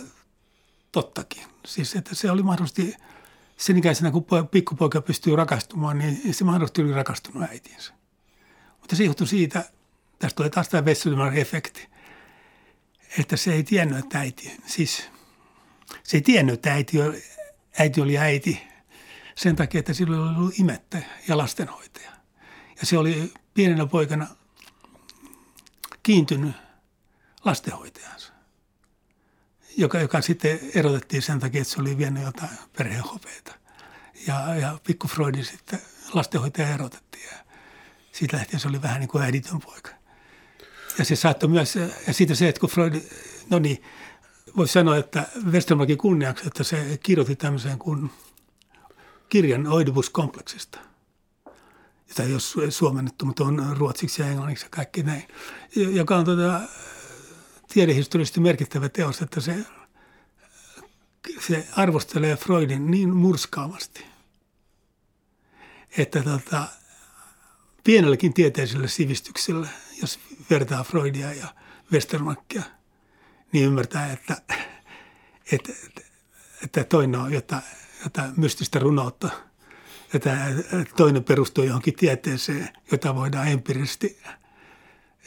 tottakin. 0.93 1.43
Siis 1.67 1.97
että 1.97 2.15
se 2.15 2.31
oli 2.31 2.43
mahdollisesti 2.43 2.97
sen 3.57 3.79
ikäisenä, 3.79 4.11
kun 4.11 4.27
pikkupoika 4.51 5.01
pystyy 5.01 5.37
rakastumaan, 5.37 5.99
niin 5.99 6.35
se 6.35 6.45
mahdollisesti 6.45 6.83
oli 6.83 6.93
rakastunut 6.93 7.43
äitiinsä. 7.51 7.93
Mutta 8.81 8.97
se 8.97 9.05
johtui 9.05 9.27
siitä, 9.27 9.65
tästä 10.19 10.37
tulee 10.37 10.51
taas 10.51 10.69
tämä 10.69 10.83
Wesselman-efekti, 10.83 11.91
että 13.19 13.37
se 13.37 13.53
ei 13.53 13.65
tiennyt, 13.65 13.99
että 13.99 14.19
äiti, 14.19 14.57
siis 14.67 15.09
se 16.03 16.17
ei 16.17 16.21
tiennyt, 16.21 16.55
että 16.55 16.73
äiti, 16.73 16.97
äiti 17.79 18.01
oli 18.01 18.19
äiti 18.19 18.69
sen 19.35 19.57
takia, 19.57 19.79
että 19.79 19.93
sillä 19.93 20.17
oli 20.17 20.37
ollut 20.37 20.59
imettä 20.59 21.03
ja 21.29 21.39
lastenhoitaja. 21.39 22.20
Ja 22.81 22.87
se 22.87 22.99
oli 22.99 23.33
pienenä 23.55 23.87
poikana 23.87 24.26
kiintynyt 26.03 26.57
lastenhoitajansa 27.45 28.33
joka, 29.76 30.01
joka 30.01 30.20
sitten 30.20 30.61
erotettiin 30.74 31.22
sen 31.22 31.41
takia, 31.41 31.61
että 31.61 31.74
se 31.74 31.81
oli 31.81 31.99
vienyt 31.99 32.22
jotain 32.22 32.51
perhehopeita. 32.76 33.55
Ja, 34.26 34.55
ja 34.55 34.78
pikku 34.87 35.09
Freudin 35.09 35.45
sitten 35.45 35.81
lastenhoitaja 36.12 36.74
erotettiin 36.74 37.24
ja 37.33 37.39
siitä 38.12 38.37
lähtien 38.37 38.61
se 38.61 38.68
oli 38.68 38.83
vähän 38.83 39.01
niin 39.01 39.09
kuin 39.09 39.24
äiditön 39.24 39.61
poika. 39.61 39.91
Ja 40.99 41.05
se 41.05 41.16
saattoi 41.16 41.49
myös, 41.49 41.74
ja 42.07 42.12
siitä 42.12 42.35
se, 42.35 42.49
että 42.49 42.61
kun 42.61 42.70
Freud, 42.70 42.95
no 43.51 43.59
niin, 43.59 43.83
voisi 44.57 44.72
sanoa, 44.72 44.97
että 44.97 45.26
Westermarkin 45.51 45.99
kunniaksi, 45.99 46.47
että 46.47 46.64
se 46.64 46.99
kirjoitti 47.03 47.37
tämmöisen 47.37 47.78
kuin 47.78 48.11
kirjan 49.28 49.66
Oedipus-kompleksista 49.66 50.78
jota 52.11 52.23
ei 52.23 52.33
ole 52.33 52.71
suomennettu, 52.71 53.25
mutta 53.25 53.45
on 53.45 53.77
ruotsiksi 53.77 54.23
ja 54.23 54.29
englanniksi 54.29 54.65
ja 54.65 54.71
kaikki 54.71 55.03
näin, 55.03 55.29
joka 55.77 56.17
on 56.17 56.25
tuota, 56.25 56.61
tiedehistoriallisesti 57.73 58.41
merkittävä 58.41 58.89
teos, 58.89 59.23
että 59.23 59.41
se, 59.41 59.55
se 61.47 61.67
arvostelee 61.77 62.37
Freudin 62.37 62.91
niin 62.91 63.17
murskaavasti, 63.17 64.07
että 65.99 66.23
tota, 66.23 66.69
pienelläkin 67.85 68.35
tieteellisellä 68.35 68.89
sivistyksellä, 68.89 69.69
jos 70.01 70.21
vertaa 70.51 70.85
Freudia 70.85 71.33
ja 71.33 71.55
Westermarkia, 71.93 72.63
niin 73.53 73.65
ymmärtää, 73.67 74.13
että, 74.13 74.37
että, 75.53 75.73
että 76.65 76.85
toinen 76.85 77.21
on 77.21 77.33
jotain, 77.33 77.63
jotain 78.05 78.33
mystistä 78.37 78.79
runoutta, 78.79 79.31
että 80.15 80.37
toinen 80.97 81.25
perustuu 81.25 81.65
johonkin 81.65 81.95
tieteeseen, 81.95 82.69
jota 82.93 83.15
voidaan 83.15 83.49
empiirisesti, 83.49 84.19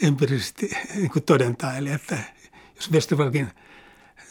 empiirisesti 0.01 0.69
niin 0.95 1.11
todentaa. 1.25 1.77
Eli 1.77 1.91
että 1.91 2.17
jos 2.75 2.91
Westerbergin 2.91 3.47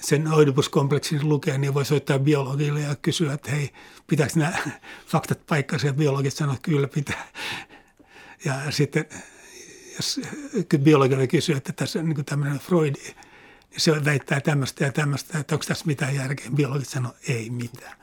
sen 0.00 0.28
Oedipus-kompleksin 0.28 1.28
lukee, 1.28 1.59
niin 1.59 1.74
voi 1.74 1.84
soittaa 1.84 2.18
biologille 2.18 2.80
ja 2.80 2.94
kysyä, 2.94 3.32
että 3.32 3.50
hei, 3.50 3.70
pitääkö 4.07 4.32
nämä 4.36 4.53
faktat 5.07 5.46
paikkansa? 5.46 5.86
Ja 5.86 5.92
biologit 5.92 6.34
sanoo, 6.34 6.55
että 6.55 6.70
kyllä 6.70 6.88
pitää. 6.88 7.28
Ja 8.44 8.70
sitten 8.70 9.05
jos 9.96 10.20
biologille 10.78 11.26
kysyy, 11.26 11.57
että 11.57 11.72
tässä 11.72 11.98
on 11.98 12.09
niin 12.09 12.24
tämmöinen 12.24 12.59
Freud, 12.59 12.94
niin 12.94 13.14
se 13.76 14.05
väittää 14.05 14.40
tämmöistä 14.40 14.84
ja 14.84 14.92
tämmöistä, 14.92 15.38
että 15.38 15.55
onko 15.55 15.64
tässä 15.68 15.84
mitään 15.86 16.14
järkeä. 16.14 16.50
Biologit 16.55 16.88
sanoo, 16.88 17.14
ei 17.28 17.50
mitään. 17.50 18.01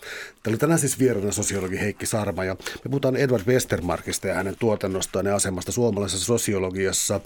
Täällä 0.00 0.54
oli 0.54 0.58
tänään 0.58 0.80
siis 0.80 0.98
vieraana 0.98 1.32
sosiologi 1.32 1.80
Heikki 1.80 2.06
Sarma 2.06 2.44
ja 2.44 2.54
me 2.54 2.90
puhutaan 2.90 3.16
Edward 3.16 3.46
Westermarkista 3.46 4.28
ja 4.28 4.34
hänen 4.34 4.56
tuotannostaan 4.58 5.26
ja 5.26 5.34
asemasta 5.34 5.72
suomalaisessa 5.72 6.26
sosiologiassa. 6.26 7.20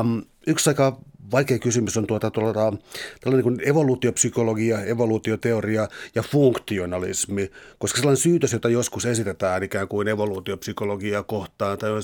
Um, 0.00 0.22
yksi 0.46 0.70
aika 0.70 1.00
vaikea 1.32 1.58
kysymys 1.58 1.96
on 1.96 2.06
tuota, 2.06 2.30
tuota, 2.30 2.72
tällainen 3.20 3.42
kuin 3.42 3.68
evoluutiopsykologia, 3.68 4.84
evoluutioteoria 4.84 5.88
ja 6.14 6.22
funktionalismi, 6.22 7.50
koska 7.78 7.96
sellainen 7.96 8.22
syytös, 8.22 8.52
jota 8.52 8.68
joskus 8.68 9.06
esitetään 9.06 9.62
ikään 9.62 9.88
kuin 9.88 10.08
evoluutiopsykologia 10.08 11.22
kohtaan, 11.22 11.78
tai 11.78 11.90
on, 11.90 12.02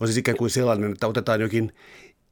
on 0.00 0.08
siis 0.08 0.16
ikään 0.16 0.36
kuin 0.36 0.50
sellainen, 0.50 0.92
että 0.92 1.06
otetaan 1.06 1.40
jokin 1.40 1.72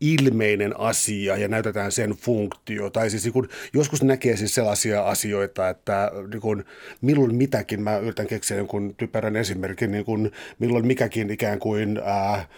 ilmeinen 0.00 0.80
asia 0.80 1.36
ja 1.36 1.48
näytetään 1.48 1.92
sen 1.92 2.10
funktio. 2.10 2.90
Tai 2.90 3.10
siis 3.10 3.24
niin 3.24 3.48
joskus 3.72 4.02
näkee 4.02 4.36
siis 4.36 4.54
sellaisia 4.54 5.02
asioita, 5.02 5.68
että 5.68 6.12
niin 6.30 6.40
kuin, 6.40 6.64
milloin 7.00 7.34
mitäkin, 7.34 7.82
mä 7.82 7.96
yritän 7.96 8.26
keksiä 8.26 8.56
jonkun 8.56 8.94
typerän 8.96 9.36
esimerkin, 9.36 9.90
niin 9.90 10.04
kuin, 10.04 10.32
milloin 10.58 10.86
mikäkin 10.86 11.30
ikään 11.30 11.58
kuin, 11.58 12.00
ää, 12.04 12.48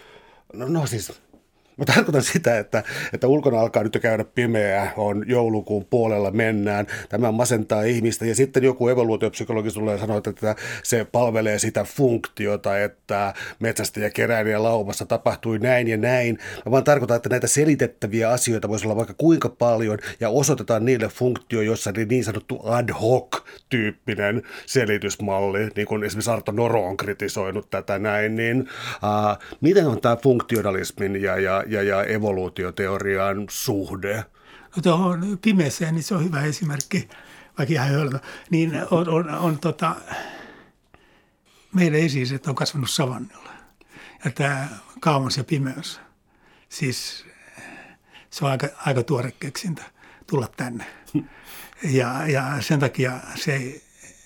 no, 0.53 0.67
no 0.67 0.85
siis 0.85 1.21
Mä 1.77 1.85
tarkoitan 1.85 2.23
sitä, 2.23 2.59
että, 2.59 2.83
että 3.13 3.27
ulkona 3.27 3.59
alkaa 3.59 3.83
nyt 3.83 3.97
käydä 4.01 4.23
pimeää, 4.23 4.93
on 4.97 5.23
joulukuun 5.27 5.85
puolella 5.85 6.31
mennään, 6.31 6.87
tämä 7.09 7.31
masentaa 7.31 7.83
ihmistä 7.83 8.25
ja 8.25 8.35
sitten 8.35 8.63
joku 8.63 8.87
evoluutiopsykologi 8.87 9.71
tulee 9.71 9.97
sanoa, 9.97 10.17
että 10.17 10.55
se 10.83 11.05
palvelee 11.11 11.59
sitä 11.59 11.83
funktiota, 11.83 12.79
että 12.79 13.33
metsästä 13.59 13.99
ja 13.99 14.09
keräilijä 14.09 14.63
laumassa 14.63 15.05
tapahtui 15.05 15.59
näin 15.59 15.87
ja 15.87 15.97
näin. 15.97 16.39
Mä 16.65 16.71
vaan 16.71 16.83
tarkoitan, 16.83 17.17
että 17.17 17.29
näitä 17.29 17.47
selitettäviä 17.47 18.29
asioita 18.29 18.69
voisi 18.69 18.85
olla 18.85 18.95
vaikka 18.95 19.13
kuinka 19.17 19.49
paljon 19.49 19.97
ja 20.19 20.29
osoitetaan 20.29 20.85
niille 20.85 21.07
funktio, 21.07 21.61
jossa 21.61 21.91
niin 21.91 22.23
sanottu 22.23 22.61
ad 22.63 22.89
hoc-tyyppinen 22.89 24.43
selitysmalli, 24.65 25.69
niin 25.75 25.87
kuin 25.87 26.03
esimerkiksi 26.03 26.31
Arto 26.31 26.51
Noro 26.51 26.85
on 26.85 26.97
kritisoinut 26.97 27.69
tätä 27.69 27.99
näin, 27.99 28.35
niin 28.35 28.59
uh, 28.61 29.37
miten 29.61 29.87
on 29.87 30.01
tämä 30.01 30.15
funktionalismin 30.15 31.21
ja, 31.21 31.37
ja 31.37 31.63
ja, 31.67 31.83
ja 31.83 32.03
evoluutioteorian 32.03 33.45
suhde? 33.49 34.25
No 34.75 34.81
tuohon 34.83 35.37
pimeeseen, 35.41 35.95
niin 35.95 36.03
se 36.03 36.15
on 36.15 36.23
hyvä 36.23 36.41
esimerkki, 36.41 37.09
vaikka 37.57 37.73
ihan 37.73 37.87
hölmö. 37.87 38.19
Niin 38.49 38.71
on, 38.91 39.09
on, 39.09 39.29
on 39.29 39.59
tota, 39.59 39.95
meidän 41.73 41.99
esiiset 41.99 42.47
on 42.47 42.55
kasvanut 42.55 42.89
savannilla. 42.89 43.51
Ja 44.25 44.31
tämä 44.31 44.67
kaumas 44.99 45.37
ja 45.37 45.43
pimeys, 45.43 45.99
siis 46.69 47.25
se 48.29 48.45
on 48.45 48.51
aika, 48.51 48.67
aika 48.85 49.03
tuore 49.03 49.31
keksintä 49.39 49.83
tulla 50.27 50.47
tänne. 50.57 50.85
Ja, 51.83 52.27
ja 52.27 52.61
sen 52.61 52.79
takia 52.79 53.19
se 53.35 53.53
ei, 53.53 53.83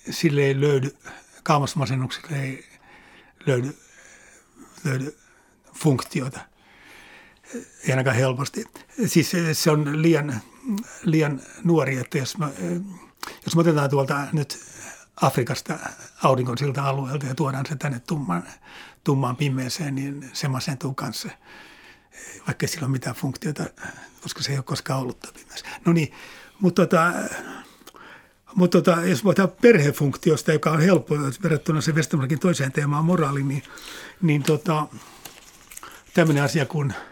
sille 0.09 0.41
ei 0.41 0.61
löydy, 0.61 0.95
kaamasmasennukselle 1.43 2.43
ei 2.43 2.65
löydy, 3.45 3.77
löydy 4.83 5.17
funktiota 5.73 6.50
ei 7.55 7.91
ainakaan 7.91 8.15
helposti. 8.15 8.65
Siis 9.05 9.31
se 9.53 9.71
on 9.71 10.01
liian, 10.01 10.41
liian 11.03 11.41
nuori, 11.63 11.97
että 11.97 12.17
jos 12.17 12.37
me, 12.37 12.45
jos 13.45 13.55
me 13.55 13.61
otetaan 13.61 13.89
tuolta 13.89 14.27
nyt 14.31 14.59
Afrikasta 15.21 15.79
auringon 16.23 16.57
siltä 16.57 16.83
alueelta 16.83 17.25
ja 17.25 17.35
tuodaan 17.35 17.65
se 17.65 17.75
tänne 17.75 17.99
tummaan, 17.99 18.43
tummaan 19.03 19.35
pimeeseen, 19.35 19.95
niin 19.95 20.29
se 20.33 20.47
masentuu 20.47 20.93
kanssa, 20.93 21.29
vaikka 22.47 22.67
sillä 22.67 22.85
ole 22.85 22.91
mitään 22.91 23.15
funktiota, 23.15 23.63
koska 24.21 24.43
se 24.43 24.51
ei 24.51 24.57
ole 24.57 24.63
koskaan 24.63 24.99
ollut 24.99 25.33
pimeässä. 25.33 25.65
No 25.85 25.93
niin, 25.93 26.13
mutta 26.59 26.85
tota, 26.85 27.13
mutta 28.55 28.81
tota, 28.81 29.05
jos 29.05 29.21
puhutaan 29.21 29.51
perhefunktiosta, 29.61 30.53
joka 30.53 30.71
on 30.71 30.81
helppo 30.81 31.15
verrattuna 31.43 31.81
se 31.81 31.91
Westermarkin 31.91 32.39
toiseen 32.39 32.71
teemaan 32.71 33.05
moraali, 33.05 33.43
niin, 33.43 33.63
niin 34.21 34.43
tota, 34.43 34.87
tämmöinen 36.13 36.43
asia 36.43 36.65
kuin– 36.65 36.93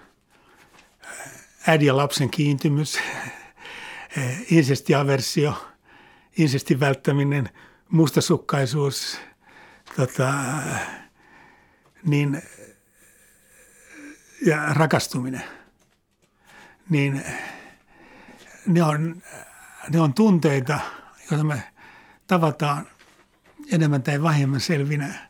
äidin 1.67 1.87
ja 1.87 1.97
lapsen 1.97 2.29
kiintymys, 2.29 2.97
eh, 4.17 4.45
insestiaversio, 4.51 5.71
insestin 6.37 6.79
välttäminen, 6.79 7.49
mustasukkaisuus, 7.89 9.19
tota, 9.95 10.33
niin, 12.03 12.41
ja 14.45 14.73
rakastuminen, 14.73 15.43
niin 16.89 17.23
ne 18.65 18.83
on, 18.83 19.21
ne 19.89 19.99
on 20.01 20.13
tunteita, 20.13 20.79
joita 21.31 21.43
me 21.43 21.63
tavataan 22.27 22.87
enemmän 23.71 24.03
tai 24.03 24.21
vähemmän 24.21 24.61
selvinä 24.61 25.29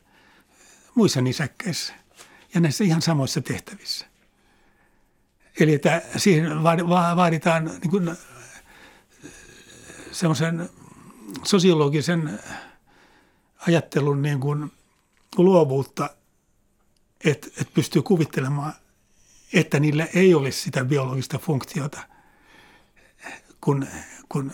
muissa 0.95 1.21
nisäkkeissä 1.21 1.93
ja 2.53 2.59
näissä 2.59 2.83
ihan 2.83 3.01
samoissa 3.01 3.41
tehtävissä. 3.41 4.08
Eli 5.59 5.73
että 5.73 6.01
siihen 6.17 6.63
vaaditaan 7.15 7.65
niin 7.65 7.89
kuin 7.89 8.17
semmoisen 10.11 10.69
sosiologisen 11.43 12.39
ajattelun 13.67 14.21
niin 14.21 14.39
kuin 14.39 14.71
luovuutta, 15.37 16.09
että, 17.25 17.47
että 17.47 17.73
pystyy 17.73 18.01
kuvittelemaan, 18.01 18.73
että 19.53 19.79
niillä 19.79 20.07
ei 20.15 20.33
olisi 20.33 20.61
sitä 20.61 20.85
biologista 20.85 21.37
funktiota 21.37 21.99
kuin, 23.61 23.87
kuin 24.29 24.51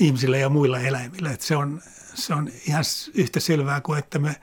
ihmisillä 0.00 0.36
ja 0.36 0.48
muilla 0.48 0.80
eläimillä. 0.80 1.30
Että 1.30 1.46
se, 1.46 1.56
on, 1.56 1.82
se 2.14 2.34
on 2.34 2.50
ihan 2.66 2.84
yhtä 3.14 3.40
selvää 3.40 3.80
kuin, 3.80 3.98
että 3.98 4.18
me 4.18 4.36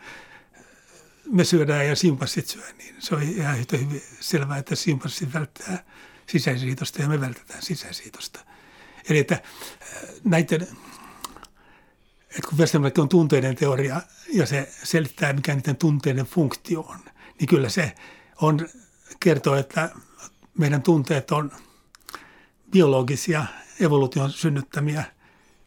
me 1.32 1.43
syödään 1.43 1.88
ja 1.88 1.95
simpanssit 1.95 2.47
syö, 2.47 2.63
niin 2.78 2.95
se 2.99 3.15
on 3.15 3.21
ihan 3.21 3.59
yhtä 3.59 3.78
hyvin 3.78 4.03
selvää, 4.19 4.57
että 4.57 4.76
simpanssit 4.76 5.34
välttää 5.34 5.84
sisäisiitosta 6.28 7.01
ja 7.01 7.07
me 7.07 7.21
vältetään 7.21 7.61
sisäisiitosta. 7.61 8.39
Eli 9.09 9.17
että 9.17 9.36
äh, 9.36 10.09
näiden, 10.24 10.61
että 12.30 12.49
kun 12.49 12.57
Westermark 12.57 12.99
on 12.99 13.09
tunteiden 13.09 13.55
teoria 13.55 14.01
ja 14.34 14.45
se 14.45 14.71
selittää, 14.84 15.34
mikä 15.34 15.55
niiden 15.55 15.76
tunteiden 15.76 16.26
funktio 16.26 16.82
on, 16.82 16.99
niin 17.39 17.47
kyllä 17.47 17.69
se 17.69 17.95
on, 18.41 18.67
kertoo, 19.19 19.55
että 19.55 19.89
meidän 20.57 20.82
tunteet 20.82 21.32
on 21.32 21.51
biologisia, 22.71 23.45
evoluution 23.80 24.32
synnyttämiä 24.32 25.03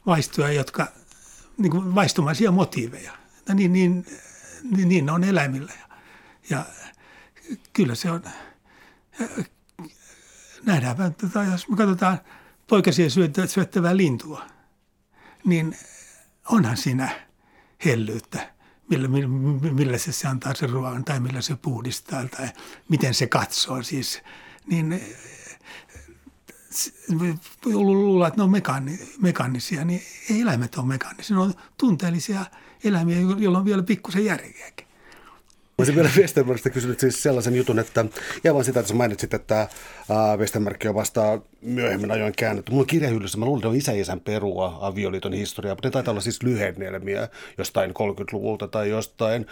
vaistoja, 0.07 0.52
jotka, 0.52 0.86
niin 1.59 1.70
kuin 1.70 1.94
vaistomaisia 1.94 2.50
motiiveja. 2.50 3.12
Niin, 3.54 3.72
niin 3.72 4.07
niin, 4.62 4.88
niin 4.88 5.11
on 5.11 5.24
eläimillä. 5.24 5.72
Ja, 6.50 6.64
kyllä 7.72 7.94
se 7.94 8.11
on, 8.11 8.22
nähdään, 10.66 10.96
että 11.02 11.42
jos 11.50 11.68
me 11.68 11.76
katsotaan 11.76 12.20
poikasia 12.66 13.07
syöttävää 13.46 13.96
lintua, 13.96 14.46
niin 15.44 15.76
onhan 16.48 16.76
siinä 16.76 17.26
hellyyttä, 17.84 18.52
millä, 18.90 19.09
millä 19.70 19.98
se, 19.98 20.12
se 20.12 20.28
antaa 20.28 20.54
sen 20.54 20.70
ruoan 20.70 21.04
tai 21.04 21.20
millä 21.20 21.40
se 21.40 21.57
puhdistaa 21.57 22.24
tai 22.24 22.48
miten 22.88 23.14
se 23.14 23.26
katsoo 23.26 23.82
siis. 23.82 24.22
Niin 24.66 25.00
luulla, 27.64 28.28
että 28.28 28.36
ne 28.36 28.42
on 28.42 28.50
mekaani, 28.50 28.98
mekaanisia, 29.20 29.84
niin 29.84 30.02
ei 30.30 30.40
eläimet 30.40 30.74
ole 30.74 30.86
mekaanisia. 30.86 31.36
Ne 31.36 31.42
on 31.42 31.54
tunteellisia 31.78 32.44
eläimiä, 32.85 33.18
joilla 33.39 33.59
on 33.59 33.64
vielä 33.64 33.83
pikkusen 33.83 34.24
järkeäkin. 34.24 34.87
Mä 35.66 35.83
olisin 35.83 35.97
vielä 35.97 36.11
Westermarkista 36.16 36.70
kysynyt 36.70 37.01
siis 37.01 37.22
sellaisen 37.22 37.57
jutun, 37.57 37.79
että 37.79 38.05
ja 38.45 38.55
vaan 38.55 38.64
sitä, 38.64 38.81
että 38.81 38.89
sä 38.89 38.95
mainitsit, 38.95 39.35
että 39.35 39.68
Westermark 40.39 40.85
on 40.89 40.95
vasta 40.95 41.41
myöhemmin 41.62 42.11
ajoin 42.11 42.33
käännetty. 42.37 42.72
Mulla 42.72 42.83
on 42.83 42.87
kirjahyllyssä, 42.87 43.39
mä 43.39 43.45
luulen, 43.45 43.59
että 43.59 43.68
on 43.68 43.77
isä 43.77 43.93
isän 43.93 44.20
perua 44.20 44.79
avioliiton 44.81 45.33
historiaa, 45.33 45.74
mutta 45.74 45.89
ne 45.89 45.93
taitaa 45.93 46.12
olla 46.12 46.20
siis 46.20 46.43
lyhennelmiä 46.43 47.29
jostain 47.59 47.91
30-luvulta 47.91 48.68
tai 48.68 48.89
jostain 48.89 49.47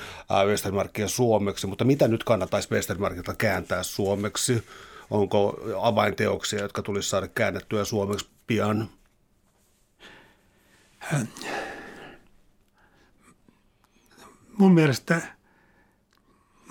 Westermarkia 0.47 1.09
suomeksi. 1.09 1.67
Mutta 1.67 1.85
mitä 1.85 2.09
nyt 2.09 2.25
kannattaisi 2.25 2.71
Westermarkilta 2.71 3.35
kääntää 3.35 3.83
suomeksi? 3.83 4.65
Onko 5.11 5.61
avainteoksia, 5.81 6.63
jotka 6.63 6.83
tulisi 6.83 7.09
saada 7.09 7.29
käännettyä 7.29 7.85
suomeksi 7.85 8.27
pian? 8.47 8.89
Mun 14.59 14.75
mielestä 14.75 15.23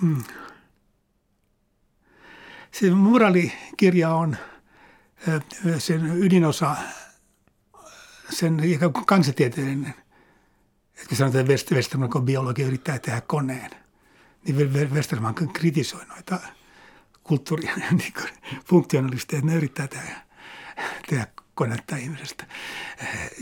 mm, 0.02 0.24
se 2.72 2.92
moraalikirja 2.92 4.10
on 4.10 4.38
sen 5.78 6.18
ydinosa, 6.18 6.76
sen 8.30 8.62
kansatieteellinen, 9.06 9.94
että 11.02 11.16
sanotaan, 11.16 11.52
että 11.52 11.76
Westerman, 11.76 12.10
kun 12.10 12.26
biologi 12.26 12.62
yrittää 12.62 13.00
tehdä 13.00 13.22
koneen, 13.22 13.72
niin 14.46 14.74
Westerman 14.94 15.36
kritisoi 15.36 16.06
noita 16.06 16.40
kulttuuri- 17.24 17.70
niin 17.92 18.14
funktionalisteja, 18.66 19.40
että 19.40 19.52
ne 19.52 19.58
yrittää 19.58 19.88
tehdä, 19.88 20.22
tehdä 21.10 21.28
konetta 21.56 21.96
ihmisestä. 21.96 22.46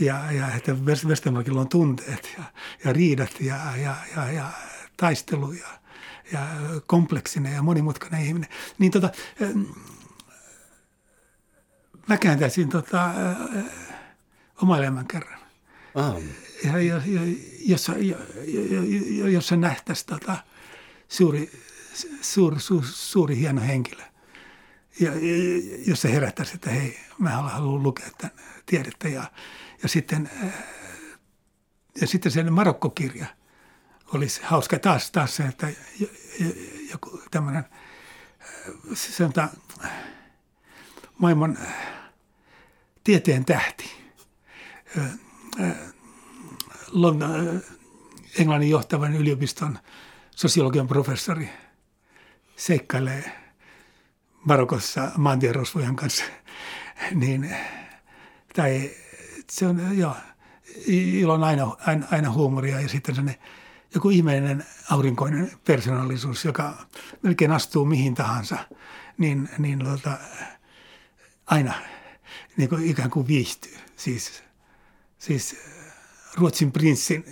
Ja, 0.00 0.32
ja 0.32 0.54
että 0.54 0.72
Westermarkilla 1.06 1.60
on 1.60 1.68
tunteet 1.68 2.34
ja, 2.38 2.44
ja 2.84 2.92
riidat 2.92 3.40
ja, 3.40 3.76
ja, 3.76 3.96
ja, 4.16 4.32
ja 4.32 4.50
taistelu 4.96 5.52
ja, 5.52 5.68
ja 6.32 6.40
kompleksinen 6.86 7.52
ja 7.52 7.62
monimutkainen 7.62 8.26
ihminen. 8.26 8.48
Niin 8.78 8.92
tota, 8.92 9.10
mä 12.08 12.16
kääntäisin 12.16 12.68
tota, 12.68 13.10
oma 14.62 14.78
elämän 14.78 15.06
kerran. 15.06 15.38
Ja, 16.64 16.78
ja, 16.78 16.96
ja, 16.96 17.20
jossa, 17.66 17.92
jossa 19.32 19.56
nähtäisiin 19.56 20.06
tota, 20.06 20.36
suuri, 21.08 21.50
suuri, 22.20 22.60
suuri, 22.60 22.86
suuri 22.90 23.36
hieno 23.36 23.60
henkilö. 23.60 24.02
Ja, 25.00 25.12
jos 25.86 26.00
se 26.00 26.12
herättäisi, 26.12 26.54
että 26.54 26.70
hei, 26.70 26.98
mä 27.18 27.30
haluan 27.30 27.82
lukea 27.82 28.10
tämän 28.18 28.36
tiedettä. 28.66 29.08
Ja, 29.08 29.30
ja, 29.82 29.88
sitten, 29.88 30.30
ja 32.00 32.06
sitten 32.06 32.32
sen 32.32 32.52
Marokko-kirja 32.52 33.26
olisi 34.14 34.40
hauska 34.44 34.78
taas, 34.78 35.10
taas 35.10 35.36
se, 35.36 35.42
että 35.42 35.68
joku 36.90 37.22
tämmöinen 37.30 37.64
sanotaan, 38.94 39.50
maailman 41.18 41.58
tieteen 43.04 43.44
tähti, 43.44 43.90
Englannin 48.38 48.70
johtavan 48.70 49.14
yliopiston 49.14 49.78
sosiologian 50.30 50.88
professori 50.88 51.48
seikkailee 52.56 53.41
Marokossa 54.44 55.10
maantierosvojen 55.16 55.96
kanssa, 55.96 56.24
niin, 57.14 57.56
tai 58.56 58.90
se 59.50 59.66
on, 59.66 59.98
joo, 59.98 60.16
ilo 60.86 61.34
on 61.34 61.44
aina, 61.44 61.76
aina, 61.86 62.06
aina 62.10 62.32
huumoria 62.32 62.80
ja 62.80 62.88
sitten 62.88 63.14
se 63.14 63.38
joku 63.94 64.10
ihmeinen 64.10 64.64
aurinkoinen 64.90 65.52
persoonallisuus, 65.64 66.44
joka 66.44 66.86
melkein 67.22 67.52
astuu 67.52 67.84
mihin 67.84 68.14
tahansa, 68.14 68.58
niin, 69.18 69.48
niin 69.58 69.78
tota, 69.78 70.18
aina 71.46 71.74
niin 72.56 72.68
kuin 72.68 72.90
ikään 72.90 73.10
kuin 73.10 73.26
viihtyy. 73.26 73.76
Siis, 73.96 74.42
siis 75.18 75.56
Ruotsin 76.34 76.72
prinssin 76.72 77.24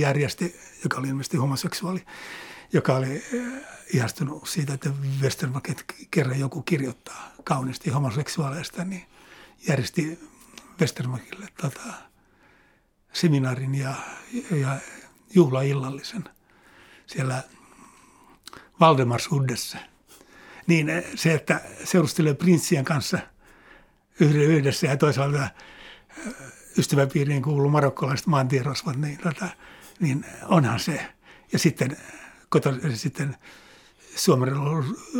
järjesti, 0.00 0.60
joka 0.84 0.98
oli 0.98 1.08
ilmeisesti 1.08 1.36
homoseksuaali, 1.36 2.04
joka 2.72 2.96
oli 2.96 3.22
ihastunut 3.92 4.48
siitä, 4.48 4.74
että 4.74 4.90
Westermarket 5.20 5.84
kerran 6.10 6.40
joku 6.40 6.62
kirjoittaa 6.62 7.32
kauniisti 7.44 7.90
homoseksuaaleista, 7.90 8.84
niin 8.84 9.06
järjesti 9.68 10.18
Westermarkille 10.80 11.48
tota, 11.60 11.92
seminaarin 13.12 13.74
ja, 13.74 13.94
ja 14.50 14.78
juhlaillallisen 15.34 16.24
siellä 17.06 17.42
Valdemarshuddessa. 18.80 19.78
Niin 20.66 20.88
eh, 20.88 21.04
se, 21.14 21.34
että 21.34 21.60
seurustelee 21.84 22.34
prinssien 22.34 22.84
kanssa 22.84 23.18
yhdessä 24.20 24.86
ja 24.86 24.96
toisaalta 24.96 25.42
eh, 25.42 26.34
ystäväpiiriin 26.78 27.42
kuuluu 27.42 27.70
marokkolaiset 27.70 28.26
maantierosvat, 28.26 28.96
niin, 28.96 29.18
tota, 29.18 29.48
niin 30.00 30.26
onhan 30.44 30.80
se. 30.80 31.06
Ja 31.52 31.58
sitten, 31.58 31.96
koto, 32.48 32.74
sitten 32.94 33.36
suomen 34.16 34.52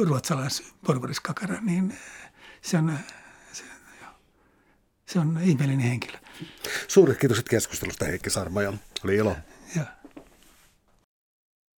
ruotsalais 0.06 0.62
porvariskakara, 0.86 1.60
niin 1.60 1.98
se 2.60 2.78
on, 2.78 2.98
se, 3.52 3.64
se 5.06 5.18
on 5.18 5.38
ihmeellinen 5.42 5.86
henkilö. 5.86 6.18
Suuret 6.88 7.18
kiitokset 7.18 7.48
keskustelusta 7.48 8.04
Heikki 8.04 8.30
Sarma 8.30 8.62
ja 8.62 8.72
oli 9.04 9.16
ilo. 9.16 9.36
Ja. 9.76 10.01